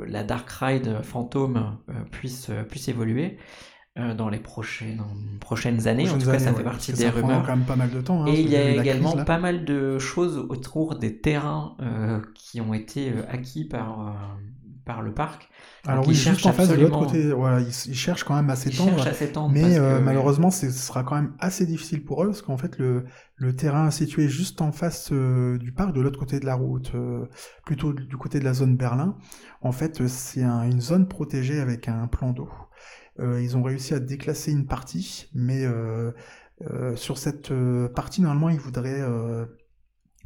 la 0.09 0.25
Dark 0.25 0.51
Ride 0.51 1.03
Fantôme 1.03 1.79
puisse, 2.11 2.51
puisse 2.69 2.89
évoluer 2.89 3.39
dans 3.97 4.29
les 4.29 4.41
prochaines, 4.41 5.05
prochaines 5.41 5.87
années. 5.87 6.11
en 6.11 6.19
tout 6.19 6.27
cas, 6.27 6.39
ça 6.41 6.53
fait 6.53 6.59
ouais, 6.59 6.65
partie 6.65 6.93
des 6.93 7.05
ça 7.05 7.11
rumeurs. 7.11 7.43
quand 7.47 7.57
même 7.57 7.65
pas 7.67 7.77
mal 7.77 7.91
de 7.91 8.01
temps. 8.01 8.25
hein, 8.25 8.27
Et 8.27 8.41
il 8.41 8.49
y 8.51 8.57
a 8.57 8.71
également 8.71 9.13
crise, 9.13 9.25
pas 9.25 9.39
mal 9.39 9.65
de 9.65 9.99
choses 10.01 10.39
autour 10.39 10.99
des 10.99 11.21
terrains 11.21 11.77
euh, 11.81 12.21
qui 12.35 12.61
ont 12.61 12.75
été 12.75 13.13
acquis 13.29 13.67
par, 13.67 14.09
euh, 14.09 14.13
par 14.85 15.03
le 15.03 15.15
parc. 15.15 15.50
Alors 15.87 16.05
oui, 16.09 16.15
juste 16.35 16.47
en 16.47 16.53
face 16.53 16.69
de 16.69 16.75
l'autre 16.83 16.99
côté, 17.07 17.33
voilà, 17.33 17.61
ils, 17.61 17.69
ils 17.91 17.95
cherchent 17.95 18.25
quand 18.25 18.35
même 18.35 18.51
à 18.51 18.57
s'étendre. 18.57 18.91
Mais 19.55 19.63
euh, 19.79 19.99
que- 19.99 20.05
malheureusement, 20.05 20.51
ce 20.51 20.71
sera 20.71 21.05
quand 21.05 21.15
même 21.17 21.33
assez 21.39 21.65
difficile 21.67 22.05
pour 22.05 22.23
eux, 22.23 22.27
parce 22.27 22.43
qu'en 22.43 22.57
fait, 22.59 22.79
le, 22.79 23.05
le 23.37 23.57
terrain 23.57 23.91
situé 23.91 24.29
juste 24.29 24.61
en 24.61 24.73
face 24.73 25.11
euh, 25.13 25.57
du 25.59 25.73
parc, 25.73 25.95
de 25.95 26.01
l'autre 26.01 26.19
côté 26.19 26.39
de 26.39 26.45
la 26.47 26.55
route, 26.55 26.93
euh, 26.95 27.25
plutôt 27.65 27.93
du 27.95 28.17
côté 28.17 28.41
de 28.41 28.45
la 28.45 28.53
zone 28.53 28.77
Berlin, 28.77 29.17
en 29.63 29.73
fait, 29.73 30.07
c'est 30.07 30.43
un- 30.43 30.65
une 30.71 30.81
zone 30.81 31.09
protégée 31.09 31.61
avec 31.61 31.89
un 31.89 32.07
plan 32.09 32.33
d'eau. 32.33 32.49
Euh, 33.19 33.41
ils 33.43 33.57
ont 33.57 33.63
réussi 33.63 33.95
à 33.95 34.01
déclasser 34.01 34.53
une 34.53 34.67
partie, 34.67 35.29
mais 35.35 35.65
euh, 35.65 36.13
euh, 36.71 36.95
sur 36.97 37.17
cette 37.19 37.51
partie, 37.95 38.21
normalement, 38.23 38.51
ils 38.51 38.61
voudraient 38.61 39.01
euh, 39.01 39.47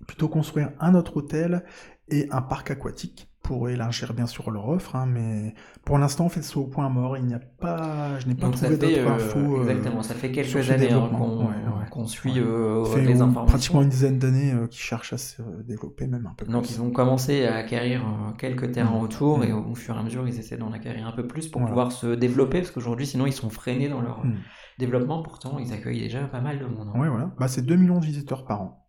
plutôt 0.07 0.29
construire 0.29 0.73
un 0.81 0.95
autre 0.95 1.17
hôtel 1.17 1.65
et 2.09 2.29
un 2.31 2.43
parc 2.43 2.71
aquatique 2.71 3.31
pour 3.45 3.69
élargir 3.69 4.13
bien 4.15 4.27
sûr 4.27 4.51
leur 4.51 4.69
offre, 4.69 4.97
hein, 4.97 5.07
mais 5.07 5.55
pour 5.85 5.99
l'instant, 5.99 6.25
en 6.25 6.29
fait, 6.29 6.41
au 6.57 6.65
point 6.67 6.89
mort. 6.89 7.17
Il 7.19 7.27
n'y 7.27 7.35
a 7.35 7.39
pas, 7.39 8.19
je 8.19 8.27
n'ai 8.27 8.35
pas 8.35 8.47
Donc 8.47 8.57
trouvé 8.57 8.77
d'autres 8.79 8.99
euh, 9.07 9.15
infos. 9.15 9.39
euh, 9.59 9.61
exactement, 9.61 10.03
ça 10.03 10.15
fait 10.15 10.33
quelques 10.33 10.71
années 10.71 10.91
hein, 10.91 11.11
qu'on 11.17 11.41
Ouais, 11.45 11.47
ouais. 11.47 11.89
qu'on 11.91 12.07
suit 12.07 12.33
Ouais. 12.33 12.39
euh, 12.41 12.85
fait 12.87 13.03
les 13.03 13.21
informations. 13.21 13.45
pratiquement 13.47 13.83
une 13.83 13.89
dizaine 13.91 14.19
d'années 14.19 14.53
euh, 14.53 14.67
qui 14.67 14.79
cherchent 14.79 15.13
à 15.13 15.19
se 15.19 15.43
développer 15.63 16.07
même 16.07 16.27
un 16.27 16.35
peu 16.35 16.47
Donc 16.47 16.65
plus. 16.65 16.75
ils 16.77 16.81
ont 16.83 16.91
commencé 16.91 17.45
à 17.47 17.57
acquérir 17.57 18.03
quelques 18.39 18.73
terrains 18.73 18.99
Mm. 18.99 19.03
autour 19.03 19.45
et 19.45 19.53
Mm. 19.53 19.71
au 19.71 19.75
fur 19.75 19.95
et 19.95 19.99
à 19.99 20.03
mesure 20.03 20.27
ils 20.27 20.39
essaient 20.39 20.57
d'en 20.57 20.73
acquérir 20.73 21.07
un 21.07 21.13
peu 21.13 21.27
plus 21.27 21.47
pour 21.49 21.65
pouvoir 21.65 21.93
se 21.93 22.15
développer 22.15 22.61
parce 22.61 22.71
qu'aujourd'hui 22.73 23.07
sinon 23.07 23.27
ils 23.27 23.33
sont 23.33 23.51
freinés 23.51 23.89
dans 23.91 24.01
leur 24.01 24.25
Mm. 24.25 24.37
développement. 24.79 25.23
Pourtant 25.23 25.59
ils 25.59 25.73
accueillent 25.73 26.01
déjà 26.01 26.21
pas 26.25 26.41
mal 26.41 26.59
de 26.59 26.65
monde. 26.65 26.89
hein. 26.95 26.99
Ouais, 26.99 27.09
voilà. 27.11 27.31
Bah, 27.39 27.47
c'est 27.49 27.63
2 27.63 27.77
millions 27.77 28.01
de 28.01 28.07
visiteurs 28.07 28.45
par 28.47 28.63
an. 28.63 28.89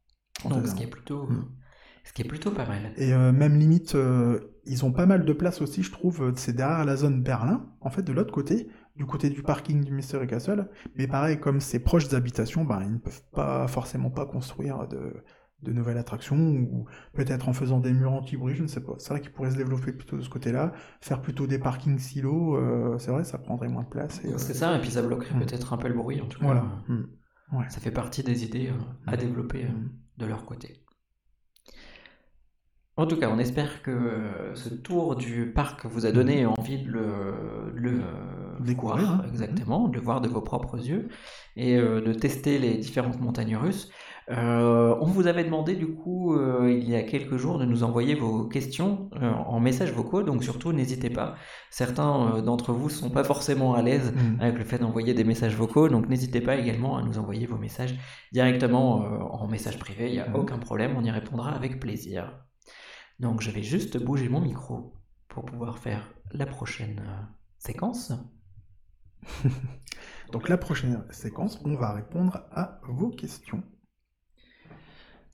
Donc 0.49 0.65
ce 0.65 0.73
qui 0.75 0.83
est 0.83 0.87
plutôt. 0.87 1.27
Ce 2.05 2.13
qui 2.13 2.21
est 2.21 2.27
plutôt 2.27 2.51
pas 2.51 2.65
mal. 2.65 2.93
Et 2.97 3.13
euh, 3.13 3.31
même 3.33 3.57
limite, 3.59 3.95
euh, 3.95 4.39
ils 4.65 4.85
ont 4.85 4.91
pas 4.93 5.05
mal 5.05 5.25
de 5.25 5.33
place 5.33 5.61
aussi, 5.61 5.83
je 5.83 5.91
trouve. 5.91 6.21
euh, 6.23 6.31
C'est 6.35 6.53
derrière 6.55 6.85
la 6.85 6.95
zone 6.95 7.21
Berlin, 7.21 7.65
en 7.81 7.89
fait, 7.89 8.03
de 8.03 8.13
l'autre 8.13 8.31
côté, 8.33 8.67
du 8.95 9.05
côté 9.05 9.29
du 9.29 9.41
parking 9.43 9.83
du 9.83 9.91
Mystery 9.91 10.25
Castle. 10.27 10.69
Mais 10.95 11.07
pareil, 11.07 11.39
comme 11.39 11.59
c'est 11.59 11.79
proche 11.79 12.07
des 12.07 12.15
habitations, 12.15 12.63
ben, 12.63 12.81
ils 12.83 12.93
ne 12.93 12.97
peuvent 12.99 13.23
pas 13.33 13.67
forcément 13.67 14.09
pas 14.09 14.25
construire 14.25 14.87
de, 14.87 15.13
de 15.63 15.73
nouvelles 15.73 15.97
attractions, 15.97 16.37
ou 16.37 16.85
peut-être 17.13 17.49
en 17.49 17.53
faisant 17.53 17.79
des 17.79 17.91
murs 17.91 18.13
anti-bruit, 18.13 18.55
je 18.55 18.63
ne 18.63 18.67
sais 18.67 18.81
pas. 18.81 18.93
C'est 18.99 19.09
vrai 19.09 19.19
qu'ils 19.21 19.31
pourraient 19.31 19.51
se 19.51 19.57
développer 19.57 19.91
plutôt 19.91 20.15
de 20.15 20.21
ce 20.21 20.29
côté-là, 20.29 20.71
faire 21.01 21.21
plutôt 21.21 21.47
des 21.47 21.59
parkings 21.59 21.97
silos, 21.99 22.55
euh, 22.55 22.97
c'est 22.99 23.11
vrai, 23.11 23.23
ça 23.23 23.37
prendrait 23.39 23.67
moins 23.67 23.83
de 23.83 23.89
place. 23.89 24.21
Euh, 24.25 24.37
C'est 24.37 24.53
ça 24.53 24.77
et 24.77 24.79
puis 24.79 24.91
ça 24.91 25.01
bloquerait 25.01 25.35
Mm. 25.35 25.39
peut-être 25.39 25.73
un 25.73 25.77
peu 25.77 25.87
le 25.87 25.95
bruit 25.95 26.21
en 26.21 26.27
tout 26.27 26.39
cas. 26.39 26.45
Voilà. 26.45 26.65
Mm. 26.87 27.03
Ouais. 27.57 27.65
Ça 27.69 27.79
fait 27.79 27.91
partie 27.91 28.21
des 28.23 28.43
idées 28.43 28.69
euh, 28.69 28.81
à 29.11 29.15
Mm. 29.15 29.19
développer 29.19 29.65
de 30.17 30.25
leur 30.25 30.45
côté. 30.45 30.81
En 32.97 33.05
tout 33.07 33.17
cas, 33.17 33.29
on 33.29 33.39
espère 33.39 33.81
que 33.83 33.91
euh, 33.91 34.55
ce 34.55 34.69
tour 34.69 35.17
du 35.17 35.51
parc 35.51 35.85
vous 35.85 36.05
a 36.05 36.11
donné 36.13 36.45
envie 36.45 36.81
de 36.81 36.89
le, 36.89 37.71
de 37.73 37.79
le, 37.79 37.89
euh, 37.99 38.59
Découvrir, 38.61 39.05
voir, 39.05 39.19
hein. 39.19 39.25
exactement, 39.27 39.89
de 39.89 39.95
le 39.95 40.01
voir 40.01 40.21
de 40.21 40.29
vos 40.29 40.39
propres 40.41 40.77
yeux 40.77 41.09
et 41.57 41.75
euh, 41.75 41.99
de 41.99 42.13
tester 42.13 42.57
les 42.57 42.75
différentes 42.77 43.19
montagnes 43.19 43.57
russes. 43.57 43.91
Euh, 44.31 44.95
on 45.01 45.05
vous 45.07 45.27
avait 45.27 45.43
demandé 45.43 45.75
du 45.75 45.87
coup 45.87 46.33
euh, 46.35 46.71
il 46.71 46.89
y 46.89 46.95
a 46.95 47.03
quelques 47.03 47.35
jours 47.37 47.59
de 47.59 47.65
nous 47.65 47.83
envoyer 47.83 48.15
vos 48.15 48.45
questions 48.45 49.09
euh, 49.21 49.29
en 49.29 49.59
messages 49.59 49.91
vocaux, 49.91 50.23
donc 50.23 50.41
surtout 50.43 50.71
n'hésitez 50.71 51.09
pas. 51.09 51.35
Certains 51.69 52.41
d'entre 52.41 52.71
vous 52.71 52.89
sont 52.89 53.09
pas 53.11 53.25
forcément 53.25 53.73
à 53.75 53.81
l'aise 53.81 54.13
Mm. 54.15 54.41
avec 54.41 54.57
le 54.57 54.63
fait 54.63 54.79
d'envoyer 54.79 55.13
des 55.13 55.25
messages 55.25 55.55
vocaux. 55.55 55.89
Donc 55.89 56.07
n'hésitez 56.07 56.39
pas 56.41 56.55
également 56.55 56.97
à 56.97 57.03
nous 57.03 57.19
envoyer 57.19 57.45
vos 57.45 57.57
messages 57.57 57.93
directement 58.31 58.99
en 59.31 59.47
message 59.47 59.77
privé, 59.79 60.07
il 60.07 60.13
n'y 60.13 60.19
a 60.19 60.29
Mhm. 60.29 60.35
aucun 60.35 60.57
problème, 60.59 60.95
on 60.97 61.03
y 61.03 61.11
répondra 61.11 61.51
avec 61.51 61.79
plaisir. 61.81 62.31
Donc 63.19 63.41
je 63.41 63.51
vais 63.51 63.63
juste 63.63 63.97
bouger 63.97 64.29
mon 64.29 64.41
micro 64.41 64.93
pour 65.27 65.45
pouvoir 65.45 65.79
faire 65.79 66.13
la 66.31 66.45
prochaine 66.45 66.99
euh, 66.99 67.23
séquence. 67.57 68.11
Donc 70.31 70.49
la 70.49 70.57
prochaine 70.57 71.05
séquence, 71.11 71.59
on 71.63 71.75
va 71.75 71.93
répondre 71.93 72.45
à 72.51 72.79
vos 72.83 73.09
questions. 73.09 73.63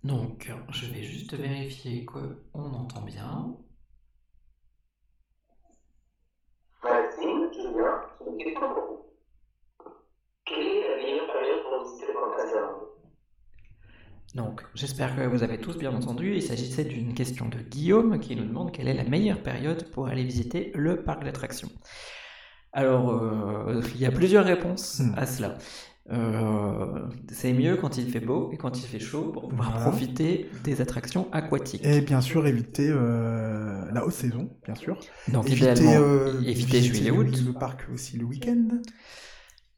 Donc 0.03 0.51
je 0.69 0.85
vais 0.87 1.03
juste 1.03 1.33
vérifier 1.33 2.05
qu'on 2.05 2.73
entend 2.73 3.01
bien. 3.01 3.55
Est 10.53 10.89
la 10.89 10.95
meilleure 10.97 11.31
période 11.31 11.63
pour 11.63 11.83
visiter 11.83 12.07
le 12.07 12.80
Donc, 14.35 14.61
j'espère 14.75 15.15
que 15.15 15.21
vous 15.27 15.43
avez 15.43 15.57
tous 15.57 15.77
bien 15.77 15.91
entendu. 15.93 16.35
Il 16.35 16.41
s'agissait 16.41 16.85
d'une 16.85 17.13
question 17.13 17.49
de 17.49 17.57
Guillaume 17.59 18.19
qui 18.19 18.35
nous 18.35 18.45
demande 18.45 18.71
quelle 18.71 18.87
est 18.87 18.93
la 18.93 19.03
meilleure 19.03 19.43
période 19.43 19.89
pour 19.91 20.07
aller 20.07 20.23
visiter 20.23 20.71
le 20.73 21.03
parc 21.03 21.23
d'attractions. 21.25 21.69
Alors, 22.71 23.11
euh, 23.11 23.81
il 23.95 23.99
y 23.99 24.05
a 24.05 24.11
plusieurs 24.11 24.45
réponses 24.45 24.99
Hmm. 24.99 25.13
à 25.17 25.25
cela. 25.25 25.57
Euh, 26.11 27.07
c'est 27.31 27.53
mieux 27.53 27.75
quand 27.75 27.97
il 27.97 28.09
fait 28.09 28.21
beau 28.21 28.49
et 28.53 28.57
quand 28.57 28.77
il 28.79 28.85
fait 28.85 28.99
chaud 28.99 29.31
pour 29.33 29.49
pouvoir 29.49 29.71
Voilà. 29.71 29.85
profiter 29.89 30.49
des 30.63 30.81
attractions 30.81 31.27
aquatiques. 31.33 31.85
Et 31.85 32.01
bien 32.01 32.21
sûr, 32.21 32.47
éviter 32.47 32.89
euh, 32.89 33.83
la 33.93 34.05
haute 34.05 34.13
saison, 34.13 34.49
bien 34.65 34.75
sûr. 34.75 34.97
Donc, 35.27 35.49
éviter, 35.49 35.67
éviter 35.71 36.53
visiter 36.53 36.81
juillet 36.81 37.11
le- 37.11 37.17
août. 37.17 37.43
Le 37.45 37.53
parc 37.53 37.81
aussi 37.93 38.17
le 38.17 38.23
week-end. 38.25 38.67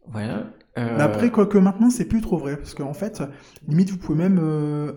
Voilà. 0.07 0.51
Euh, 0.77 0.95
Mais 0.97 1.03
après, 1.03 1.29
quoique 1.31 1.57
maintenant, 1.57 1.89
c'est 1.89 2.05
plus 2.05 2.21
trop 2.21 2.37
vrai. 2.37 2.57
Parce 2.57 2.73
qu'en 2.73 2.93
fait, 2.93 3.21
limite, 3.67 3.89
vous 3.91 3.97
pouvez 3.97 4.17
même. 4.17 4.39
euh, 4.41 4.93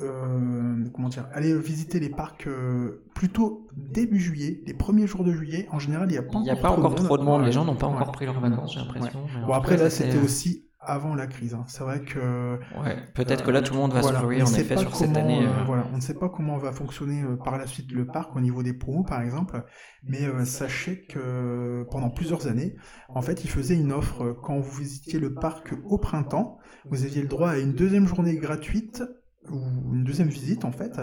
euh, 0.00 0.84
comment 0.94 1.08
dire 1.08 1.28
Aller 1.34 1.54
visiter 1.58 2.00
les 2.00 2.08
parcs 2.08 2.46
euh, 2.46 3.04
plutôt 3.14 3.68
début 3.76 4.18
juillet, 4.20 4.62
les 4.66 4.74
premiers 4.74 5.06
jours 5.06 5.22
de 5.24 5.32
juillet. 5.32 5.68
En 5.70 5.78
général, 5.78 6.08
il 6.08 6.12
n'y 6.12 6.18
a 6.18 6.22
pas 6.22 6.38
il 6.38 6.42
n'y 6.44 6.50
a 6.50 6.54
encore 6.54 6.62
pas 6.62 6.68
trop 6.76 6.80
encore 6.86 6.94
trop 6.94 7.18
de 7.18 7.22
monde. 7.24 7.44
Les 7.44 7.52
gens 7.52 7.64
n'ont 7.64 7.76
pas 7.76 7.88
Ouais. 7.88 7.94
encore 7.94 8.12
pris 8.12 8.24
leurs 8.24 8.40
vacances, 8.40 8.74
j'ai 8.74 8.80
l'impression. 8.80 9.26
Bon, 9.46 9.52
après, 9.52 9.76
cas, 9.76 9.82
là, 9.84 9.90
c'était 9.90 10.12
c'est- 10.12 10.18
aussi 10.24 10.66
avant 10.84 11.14
la 11.14 11.26
crise. 11.26 11.54
hein. 11.54 11.64
C'est 11.68 11.82
vrai 11.84 12.02
que. 12.02 12.58
Ouais, 12.82 12.96
peut-être 13.14 13.44
que 13.44 13.50
là, 13.50 13.62
tout 13.62 13.72
le 13.74 13.78
monde 13.80 13.92
va 13.92 14.00
Voilà, 14.00 14.20
en 14.24 14.30
effet 14.30 14.76
sur 14.76 14.94
cette 14.96 15.16
année. 15.16 15.44
euh, 15.44 15.48
euh, 15.48 15.64
voilà, 15.64 15.86
on 15.92 15.96
ne 15.96 16.00
sait 16.00 16.14
pas 16.14 16.28
comment 16.28 16.58
va 16.58 16.72
fonctionner 16.72 17.22
euh, 17.22 17.36
par 17.36 17.58
la 17.58 17.66
suite 17.66 17.90
le 17.92 18.06
parc 18.06 18.34
au 18.36 18.40
niveau 18.40 18.62
des 18.62 18.72
promos, 18.74 19.04
par 19.04 19.22
exemple, 19.22 19.64
mais 20.02 20.24
euh, 20.24 20.44
sachez 20.44 21.04
que 21.06 21.86
pendant 21.90 22.10
plusieurs 22.10 22.46
années, 22.46 22.74
en 23.08 23.22
fait, 23.22 23.44
ils 23.44 23.50
faisaient 23.50 23.76
une 23.76 23.92
offre 23.92 24.22
euh, 24.24 24.34
quand 24.42 24.58
vous 24.58 24.78
visitiez 24.78 25.18
le 25.18 25.34
parc 25.34 25.74
au 25.84 25.98
printemps, 25.98 26.58
vous 26.90 27.04
aviez 27.04 27.22
le 27.22 27.28
droit 27.28 27.50
à 27.50 27.58
une 27.58 27.72
deuxième 27.74 28.06
journée 28.06 28.36
gratuite 28.36 29.02
ou 29.50 29.58
une 29.92 30.04
deuxième 30.04 30.28
visite 30.28 30.64
en 30.64 30.72
fait. 30.72 31.00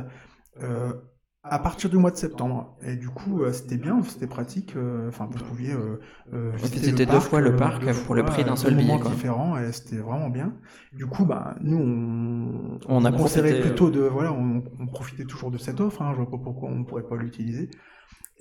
À 1.50 1.60
partir 1.60 1.90
du 1.90 1.98
mois 1.98 2.12
de 2.12 2.18
septembre. 2.18 2.78
Et 2.82 2.96
du 2.96 3.10
coup, 3.10 3.42
euh, 3.44 3.52
c'était 3.54 3.78
bien, 3.78 4.02
c'était 4.04 4.28
pratique. 4.28 4.76
euh, 4.76 5.08
Enfin, 5.10 5.28
vous 5.32 5.40
pouviez 5.40 5.74
euh, 5.74 6.00
euh, 6.34 6.52
visiter 6.56 7.06
deux 7.06 7.20
fois 7.20 7.42
le 7.42 7.56
parc 7.56 7.84
pour 8.06 8.16
le 8.16 8.24
prix 8.26 8.44
d'un 8.44 8.56
seul 8.56 8.76
billet, 8.76 9.00
quoi. 9.00 9.12
différents, 9.12 9.58
et 9.58 9.72
c'était 9.72 9.98
vraiment 9.98 10.30
bien. 10.30 10.54
Du 10.94 11.06
coup, 11.08 11.26
bah, 11.26 11.56
nous, 11.62 11.78
on, 11.78 12.80
On 12.88 13.06
a 13.06 13.12
conseillerait 13.12 13.50
profité, 13.52 13.68
plutôt 13.70 13.90
de, 13.90 14.02
voilà, 14.02 14.32
on, 14.34 14.64
on 14.80 14.88
profitait 14.88 15.26
toujours 15.26 15.52
de 15.52 15.58
cette 15.58 15.80
offre. 15.82 16.02
Hein, 16.02 16.12
je 16.14 16.18
vois 16.18 16.30
pas 16.30 16.38
pourquoi 16.38 16.70
on 16.70 16.76
ne 16.80 16.84
pourrait 16.86 17.08
pas 17.08 17.16
l'utiliser. 17.16 17.70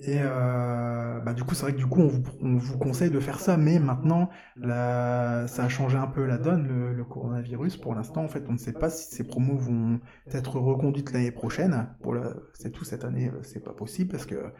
Et 0.01 0.19
euh, 0.21 1.19
bah, 1.19 1.33
du 1.33 1.43
coup, 1.43 1.55
c'est 1.55 1.63
vrai 1.63 1.73
que 1.73 1.77
du 1.77 1.85
coup, 1.85 1.99
on 2.01 2.07
vous, 2.07 2.23
on 2.39 2.57
vous 2.57 2.77
conseille 2.77 3.09
de 3.11 3.19
faire 3.19 3.39
ça, 3.41 3.57
mais 3.57 3.79
maintenant, 3.79 4.29
la, 4.55 5.45
ça 5.47 5.65
a 5.65 5.69
changé 5.69 5.97
un 5.97 6.07
peu 6.07 6.25
la 6.25 6.37
donne, 6.37 6.67
le, 6.69 6.93
le 6.93 7.03
coronavirus. 7.03 7.75
Pour 7.77 7.93
l'instant, 7.95 8.23
en 8.23 8.29
fait, 8.29 8.45
on 8.47 8.53
ne 8.53 8.57
sait 8.57 8.71
pas 8.71 8.89
si 8.89 9.13
ces 9.13 9.25
promos 9.27 9.57
vont 9.57 9.99
être 10.31 10.57
reconduites 10.57 11.11
l'année 11.11 11.31
prochaine. 11.31 11.89
Pour 12.01 12.15
c'est 12.53 12.71
tout 12.71 12.85
cette 12.85 13.03
année, 13.03 13.27
euh, 13.29 13.43
c'est 13.43 13.61
pas 13.61 13.73
possible 13.73 14.09
parce 14.11 14.25
que, 14.25 14.53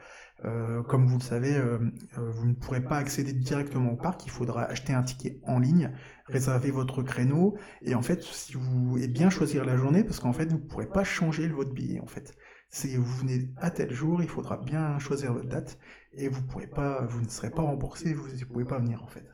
euh, 0.46 0.84
comme 0.84 1.06
vous 1.08 1.18
le 1.18 1.24
savez, 1.24 1.56
euh, 1.56 1.80
euh, 2.18 2.32
vous 2.32 2.48
ne 2.48 2.54
pourrez 2.54 2.82
pas 2.82 2.98
accéder 2.98 3.32
directement 3.34 3.92
au 3.94 3.98
parc. 3.98 4.26
Il 4.26 4.32
faudra 4.32 4.64
acheter 4.66 4.94
un 4.94 5.04
ticket 5.04 5.40
en 5.46 5.60
ligne, 5.60 5.92
réserver 6.26 6.72
votre 6.72 7.02
créneau, 7.02 7.58
et 7.82 7.96
en 7.96 8.02
fait, 8.02 8.24
si 8.24 8.54
vous 8.56 8.98
et 8.98 9.08
bien 9.08 9.30
choisir 9.30 9.66
la 9.66 9.78
journée, 9.78 10.04
parce 10.04 10.20
qu'en 10.20 10.34
fait, 10.34 10.48
vous 10.48 10.58
ne 10.58 10.64
pourrez 10.64 10.88
pas 10.88 11.04
changer 11.06 11.48
votre 11.48 11.74
billet, 11.74 12.00
en 12.02 12.08
fait. 12.08 12.36
C'est 12.72 12.96
vous 12.98 13.16
venez 13.18 13.50
à 13.58 13.72
tel 13.72 13.92
jour, 13.92 14.22
il 14.22 14.30
faudra 14.30 14.58
bien 14.58 15.00
choisir 15.00 15.34
votre 15.34 15.48
date 15.50 15.80
et 16.14 16.28
vous 16.30 16.44
pourrez 16.44 16.68
pas, 16.68 17.04
vous 17.06 17.22
ne 17.22 17.28
serez 17.28 17.50
pas 17.50 17.64
remboursé, 17.64 18.14
vous 18.14 18.28
ne 18.28 18.44
pouvez 18.46 18.66
pas 18.66 18.78
venir 18.80 19.04
en 19.04 19.08
fait. 19.08 19.26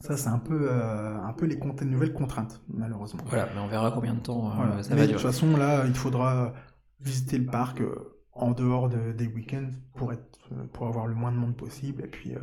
Ça 0.00 0.16
c'est 0.16 0.28
un 0.28 0.40
peu, 0.40 0.68
euh, 0.68 1.16
un 1.22 1.32
peu 1.34 1.46
les 1.46 1.56
nouvelles 1.84 2.12
contraintes 2.12 2.60
malheureusement. 2.68 3.22
Voilà, 3.26 3.48
mais 3.54 3.60
on 3.60 3.68
verra 3.68 3.92
combien 3.92 4.14
de 4.14 4.20
temps 4.20 4.50
euh, 4.50 4.54
Voilà. 4.56 4.82
ça 4.82 4.90
Mais 4.94 5.02
va 5.02 5.06
de 5.06 5.12
toute 5.12 5.20
durer. 5.20 5.32
façon 5.32 5.56
là, 5.56 5.84
il 5.86 5.94
faudra 5.94 6.52
visiter 6.98 7.38
le 7.38 7.46
parc 7.46 7.80
euh, 7.80 7.94
en 8.32 8.50
dehors 8.50 8.88
de- 8.88 9.12
des 9.12 9.28
week-ends 9.28 9.70
pour 9.94 10.12
être, 10.12 10.40
pour 10.72 10.88
avoir 10.88 11.06
le 11.06 11.14
moins 11.14 11.30
de 11.30 11.36
monde 11.36 11.56
possible 11.56 12.02
et 12.02 12.08
puis 12.08 12.34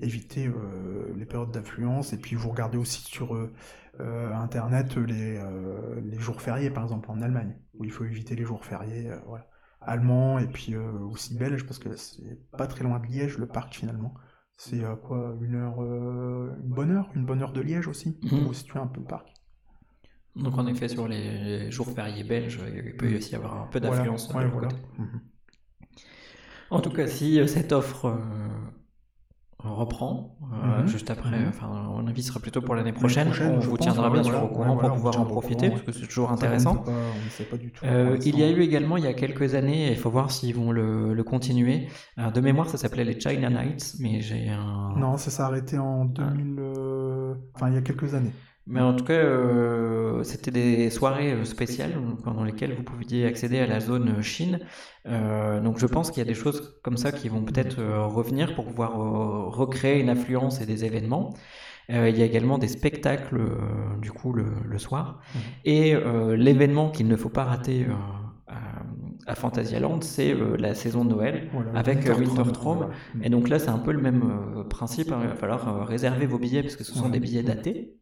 éviter 0.00 0.48
les 1.16 1.24
périodes 1.26 1.50
d'affluence 1.50 2.12
et 2.12 2.18
puis 2.18 2.36
vous 2.36 2.50
regardez 2.50 2.76
aussi 2.78 3.02
sur 3.02 3.34
euh, 4.00 4.32
internet 4.34 4.96
les, 4.96 5.38
euh, 5.38 6.00
les 6.02 6.18
jours 6.18 6.40
fériés 6.40 6.70
par 6.70 6.82
exemple 6.84 7.10
en 7.10 7.20
Allemagne 7.20 7.56
où 7.74 7.84
il 7.84 7.90
faut 7.90 8.04
éviter 8.04 8.34
les 8.36 8.44
jours 8.44 8.64
fériés 8.64 9.10
euh, 9.10 9.18
voilà 9.26 9.46
allemands 9.80 10.38
et 10.38 10.46
puis 10.46 10.74
euh, 10.74 10.92
aussi 11.10 11.36
belges 11.36 11.66
parce 11.66 11.78
que 11.78 11.96
c'est 11.96 12.38
pas 12.52 12.66
très 12.66 12.84
loin 12.84 12.98
de 13.00 13.06
Liège 13.06 13.38
le 13.38 13.46
parc 13.46 13.74
finalement 13.74 14.14
c'est 14.56 14.82
quoi 15.02 15.36
une 15.40 15.56
heure 15.56 15.82
une 15.82 16.70
bonne 16.70 16.92
heure 16.92 17.10
une 17.14 17.24
bonne 17.26 17.42
heure 17.42 17.52
de 17.52 17.60
Liège 17.60 17.88
aussi 17.88 18.18
Mhm. 18.22 18.44
pour 18.44 18.54
situer 18.54 18.78
un 18.78 18.86
peu 18.86 19.00
le 19.00 19.06
parc 19.06 19.28
Donc 20.36 20.56
en 20.56 20.66
effet, 20.66 20.88
sur 20.88 21.08
les 21.08 21.70
jours 21.70 21.90
fériés 21.90 22.24
belges, 22.24 22.58
il 22.74 22.96
peut 22.96 23.14
aussi 23.16 23.32
y 23.32 23.34
avoir 23.34 23.62
un 23.62 23.66
peu 23.66 23.80
d'affluence. 23.80 24.28
de 24.28 24.34
Ouais, 24.34 24.46
voilà. 24.46 24.68
Mhm. 24.98 25.20
En 26.70 26.80
tout 26.80 26.90
cas, 26.90 27.06
si 27.06 27.46
cette 27.48 27.72
offre 27.72 28.18
reprend, 29.70 30.36
euh, 30.52 30.80
Mhm. 30.82 30.86
juste 30.88 31.10
après, 31.10 31.38
Mhm. 31.38 31.48
enfin, 31.48 31.70
on 31.94 32.06
avis 32.06 32.22
sera 32.22 32.40
plutôt 32.40 32.60
pour 32.60 32.74
l'année 32.74 32.92
prochaine, 32.92 33.28
prochaine, 33.28 33.52
on 33.56 33.60
vous 33.60 33.76
tiendra 33.78 34.10
bien 34.10 34.22
sûr 34.22 34.42
au 34.42 34.48
courant 34.48 34.76
pour 34.76 34.92
pouvoir 34.92 35.20
en 35.20 35.24
profiter, 35.24 35.70
parce 35.70 35.82
que 35.82 35.92
c'est 35.92 36.06
toujours 36.06 36.28
Ça, 36.28 36.34
intéressant. 36.34 36.76
pas- 36.76 36.90
on 36.90 37.24
ne 37.24 37.30
sait 37.30 37.44
pas 37.44 37.56
du 37.56 37.70
tout. 37.70 37.84
Euh, 37.84 38.18
il 38.24 38.38
y 38.38 38.42
a 38.42 38.50
eu 38.50 38.60
également 38.62 38.96
il 38.96 39.04
y 39.04 39.06
a 39.06 39.14
quelques 39.14 39.54
années, 39.54 39.88
et 39.88 39.90
il 39.92 39.96
faut 39.98 40.10
voir 40.10 40.30
s'ils 40.30 40.54
vont 40.54 40.72
le, 40.72 41.14
le 41.14 41.24
continuer. 41.24 41.88
Alors, 42.16 42.32
de 42.32 42.40
mémoire, 42.40 42.68
ça 42.68 42.76
s'appelait 42.78 43.04
les 43.04 43.18
China 43.20 43.50
Nights, 43.50 43.94
mais 44.00 44.20
j'ai 44.20 44.48
un. 44.48 44.94
Non, 44.96 45.16
ça 45.16 45.30
s'est 45.30 45.42
arrêté 45.42 45.78
en 45.78 46.04
2000. 46.04 46.56
euh, 46.58 47.34
Enfin, 47.54 47.68
il 47.68 47.74
y 47.74 47.78
a 47.78 47.82
quelques 47.82 48.14
années. 48.14 48.32
Mais 48.66 48.80
en 48.80 48.94
tout 48.94 49.04
cas, 49.04 49.14
euh, 49.14 50.22
c'était 50.22 50.50
des 50.52 50.88
soirées 50.90 51.32
euh, 51.32 51.44
spéciales 51.44 51.92
pendant 52.22 52.44
lesquelles 52.44 52.74
vous 52.74 52.84
pouviez 52.84 53.26
accéder 53.26 53.58
à 53.58 53.66
la 53.66 53.80
zone 53.80 54.22
Chine. 54.22 54.60
Euh, 55.06 55.60
donc 55.60 55.78
je 55.78 55.86
pense 55.86 56.10
qu'il 56.10 56.18
y 56.20 56.22
a 56.22 56.28
des 56.28 56.34
choses 56.34 56.78
comme 56.82 56.96
ça 56.96 57.10
qui 57.12 57.28
vont 57.28 57.42
peut-être 57.44 57.80
euh, 57.80 58.06
revenir 58.06 58.54
pour 58.54 58.66
pouvoir 58.66 58.92
recréer 59.52 60.00
une 60.00 60.08
affluence 60.08 60.60
et 60.60 60.66
des 60.66 60.84
événements. 60.84 61.34
Il 61.88 62.16
y 62.16 62.22
a 62.22 62.24
également 62.24 62.56
des 62.58 62.68
spectacles 62.68 63.40
du 64.00 64.12
coup 64.12 64.32
le, 64.32 64.46
le 64.64 64.78
soir. 64.78 65.20
Mhm. 65.34 65.40
Et 65.64 65.94
l'événement 66.36 66.90
qu'il 66.90 67.06
ne 67.08 67.16
faut 67.16 67.28
pas 67.28 67.44
rater 67.44 67.86
à, 69.26 69.34
Fantasyland, 69.34 70.00
c'est 70.00 70.32
euh, 70.32 70.56
la 70.58 70.74
saison 70.74 71.04
de 71.04 71.10
Noël. 71.10 71.48
Voilà, 71.52 71.70
Avec, 71.74 71.98
voilà. 72.06 72.90
Et 73.22 73.28
donc 73.30 73.48
là, 73.48 73.58
c'est 73.58 73.68
un 73.68 73.78
peu 73.78 73.92
le 73.92 74.00
même 74.00 74.22
euh, 74.58 74.64
principe. 74.64 75.12
hein. 75.12 75.20
Il 75.22 75.28
va 75.28 75.34
falloir 75.34 75.68
euh, 75.68 75.84
réserver 75.84 76.26
vos 76.26 76.38
billets 76.38 76.62
parce 76.62 76.76
que 76.76 76.84
ce 76.84 76.92
sont 76.94 77.04
Ouais. 77.04 77.10
des 77.10 77.20
billets 77.20 77.42
datés. 77.42 77.94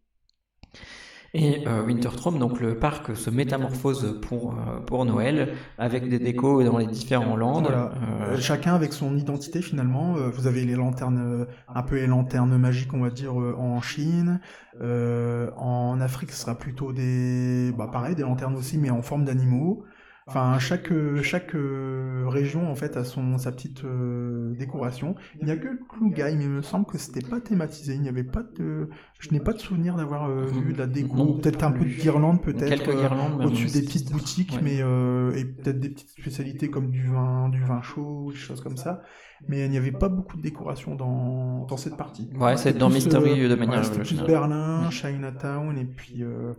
Et 1.33 1.63
euh, 1.69 1.85
Winterthrone, 1.85 2.39
donc 2.41 2.59
le 2.61 2.77
parc 2.79 3.15
se 3.17 3.31
métamorphose 3.31 4.19
pour, 4.21 4.53
euh, 4.59 4.81
pour 4.81 5.05
Noël 5.05 5.55
avec 5.79 6.09
des 6.09 6.19
décos 6.19 6.65
dans 6.65 6.77
les 6.79 6.89
différents 6.89 7.37
landes. 7.37 7.69
Voilà. 7.69 7.93
Euh, 8.21 8.37
Euh, 8.37 8.37
Chacun 8.37 8.75
avec 8.75 8.93
son 8.93 9.17
identité 9.17 9.63
finalement. 9.63 10.17
Euh, 10.17 10.29
vous 10.31 10.47
avez 10.49 10.65
les 10.65 10.75
lanternes, 10.75 11.47
un 11.69 11.83
peu 11.85 11.97
les 11.97 12.07
lanternes 12.09 12.57
magiques, 12.59 12.93
on 12.95 13.01
va 13.01 13.11
dire, 13.11 13.41
euh, 13.41 13.55
en 13.57 13.81
Chine. 13.81 14.41
Euh, 14.81 15.51
en 15.57 16.01
Afrique, 16.01 16.33
ce 16.33 16.39
sera 16.43 16.59
plutôt 16.59 16.93
des, 16.93 17.73
bah 17.77 17.89
pareil, 17.93 18.17
des 18.17 18.23
lanternes 18.23 18.57
aussi, 18.57 18.77
mais 18.79 18.91
en 18.91 19.03
forme 19.03 19.25
d'animaux. 19.25 19.85
Enfin, 20.31 20.61
chaque 20.61 20.93
euh, 20.93 21.25
chaque 21.25 21.57
euh, 21.57 22.23
région 22.29 22.71
en 22.71 22.77
fait 22.77 22.97
a 22.97 23.03
son 23.03 23.37
sa 23.37 23.51
petite 23.51 23.83
euh, 23.83 24.55
décoration. 24.55 25.17
Il 25.41 25.47
n'y 25.47 25.51
a 25.51 25.57
que 25.57 25.67
le 25.67 25.81
Klugai, 25.89 26.37
mais 26.37 26.45
il 26.45 26.51
me 26.51 26.63
semble 26.63 26.87
que 26.87 26.99
c'était 26.99 27.27
pas 27.29 27.41
thématisé. 27.41 27.95
Il 27.95 28.01
n'y 28.01 28.09
avait 28.09 28.23
pas 28.23 28.45
de, 28.45 28.89
je 29.19 29.31
n'ai 29.33 29.41
pas 29.41 29.53
de 29.53 29.59
souvenir 29.59 29.97
d'avoir 29.97 30.31
euh, 30.31 30.47
vu 30.47 30.73
de 30.73 30.79
la 30.79 30.87
déco. 30.87 31.17
Non 31.17 31.33
peut-être 31.37 31.65
un 31.65 31.73
peu 31.73 31.85
de 31.85 31.91
guirlande, 31.91 32.41
peut-être. 32.43 32.69
quelques 32.69 32.89
euh, 32.89 33.45
au-dessus 33.45 33.67
des 33.67 33.83
petites 33.83 34.13
boutiques, 34.13 34.53
ouais. 34.53 34.61
mais 34.63 34.79
euh, 34.83 35.33
et 35.35 35.45
peut-être 35.45 35.81
des 35.81 35.91
petites 35.91 36.11
spécialités 36.11 36.71
comme 36.71 36.91
du 36.91 37.09
vin, 37.09 37.49
du 37.49 37.65
vin 37.65 37.83
chaud, 37.83 38.29
des 38.31 38.39
choses 38.39 38.61
comme 38.61 38.77
ça. 38.77 39.03
Mais 39.49 39.65
il 39.65 39.71
n'y 39.71 39.79
avait 39.79 39.91
pas 39.91 40.09
beaucoup 40.09 40.37
de 40.37 40.43
décoration 40.43 40.95
dans, 40.95 41.65
dans 41.67 41.77
cette 41.77 41.97
partie. 41.97 42.31
Ouais, 42.39 42.57
c'est 42.57 42.77
dans 42.77 42.89
plus, 42.89 42.97
Mystery 42.97 43.45
euh, 43.45 43.49
de 43.49 43.55
manière 43.57 43.83
ouais. 43.83 44.27
Berlin. 44.27 44.89
Chinatown 44.91 45.77
et 45.79 45.87
puis 45.87 46.23
euh, 46.23 46.53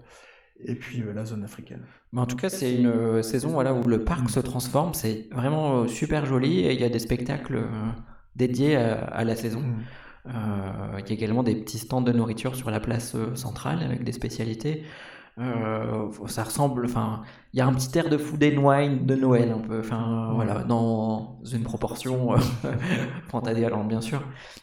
et 0.66 0.76
puis 0.76 1.02
euh, 1.02 1.14
la 1.14 1.26
zone 1.26 1.44
africaine. 1.44 1.88
Mais 2.12 2.22
en 2.22 2.26
tout 2.26 2.36
cas, 2.36 2.50
c'est 2.50 2.74
une 2.76 2.88
euh, 2.88 3.22
saison 3.22 3.50
voilà, 3.52 3.74
où 3.74 3.84
le 3.88 4.04
parc 4.04 4.30
se 4.30 4.40
transforme. 4.40 4.94
C'est 4.94 5.30
vraiment 5.32 5.84
euh, 5.84 5.88
super 5.88 6.26
joli 6.26 6.60
et 6.60 6.74
il 6.74 6.80
y 6.82 6.84
a 6.84 6.90
des 6.90 7.00
spectacles 7.00 7.56
euh, 7.56 7.92
dédiés 8.36 8.76
à, 8.76 9.04
à 9.06 9.24
la 9.24 9.36
saison. 9.36 9.62
Mm. 9.62 9.90
Euh, 10.28 11.00
il 11.00 11.08
y 11.08 11.12
a 11.12 11.14
également 11.14 11.44
des 11.44 11.56
petits 11.56 11.80
stands 11.80 12.02
de 12.02 12.12
nourriture 12.12 12.56
sur 12.56 12.70
la 12.72 12.80
place 12.80 13.16
euh, 13.16 13.36
centrale 13.36 13.82
avec 13.84 14.04
des 14.04 14.12
spécialités. 14.12 14.84
Euh, 15.40 16.12
ça 16.28 16.44
ressemble, 16.44 16.86
enfin, 16.86 17.24
il 17.54 17.60
y 17.60 17.62
a 17.62 17.66
un 17.68 17.74
petit 17.74 17.98
air 17.98 18.10
de 18.10 18.18
food 18.18 18.44
and 18.44 18.58
wine 18.62 19.06
de 19.06 19.16
Noël 19.16 19.52
un 19.52 19.60
peu, 19.60 19.80
enfin 19.80 20.32
voilà, 20.36 20.64
dans 20.64 21.40
une 21.52 21.64
proportion 21.64 22.34
euh, 22.36 22.38
Fantasyland 23.30 23.86
bien 23.86 24.02
sûr, 24.02 24.22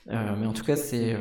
Euh, 0.09 0.37
mais 0.39 0.47
en 0.47 0.53
tout 0.53 0.65
cas 0.65 0.77
c'est 0.77 1.15
euh, 1.15 1.19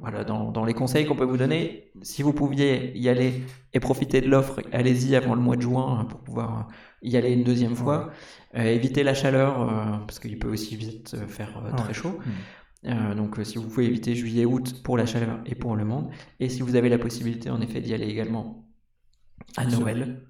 voilà 0.00 0.24
dans, 0.24 0.50
dans 0.52 0.64
les 0.64 0.74
conseils 0.74 1.06
qu'on 1.06 1.16
peut 1.16 1.24
vous 1.24 1.36
donner, 1.36 1.90
si 2.02 2.22
vous 2.22 2.32
pouviez 2.32 2.96
y 2.96 3.08
aller 3.08 3.42
et 3.72 3.80
profiter 3.80 4.20
de 4.20 4.28
l'offre, 4.28 4.60
allez-y 4.72 5.16
avant 5.16 5.34
le 5.34 5.40
mois 5.40 5.56
de 5.56 5.62
juin 5.62 6.06
pour 6.08 6.20
pouvoir 6.20 6.68
y 7.02 7.16
aller 7.16 7.32
une 7.32 7.44
deuxième 7.44 7.74
fois. 7.74 8.10
Euh, 8.54 8.62
évitez 8.62 9.02
la 9.02 9.14
chaleur 9.14 9.60
euh, 9.60 9.98
parce 9.98 10.18
qu'il 10.18 10.38
peut 10.38 10.48
aussi 10.48 10.76
vite 10.76 11.14
euh, 11.14 11.26
faire 11.26 11.62
euh, 11.64 11.72
très 11.76 11.94
chaud. 11.94 12.18
Mm. 12.84 13.14
Donc 13.16 13.40
si 13.42 13.58
vous 13.58 13.68
pouvez 13.68 13.86
éviter 13.86 14.14
juillet-août 14.14 14.82
pour 14.84 14.96
la 14.96 15.04
chaleur 15.04 15.40
et 15.46 15.56
pour 15.56 15.74
le 15.74 15.84
monde, 15.84 16.10
et 16.38 16.48
si 16.48 16.62
vous 16.62 16.76
avez 16.76 16.88
la 16.88 16.98
possibilité 16.98 17.50
en 17.50 17.60
effet 17.60 17.80
d'y 17.80 17.92
aller 17.92 18.06
également 18.06 18.68
À 19.56 19.66
Noël. 19.66 20.22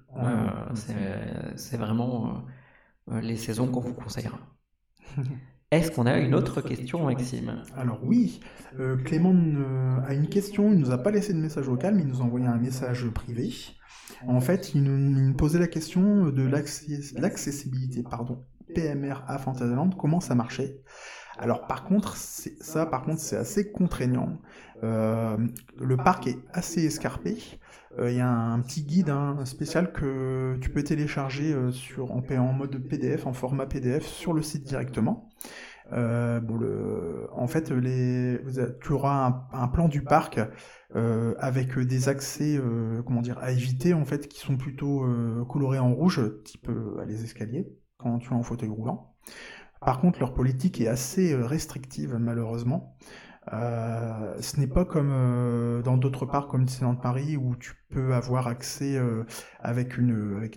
c'est 1.53 1.77
vraiment 1.77 2.43
les 3.21 3.37
saisons 3.37 3.67
qu'on 3.67 3.81
vous 3.81 3.93
conseillera. 3.93 4.39
Est-ce 5.71 5.91
qu'on 5.91 6.07
a 6.07 6.17
une 6.17 6.33
autre 6.33 6.61
question, 6.61 7.05
Maxime? 7.05 7.61
Alors 7.75 7.99
oui, 8.03 8.39
Clément 9.05 9.35
a 10.07 10.13
une 10.13 10.27
question, 10.27 10.71
il 10.71 10.79
nous 10.79 10.91
a 10.91 10.97
pas 10.97 11.11
laissé 11.11 11.33
de 11.33 11.39
message 11.39 11.65
vocal, 11.65 11.93
mais 11.93 12.01
il 12.01 12.07
nous 12.07 12.21
a 12.21 12.23
envoyé 12.23 12.47
un 12.47 12.57
message 12.57 13.07
privé. 13.09 13.53
En 14.27 14.41
fait, 14.41 14.73
il 14.73 14.83
nous, 14.83 15.33
posait 15.33 15.59
la 15.59 15.67
question 15.67 16.29
de 16.29 16.43
l'accessibilité 16.43 18.03
pardon, 18.03 18.43
PMR 18.73 19.23
à 19.27 19.37
Fantasyland, 19.37 19.89
comment 19.91 20.19
ça 20.19 20.35
marchait? 20.35 20.81
Alors 21.37 21.67
par 21.67 21.85
contre, 21.85 22.17
ça 22.17 22.85
par 22.85 23.03
contre 23.03 23.21
c'est 23.21 23.37
assez 23.37 23.71
contraignant. 23.71 24.39
Euh, 24.83 25.37
le 25.79 25.97
parc 25.97 26.27
est 26.27 26.37
assez 26.51 26.83
escarpé. 26.83 27.37
Euh, 27.97 28.11
il 28.11 28.17
y 28.17 28.19
a 28.19 28.29
un 28.29 28.59
petit 28.59 28.83
guide 28.83 29.09
hein, 29.09 29.37
spécial 29.45 29.93
que 29.93 30.57
tu 30.61 30.69
peux 30.69 30.83
télécharger 30.83 31.53
euh, 31.53 31.71
sur, 31.71 32.11
en 32.11 32.53
mode 32.53 32.77
PDF, 32.87 33.25
en 33.25 33.33
format 33.33 33.65
PDF 33.65 34.05
sur 34.05 34.33
le 34.33 34.41
site 34.41 34.63
directement. 34.63 35.28
Euh, 35.91 36.39
bon, 36.39 36.59
en 37.31 37.47
fait, 37.47 37.71
tu 38.81 38.91
auras 38.91 39.47
un, 39.51 39.67
plan 39.67 39.87
du 39.87 40.03
parc 40.03 40.39
euh, 40.95 41.33
avec 41.39 41.77
des 41.77 42.09
accès, 42.09 42.57
euh, 42.57 43.01
comment 43.03 43.21
dire, 43.21 43.37
à 43.39 43.51
éviter 43.51 43.93
en 43.93 44.05
fait, 44.05 44.27
qui 44.27 44.39
sont 44.39 44.57
plutôt 44.57 45.05
colorés 45.47 45.79
en 45.79 45.93
rouge, 45.93 46.21
type 46.43 46.69
les 47.07 47.23
escaliers, 47.23 47.67
quand 47.97 48.19
tu 48.19 48.29
es 48.29 48.35
en 48.35 48.43
fauteuil 48.43 48.69
roulant. 48.69 49.15
Par 49.81 50.01
contre, 50.01 50.19
leur 50.19 50.33
politique 50.33 50.81
est 50.81 50.87
assez 50.87 51.35
restrictive, 51.35 52.15
malheureusement. 52.19 52.97
Euh, 53.51 54.35
ce 54.41 54.59
n'est 54.59 54.67
pas 54.67 54.85
comme 54.85 55.09
euh, 55.11 55.81
dans 55.81 55.97
d'autres 55.97 56.25
parcs 56.27 56.49
comme 56.51 56.65
Disneyland 56.65 56.95
Paris 56.95 57.35
où 57.35 57.55
tu 57.55 57.73
peux 57.89 58.13
avoir 58.13 58.47
accès 58.47 58.95
euh, 58.95 59.23
avec 59.59 59.95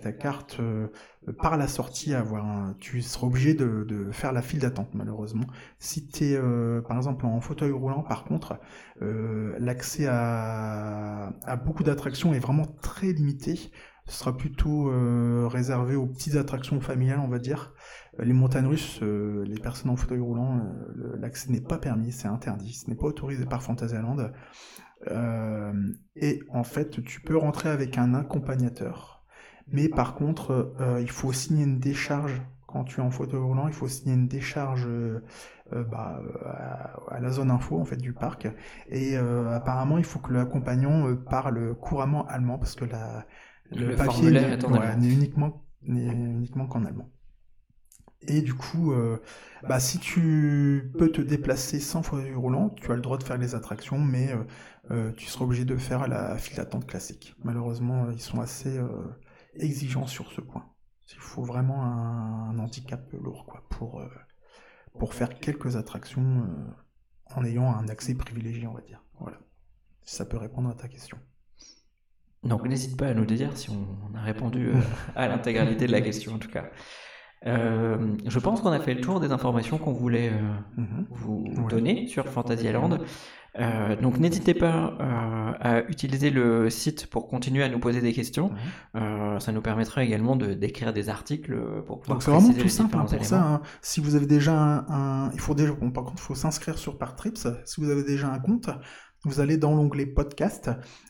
ta 0.01 0.11
carte 0.11 0.61
par 1.41 1.57
la 1.57 1.67
sortie 1.67 2.13
avoir 2.13 2.45
un, 2.45 2.75
tu 2.79 3.01
seras 3.01 3.25
obligé 3.25 3.55
de, 3.55 3.83
de 3.87 4.11
faire 4.11 4.31
la 4.31 4.41
file 4.43 4.59
d'attente 4.59 4.93
malheureusement. 4.93 5.45
Si 5.79 6.07
tu 6.07 6.25
es 6.25 6.39
par 6.87 6.97
exemple 6.97 7.25
en 7.25 7.41
fauteuil 7.41 7.71
roulant 7.71 8.03
par 8.03 8.25
contre 8.25 8.59
l'accès 9.01 10.05
à, 10.07 11.33
à 11.45 11.55
beaucoup 11.55 11.83
d'attractions 11.83 12.33
est 12.33 12.39
vraiment 12.39 12.67
très 12.81 13.11
limité. 13.11 13.71
Ce 14.05 14.19
sera 14.19 14.35
plutôt 14.35 14.91
réservé 15.47 15.95
aux 15.95 16.07
petites 16.07 16.35
attractions 16.35 16.79
familiales 16.81 17.19
on 17.19 17.29
va 17.29 17.39
dire. 17.39 17.73
Euh, 18.19 18.25
les 18.25 18.33
montagnes 18.33 18.67
russes, 18.67 18.99
euh, 19.01 19.43
les 19.45 19.59
personnes 19.59 19.91
en 19.91 19.95
fauteuil 19.95 20.19
roulant, 20.19 20.57
euh, 20.57 21.17
l'accès 21.19 21.51
n'est 21.51 21.61
pas 21.61 21.77
permis, 21.77 22.11
c'est 22.11 22.27
interdit, 22.27 22.73
ce 22.73 22.89
n'est 22.89 22.95
pas 22.95 23.07
autorisé 23.07 23.45
par 23.45 23.63
Fantasyland. 23.63 24.17
et 26.15 26.39
en 26.49 26.63
fait, 26.63 27.03
tu 27.03 27.21
peux 27.21 27.37
rentrer 27.37 27.69
avec 27.69 27.97
un 27.97 28.13
accompagnateur. 28.13 29.23
Mais 29.67 29.89
par 29.89 30.15
contre, 30.15 30.73
il 31.01 31.09
faut 31.09 31.33
signer 31.33 31.63
une 31.63 31.79
décharge 31.79 32.41
quand 32.67 32.83
tu 32.85 33.01
es 33.01 33.03
en 33.03 33.11
fauteuil 33.11 33.39
roulant, 33.39 33.67
il 33.67 33.73
faut 33.73 33.87
signer 33.87 34.15
une 34.15 34.27
décharge 34.27 34.87
bah, 35.71 36.21
à, 37.09 37.19
la 37.19 37.29
zone 37.29 37.51
info 37.51 37.79
en 37.79 37.85
fait 37.85 37.97
du 37.97 38.13
parc. 38.13 38.47
Et 38.89 39.17
apparemment, 39.17 39.97
il 39.97 40.05
faut 40.05 40.19
que 40.19 40.33
l'accompagnant 40.33 41.15
parle 41.15 41.75
couramment 41.75 42.25
allemand 42.27 42.57
parce 42.57 42.75
que 42.75 42.85
la, 42.85 43.25
le, 43.71 43.95
papier 43.95 44.31
n'est 44.31 45.13
uniquement, 45.13 45.65
uniquement 45.85 46.67
qu'en 46.67 46.85
allemand. 46.85 47.09
Et 48.27 48.41
du 48.41 48.53
coup, 48.53 48.93
euh, 48.93 49.21
bah, 49.67 49.79
si 49.79 49.99
tu 49.99 50.91
peux 50.97 51.11
te 51.11 51.21
déplacer 51.21 51.79
sans 51.79 52.03
fauteuil 52.03 52.33
roulant, 52.33 52.69
tu 52.69 52.91
as 52.91 52.95
le 52.95 53.01
droit 53.01 53.17
de 53.17 53.23
faire 53.23 53.37
les 53.37 53.55
attractions, 53.55 53.99
mais 53.99 54.31
euh, 54.31 54.43
euh, 54.91 55.11
tu 55.13 55.25
seras 55.27 55.45
obligé 55.45 55.65
de 55.65 55.75
faire 55.75 56.07
la 56.07 56.37
file 56.37 56.57
d'attente 56.57 56.85
classique. 56.85 57.35
Malheureusement, 57.43 58.09
ils 58.11 58.21
sont 58.21 58.41
assez 58.41 58.79
exigeants 59.55 60.07
sur 60.07 60.31
ce 60.31 60.41
point. 60.41 60.65
Il 61.11 61.19
faut 61.19 61.43
vraiment 61.43 61.83
un, 61.83 62.57
handicap 62.59 63.11
lourd 63.13 63.45
quoi, 63.45 63.63
pour, 63.69 64.01
pour 64.97 65.13
faire 65.13 65.39
quelques 65.39 65.75
attractions 65.75 66.47
en 67.35 67.43
ayant 67.43 67.75
un 67.75 67.87
accès 67.87 68.15
privilégié, 68.15 68.67
on 68.67 68.73
va 68.73 68.81
dire. 68.81 69.03
Voilà. 69.19 69.37
Ça 70.01 70.25
peut 70.25 70.37
répondre 70.37 70.69
à 70.69 70.75
ta 70.75 70.87
question. 70.87 71.17
Donc 72.43 72.67
n'hésite 72.67 72.97
pas 72.97 73.07
à 73.07 73.13
nous 73.13 73.25
dire 73.25 73.55
si 73.57 73.69
on 73.69 74.15
a 74.15 74.21
répondu 74.21 74.71
à 75.15 75.27
l'intégralité 75.27 75.87
de 75.87 75.91
la 75.91 76.01
question 76.01 76.33
en 76.33 76.39
tout 76.39 76.49
cas. 76.49 76.69
Euh, 77.45 77.97
je 78.25 78.39
pense 78.39 78.61
qu'on 78.61 78.71
a 78.71 78.79
fait 78.79 78.93
le 78.93 79.01
tour 79.01 79.19
des 79.19 79.31
informations 79.31 79.77
qu'on 79.77 79.93
voulait 79.93 80.29
euh, 80.29 80.81
mhm. 80.81 81.05
vous 81.09 81.67
donner 81.69 82.07
sur 82.07 82.27
Fantasyland. 82.27 82.99
Euh, 83.59 83.95
donc 83.95 84.17
n'hésitez 84.17 84.55
pas 84.55 84.97
à 85.59 85.83
utiliser 85.87 86.31
le 86.31 86.71
site 86.71 87.05
pour 87.07 87.27
continuer 87.27 87.63
à 87.63 87.69
nous 87.69 87.79
poser 87.79 88.01
des 88.01 88.13
questions. 88.13 88.51
Ça 88.93 89.51
nous 89.51 89.61
permettra 89.61 90.03
également 90.03 90.35
de 90.35 90.53
d'écrire 90.53 90.93
des 90.93 91.09
articles 91.09 91.55
pour 91.85 91.99
pouvoir. 91.99 92.17
Donc 92.17 92.23
c'est 92.23 92.31
vraiment 92.31 92.53
tout 92.53 92.69
simple 92.69 92.97
hein, 92.97 93.05
pour 93.09 93.25
ça. 93.25 93.41
Hein. 93.41 93.61
Si 93.81 93.99
vous 93.99 94.15
avez 94.15 94.25
déjà 94.27 94.85
un, 94.89 95.31
il 95.33 95.39
faut 95.39 95.53
déjà, 95.53 95.73
par 95.93 96.05
contre, 96.05 96.15
il 96.17 96.25
faut 96.25 96.35
s'inscrire 96.35 96.77
sur 96.77 96.97
Partrips. 96.97 97.47
Si 97.65 97.81
vous 97.81 97.89
avez 97.89 98.03
déjà 98.03 98.29
un 98.29 98.39
compte, 98.39 98.69
vous 99.25 99.39
allez 99.39 99.57
dans 99.57 99.73
l'onglet 99.73 100.05
podcast 100.05 100.69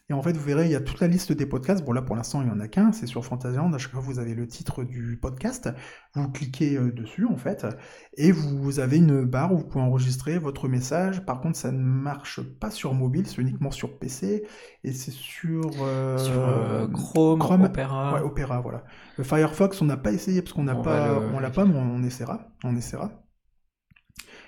et 0.09 0.14
en 0.14 0.22
fait 0.22 0.34
vous 0.34 0.43
verrez 0.43 0.66
il 0.66 0.72
y 0.72 0.76
a 0.76 0.82
toute 0.82 0.99
la 0.99 1.07
liste 1.07 1.32
des 1.32 1.45
podcasts. 1.45 1.84
Bon 1.84 1.93
là 1.93 2.01
pour 2.01 2.16
l'instant 2.16 2.41
il 2.41 2.47
y 2.47 2.51
en 2.51 2.59
a 2.59 2.68
qu'un, 2.68 2.91
c'est 2.91 3.07
sur 3.07 3.26
Fantasyland. 3.26 3.74
À 3.74 3.78
chaque 3.78 3.91
fois 3.91 4.01
vous 4.01 4.20
avez 4.20 4.36
le 4.36 4.47
titre 4.47 4.84
du 4.84 5.18
podcast, 5.22 5.70
vous 6.14 6.30
cliquez 6.30 6.76
euh, 6.76 6.91
dessus 6.91 7.26
en 7.26 7.38
fait 7.38 7.66
et 8.16 8.32
vous 8.32 8.80
avez 8.80 8.97
une 8.97 9.26
barre 9.26 9.53
où 9.53 9.57
vous 9.57 9.64
pouvez 9.64 9.84
enregistrer 9.84 10.38
votre 10.38 10.68
message. 10.68 11.26
Par 11.26 11.41
contre 11.41 11.57
ça 11.57 11.72
ne 11.72 11.80
marche 11.80 12.41
pas 12.41 12.70
sur 12.70 12.93
mobile, 12.93 13.26
c'est 13.26 13.41
uniquement 13.41 13.72
sur 13.72 13.97
PC 13.97 14.45
et 14.84 14.93
c'est 14.93 15.11
sur, 15.11 15.72
euh, 15.82 16.18
euh, 16.20 16.88
Chrome, 16.88 17.39
Chrome, 17.39 17.64
Opera. 17.64 18.14
Ouais, 18.14 18.22
Opera 18.22 18.61
voilà. 18.61 18.84
Le 19.18 19.24
Firefox 19.24 19.82
on 19.82 19.86
n'a 19.86 19.97
pas 19.97 20.11
essayé 20.11 20.41
parce 20.41 20.53
qu'on 20.53 20.64
n'a 20.64 20.76
pas, 20.76 21.20
on 21.34 21.39
l'a 21.39 21.49
pas, 21.49 21.66
mais 21.66 21.78
on 21.78 22.03
essaiera, 22.03 22.47
on 22.64 22.76
essaiera. 22.76 23.22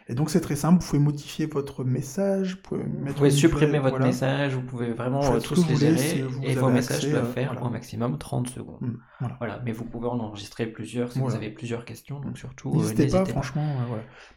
Et 0.08 0.14
donc 0.14 0.30
c'est 0.30 0.42
très 0.42 0.56
simple, 0.56 0.82
vous 0.82 0.88
pouvez 0.88 1.02
modifier 1.02 1.48
votre 1.48 1.84
message, 1.84 2.60
vous 2.70 3.14
pouvez, 3.14 3.32
supprimer 3.32 3.80
votre 3.80 4.00
message, 4.00 4.54
vous 4.54 4.62
pouvez 4.62 4.94
vraiment 4.94 5.24
euh, 5.24 5.40
tous 5.40 5.68
les 5.68 5.76
gérer, 5.76 6.24
et 6.44 6.54
vos 6.54 6.70
messages 6.70 7.10
doivent 7.10 7.34
faire 7.34 7.60
au 7.60 7.70
maximum 7.70 8.20
30 8.20 8.48
secondes. 8.50 8.82
Mm, 8.82 9.28
voilà. 9.40 9.62
mais 9.66 9.72
vous 9.72 9.84
pouvez 9.86 10.08
en 10.08 10.20
enregistrer 10.20 10.68
plusieurs 10.68 11.12
si 11.12 11.20
vous 11.20 11.34
avez 11.34 11.50
plusieurs 11.50 11.86
questions, 11.86 12.20
donc 12.20 12.38
surtout 12.38 12.72
euh, 12.72 12.78
n'hésitez 12.78 13.08
pas, 13.08 13.26
franchement, 13.26 13.66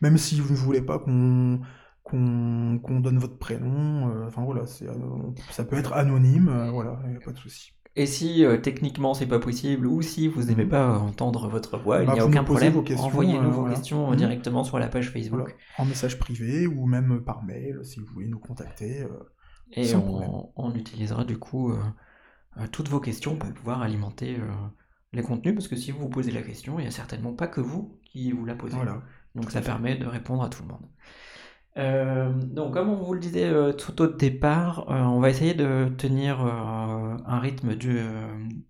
même 0.01 0.17
si 0.17 0.41
vous 0.41 0.55
ne 0.55 0.59
voulez 0.59 0.83
pas 0.83 0.99
qu'on 0.99 1.61
qu'on 2.03 3.01
donne 3.01 3.19
votre 3.19 3.37
prénom, 3.37 4.09
euh, 4.09 4.27
enfin 4.27 4.43
voilà, 4.43 4.63
ça 4.65 5.65
peut 5.65 5.77
être 5.77 5.93
anonyme, 5.93 6.71
voilà, 6.73 6.99
il 7.05 7.11
n'y 7.11 7.17
a 7.17 7.21
pas 7.21 7.33
de 7.33 7.39
souci. 7.39 7.75
Et 7.99 8.07
si 8.07 8.45
euh, 8.45 8.59
techniquement 8.59 9.13
c'est 9.13 9.27
pas 9.27 9.41
possible 9.41 9.85
ou 9.89 10.03
si 10.03 10.29
vous 10.29 10.45
n'aimez 10.45 10.67
pas 10.67 10.99
entendre 10.99 11.49
votre 11.49 11.79
voix, 11.79 12.01
il 12.01 12.07
bah, 12.07 12.15
n'y 12.15 12.21
a 12.21 12.27
aucun 12.27 12.45
problème. 12.45 12.77
Envoyez-nous 12.97 13.51
vos 13.51 13.67
euh, 13.67 13.71
questions 13.71 14.09
euh, 14.09 14.15
mmh. 14.15 14.19
directement 14.19 14.63
sur 14.63 14.79
la 14.79 14.87
page 14.87 15.11
Facebook. 15.11 15.57
En 15.79 15.85
message 15.85 16.17
privé 16.17 16.69
ou 16.69 16.87
même 16.87 17.25
par 17.25 17.43
mail 17.43 17.81
si 17.83 17.99
vous 17.99 18.07
voulez 18.07 18.29
nous 18.29 18.39
contacter. 18.39 19.05
Et 19.73 19.93
on, 19.97 20.75
utilisera 20.77 21.25
du 21.25 21.39
coup 21.39 21.75
toutes 22.71 22.89
vos 22.89 23.01
questions 23.01 23.35
pour 23.35 23.53
pouvoir 23.53 23.83
alimenter 23.83 24.39
les 25.13 25.23
contenus 25.23 25.57
parce 25.57 25.67
que 25.67 25.75
si 25.75 25.91
vous 25.91 25.99
vous 25.99 26.09
posez 26.09 26.31
la 26.31 26.43
question, 26.43 26.79
il 26.79 26.83
n'y 26.83 26.89
a 26.89 26.93
certainement 26.93 27.33
pas 27.33 27.49
que 27.49 27.61
vous 27.61 27.99
qui 28.05 28.31
vous 28.31 28.45
la 28.45 28.55
posez. 28.55 28.77
Donc 29.35 29.51
ça 29.51 29.61
permet 29.61 29.97
de 29.97 30.07
répondre 30.07 30.45
à 30.45 30.49
tout 30.49 30.63
le 30.63 30.69
monde. 30.69 30.87
Euh, 31.77 32.33
donc, 32.33 32.75
comme 32.75 32.89
on 32.89 32.97
vous 32.97 33.15
le 33.15 33.21
disait 33.21 33.45
euh, 33.45 33.73
tout 33.73 34.01
au 34.03 34.07
départ, 34.07 34.91
euh, 34.91 34.95
on 34.95 35.21
va 35.21 35.31
essayer 35.31 35.55
de 35.55 35.89
tenir 35.97 36.41
un 36.41 37.39
rythme 37.39 37.75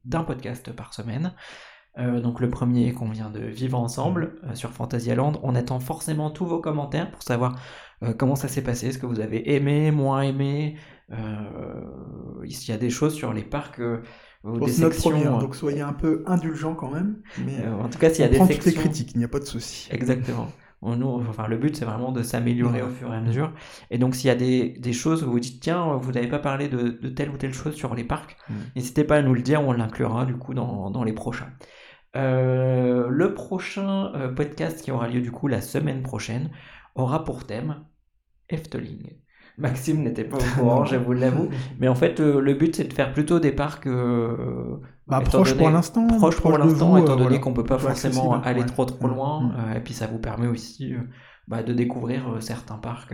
d'un 0.05 0.25
podcast 0.25 0.73
par 0.73 0.95
semaine. 0.95 1.33
donc, 1.97 2.41
le 2.41 2.51
premier 2.51 2.93
qu'on 2.93 3.09
vient 3.11 3.31
de 3.31 3.41
vivre 3.41 3.79
ensemble 3.79 4.37
sur 4.55 4.71
Fantasyland. 4.71 5.33
On 5.43 5.55
attend 5.55 5.81
forcément 5.81 6.31
tous 6.31 6.47
vos 6.47 6.61
commentaires 6.61 7.11
pour 7.11 7.23
savoir 7.23 7.59
comment 8.19 8.37
ça 8.37 8.49
s'est 8.49 8.63
passé, 8.63 8.93
ce 8.93 8.99
que 8.99 9.07
vous 9.07 9.21
avez 9.21 9.55
aimé, 9.55 9.91
moins 9.91 10.23
aimé? 10.23 10.77
s'il 12.47 12.71
y 12.71 12.73
a 12.73 12.79
des 12.79 12.91
choses 12.91 13.15
sur 13.15 13.33
les 13.33 13.43
parcs. 13.43 13.81
Ou 14.45 14.61
des 14.61 14.71
sections, 14.71 15.11
premier, 15.11 15.27
hein, 15.27 15.39
donc 15.39 15.57
soyez 15.57 15.81
un 15.81 15.93
peu 15.93 16.23
indulgents 16.27 16.77
quand 16.77 16.91
même. 16.91 17.21
Mais 17.45 17.67
en 17.67 17.89
tout 17.89 17.99
cas, 17.99 18.11
s'il 18.11 18.21
y 18.21 18.29
a 18.29 18.29
des 18.29 18.55
sections... 18.55 18.81
critiques, 18.81 19.11
il 19.15 19.19
n'y 19.19 19.25
a 19.25 19.29
pas 19.29 19.41
de 19.41 19.45
souci. 19.45 19.89
Exactement. 19.91 20.49
Enfin, 20.83 21.49
le 21.49 21.57
but, 21.57 21.77
c'est 21.77 21.85
vraiment 21.85 22.13
de 22.13 22.23
s'améliorer 22.23 22.83
au 22.83 22.89
fur 22.89 23.13
et 23.13 23.17
à 23.17 23.21
mesure. 23.21 23.53
Et 23.91 23.99
donc, 23.99 24.15
s'il 24.15 24.29
y 24.29 24.31
a 24.31 24.37
des, 24.37 24.71
des, 24.79 24.93
choses 24.93 25.25
où 25.25 25.31
vous 25.31 25.41
dites, 25.41 25.61
tiens, 25.61 25.97
vous 25.97 26.13
n'avez 26.13 26.29
pas 26.29 26.39
parlé 26.39 26.69
de, 26.69 26.99
de, 27.01 27.09
telle 27.09 27.31
ou 27.31 27.37
telle 27.37 27.55
chose 27.55 27.75
sur 27.75 27.95
les 27.95 28.05
parcs, 28.05 28.37
mm. 28.49 28.55
n'hésitez 28.77 29.05
pas 29.05 29.17
à 29.17 29.23
nous 29.23 29.35
le 29.35 29.43
dire, 29.43 29.63
on 29.63 29.73
l'inclura 29.73 30.25
du 30.25 30.37
coup 30.37 30.55
dans, 30.55 30.91
dans 30.91 31.05
les 31.05 31.13
prochains. 31.13 31.53
Euh, 32.17 33.09
le 33.11 33.35
prochain 33.35 34.13
euh, 34.15 34.33
podcast 34.33 34.83
qui 34.83 34.91
aura 34.91 35.09
lieu 35.09 35.21
du 35.21 35.31
coup 35.31 35.47
la 35.47 35.61
semaine 35.61 36.03
prochaine 36.03 36.51
aura 36.95 37.25
pour 37.25 37.47
thème 37.47 37.85
Efteling. 38.49 39.19
Maxime 39.59 40.03
n'était 40.03 40.25
pas 40.25 40.39
au 40.39 40.59
courant, 40.59 40.85
je 40.85 40.97
vous 40.97 41.13
l'avoue. 41.13 41.51
Mais 41.79 41.89
en 41.89 41.95
fait, 41.95 42.21
euh, 42.21 42.41
le 42.41 42.55
but, 42.55 42.77
c'est 42.77 42.85
de 42.85 42.93
faire 42.93 43.13
plutôt 43.13 43.41
des 43.41 43.53
parcs 43.53 43.89
bah, 45.09 45.21
proche 45.21 45.55
pour 45.55 45.71
l'instant. 45.71 46.07
Proche 46.07 46.41
pour 46.41 46.57
l'instant, 46.59 46.97
étant 46.97 47.17
donné 47.17 47.41
qu'on 47.41 47.51
qu'on 47.51 47.55
peut 47.55 47.65
pas 47.65 47.79
forcément 47.79 48.41
aller 48.43 48.65
trop 48.67 48.85
trop 48.85 49.09
loin. 49.09 49.41
Mm. 49.41 49.53
Euh, 49.59 49.75
et 49.75 49.81
puis 49.81 49.95
ça 49.95 50.07
vous 50.07 50.19
permet 50.19 50.47
aussi 50.47 50.95
euh, 50.95 50.99
bah, 51.47 51.63
de 51.63 51.73
découvrir 51.73 52.29
euh, 52.29 52.41
certains 52.41 52.79
parcs 52.79 53.13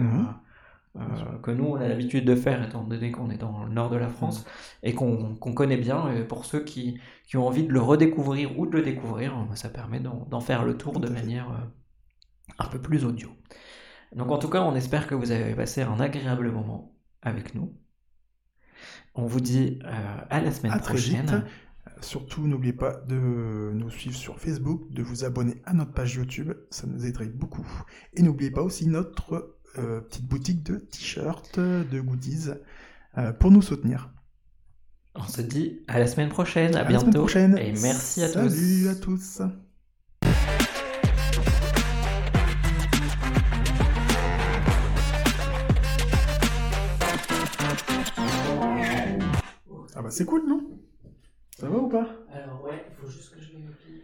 euh, 0.96 1.38
que 1.42 1.50
nous 1.50 1.64
on 1.64 1.74
a 1.74 1.88
l'habitude 1.88 2.24
de 2.24 2.36
faire 2.36 2.62
étant 2.62 2.84
donné 2.84 3.10
qu'on 3.10 3.28
est 3.28 3.36
dans 3.36 3.64
le 3.64 3.70
nord 3.72 3.90
de 3.90 3.96
la 3.96 4.08
France 4.08 4.44
et 4.82 4.94
qu'on 4.94 5.34
connaît 5.36 5.76
bien. 5.76 6.08
Et 6.12 6.22
pour 6.22 6.44
ceux 6.44 6.62
qui, 6.62 7.00
qui 7.26 7.36
ont 7.36 7.46
envie 7.46 7.64
de 7.64 7.72
le 7.72 7.80
redécouvrir 7.80 8.56
ou 8.58 8.66
de 8.66 8.76
le 8.76 8.82
découvrir, 8.82 9.36
euh, 9.36 9.54
ça 9.56 9.68
permet 9.68 10.00
d'en 10.00 10.40
faire 10.40 10.64
le 10.64 10.76
tour 10.76 11.00
de 11.00 11.08
manière 11.08 11.50
euh, 11.50 12.54
un 12.60 12.68
peu 12.68 12.80
plus 12.80 13.04
audio. 13.04 13.30
Donc 14.14 14.30
en 14.30 14.38
tout 14.38 14.48
cas, 14.48 14.62
on 14.62 14.76
espère 14.76 15.08
que 15.08 15.16
vous 15.16 15.32
avez 15.32 15.54
passé 15.54 15.82
un 15.82 15.98
agréable 15.98 16.52
moment 16.52 16.94
avec 17.22 17.56
nous. 17.56 17.76
On 19.16 19.26
vous 19.26 19.40
dit 19.40 19.80
euh, 19.84 20.18
à 20.30 20.40
la 20.40 20.52
semaine 20.52 20.72
À 20.72 20.78
prochaine. 20.78 21.26
vite. 21.26 21.34
Surtout, 22.00 22.46
n'oubliez 22.46 22.72
pas 22.72 23.00
de 23.08 23.70
nous 23.74 23.90
suivre 23.90 24.16
sur 24.16 24.38
Facebook, 24.38 24.90
de 24.90 25.02
vous 25.02 25.24
abonner 25.24 25.62
à 25.64 25.72
notre 25.72 25.92
page 25.92 26.14
YouTube, 26.14 26.52
ça 26.70 26.86
nous 26.86 27.06
aiderait 27.06 27.26
beaucoup. 27.28 27.66
Et 28.12 28.22
n'oubliez 28.22 28.50
pas 28.50 28.62
aussi 28.62 28.86
notre 28.86 29.56
euh, 29.78 30.00
petite 30.02 30.26
boutique 30.26 30.62
de 30.62 30.76
t-shirts, 30.76 31.58
de 31.58 32.00
goodies, 32.00 32.50
euh, 33.18 33.32
pour 33.32 33.50
nous 33.50 33.62
soutenir. 33.62 34.10
On 35.14 35.22
se 35.22 35.42
dit 35.42 35.80
à 35.88 35.98
la 35.98 36.06
semaine 36.06 36.28
prochaine, 36.28 36.76
à, 36.76 36.84
bientôt. 36.84 37.06
semaine 37.06 37.14
prochaine. 37.14 37.58
Et 37.58 37.72
merci 37.80 38.22
à 38.22 38.28
tous. 38.28 38.50
Salut 38.50 38.88
à 38.88 38.94
tous. 38.96 39.42
Ah 49.96 50.02
bah 50.02 50.10
c'est 50.10 50.24
cool, 50.24 50.42
non? 50.48 50.83
Ça 51.58 51.68
va 51.68 51.78
ou 51.78 51.88
pas? 51.88 52.06
Alors 52.28 52.62
ouais, 52.64 52.84
il 52.88 52.94
faut 52.94 53.08
juste 53.08 53.34
que 53.34 53.40
je 53.40 53.52
vérifie. 53.56 54.02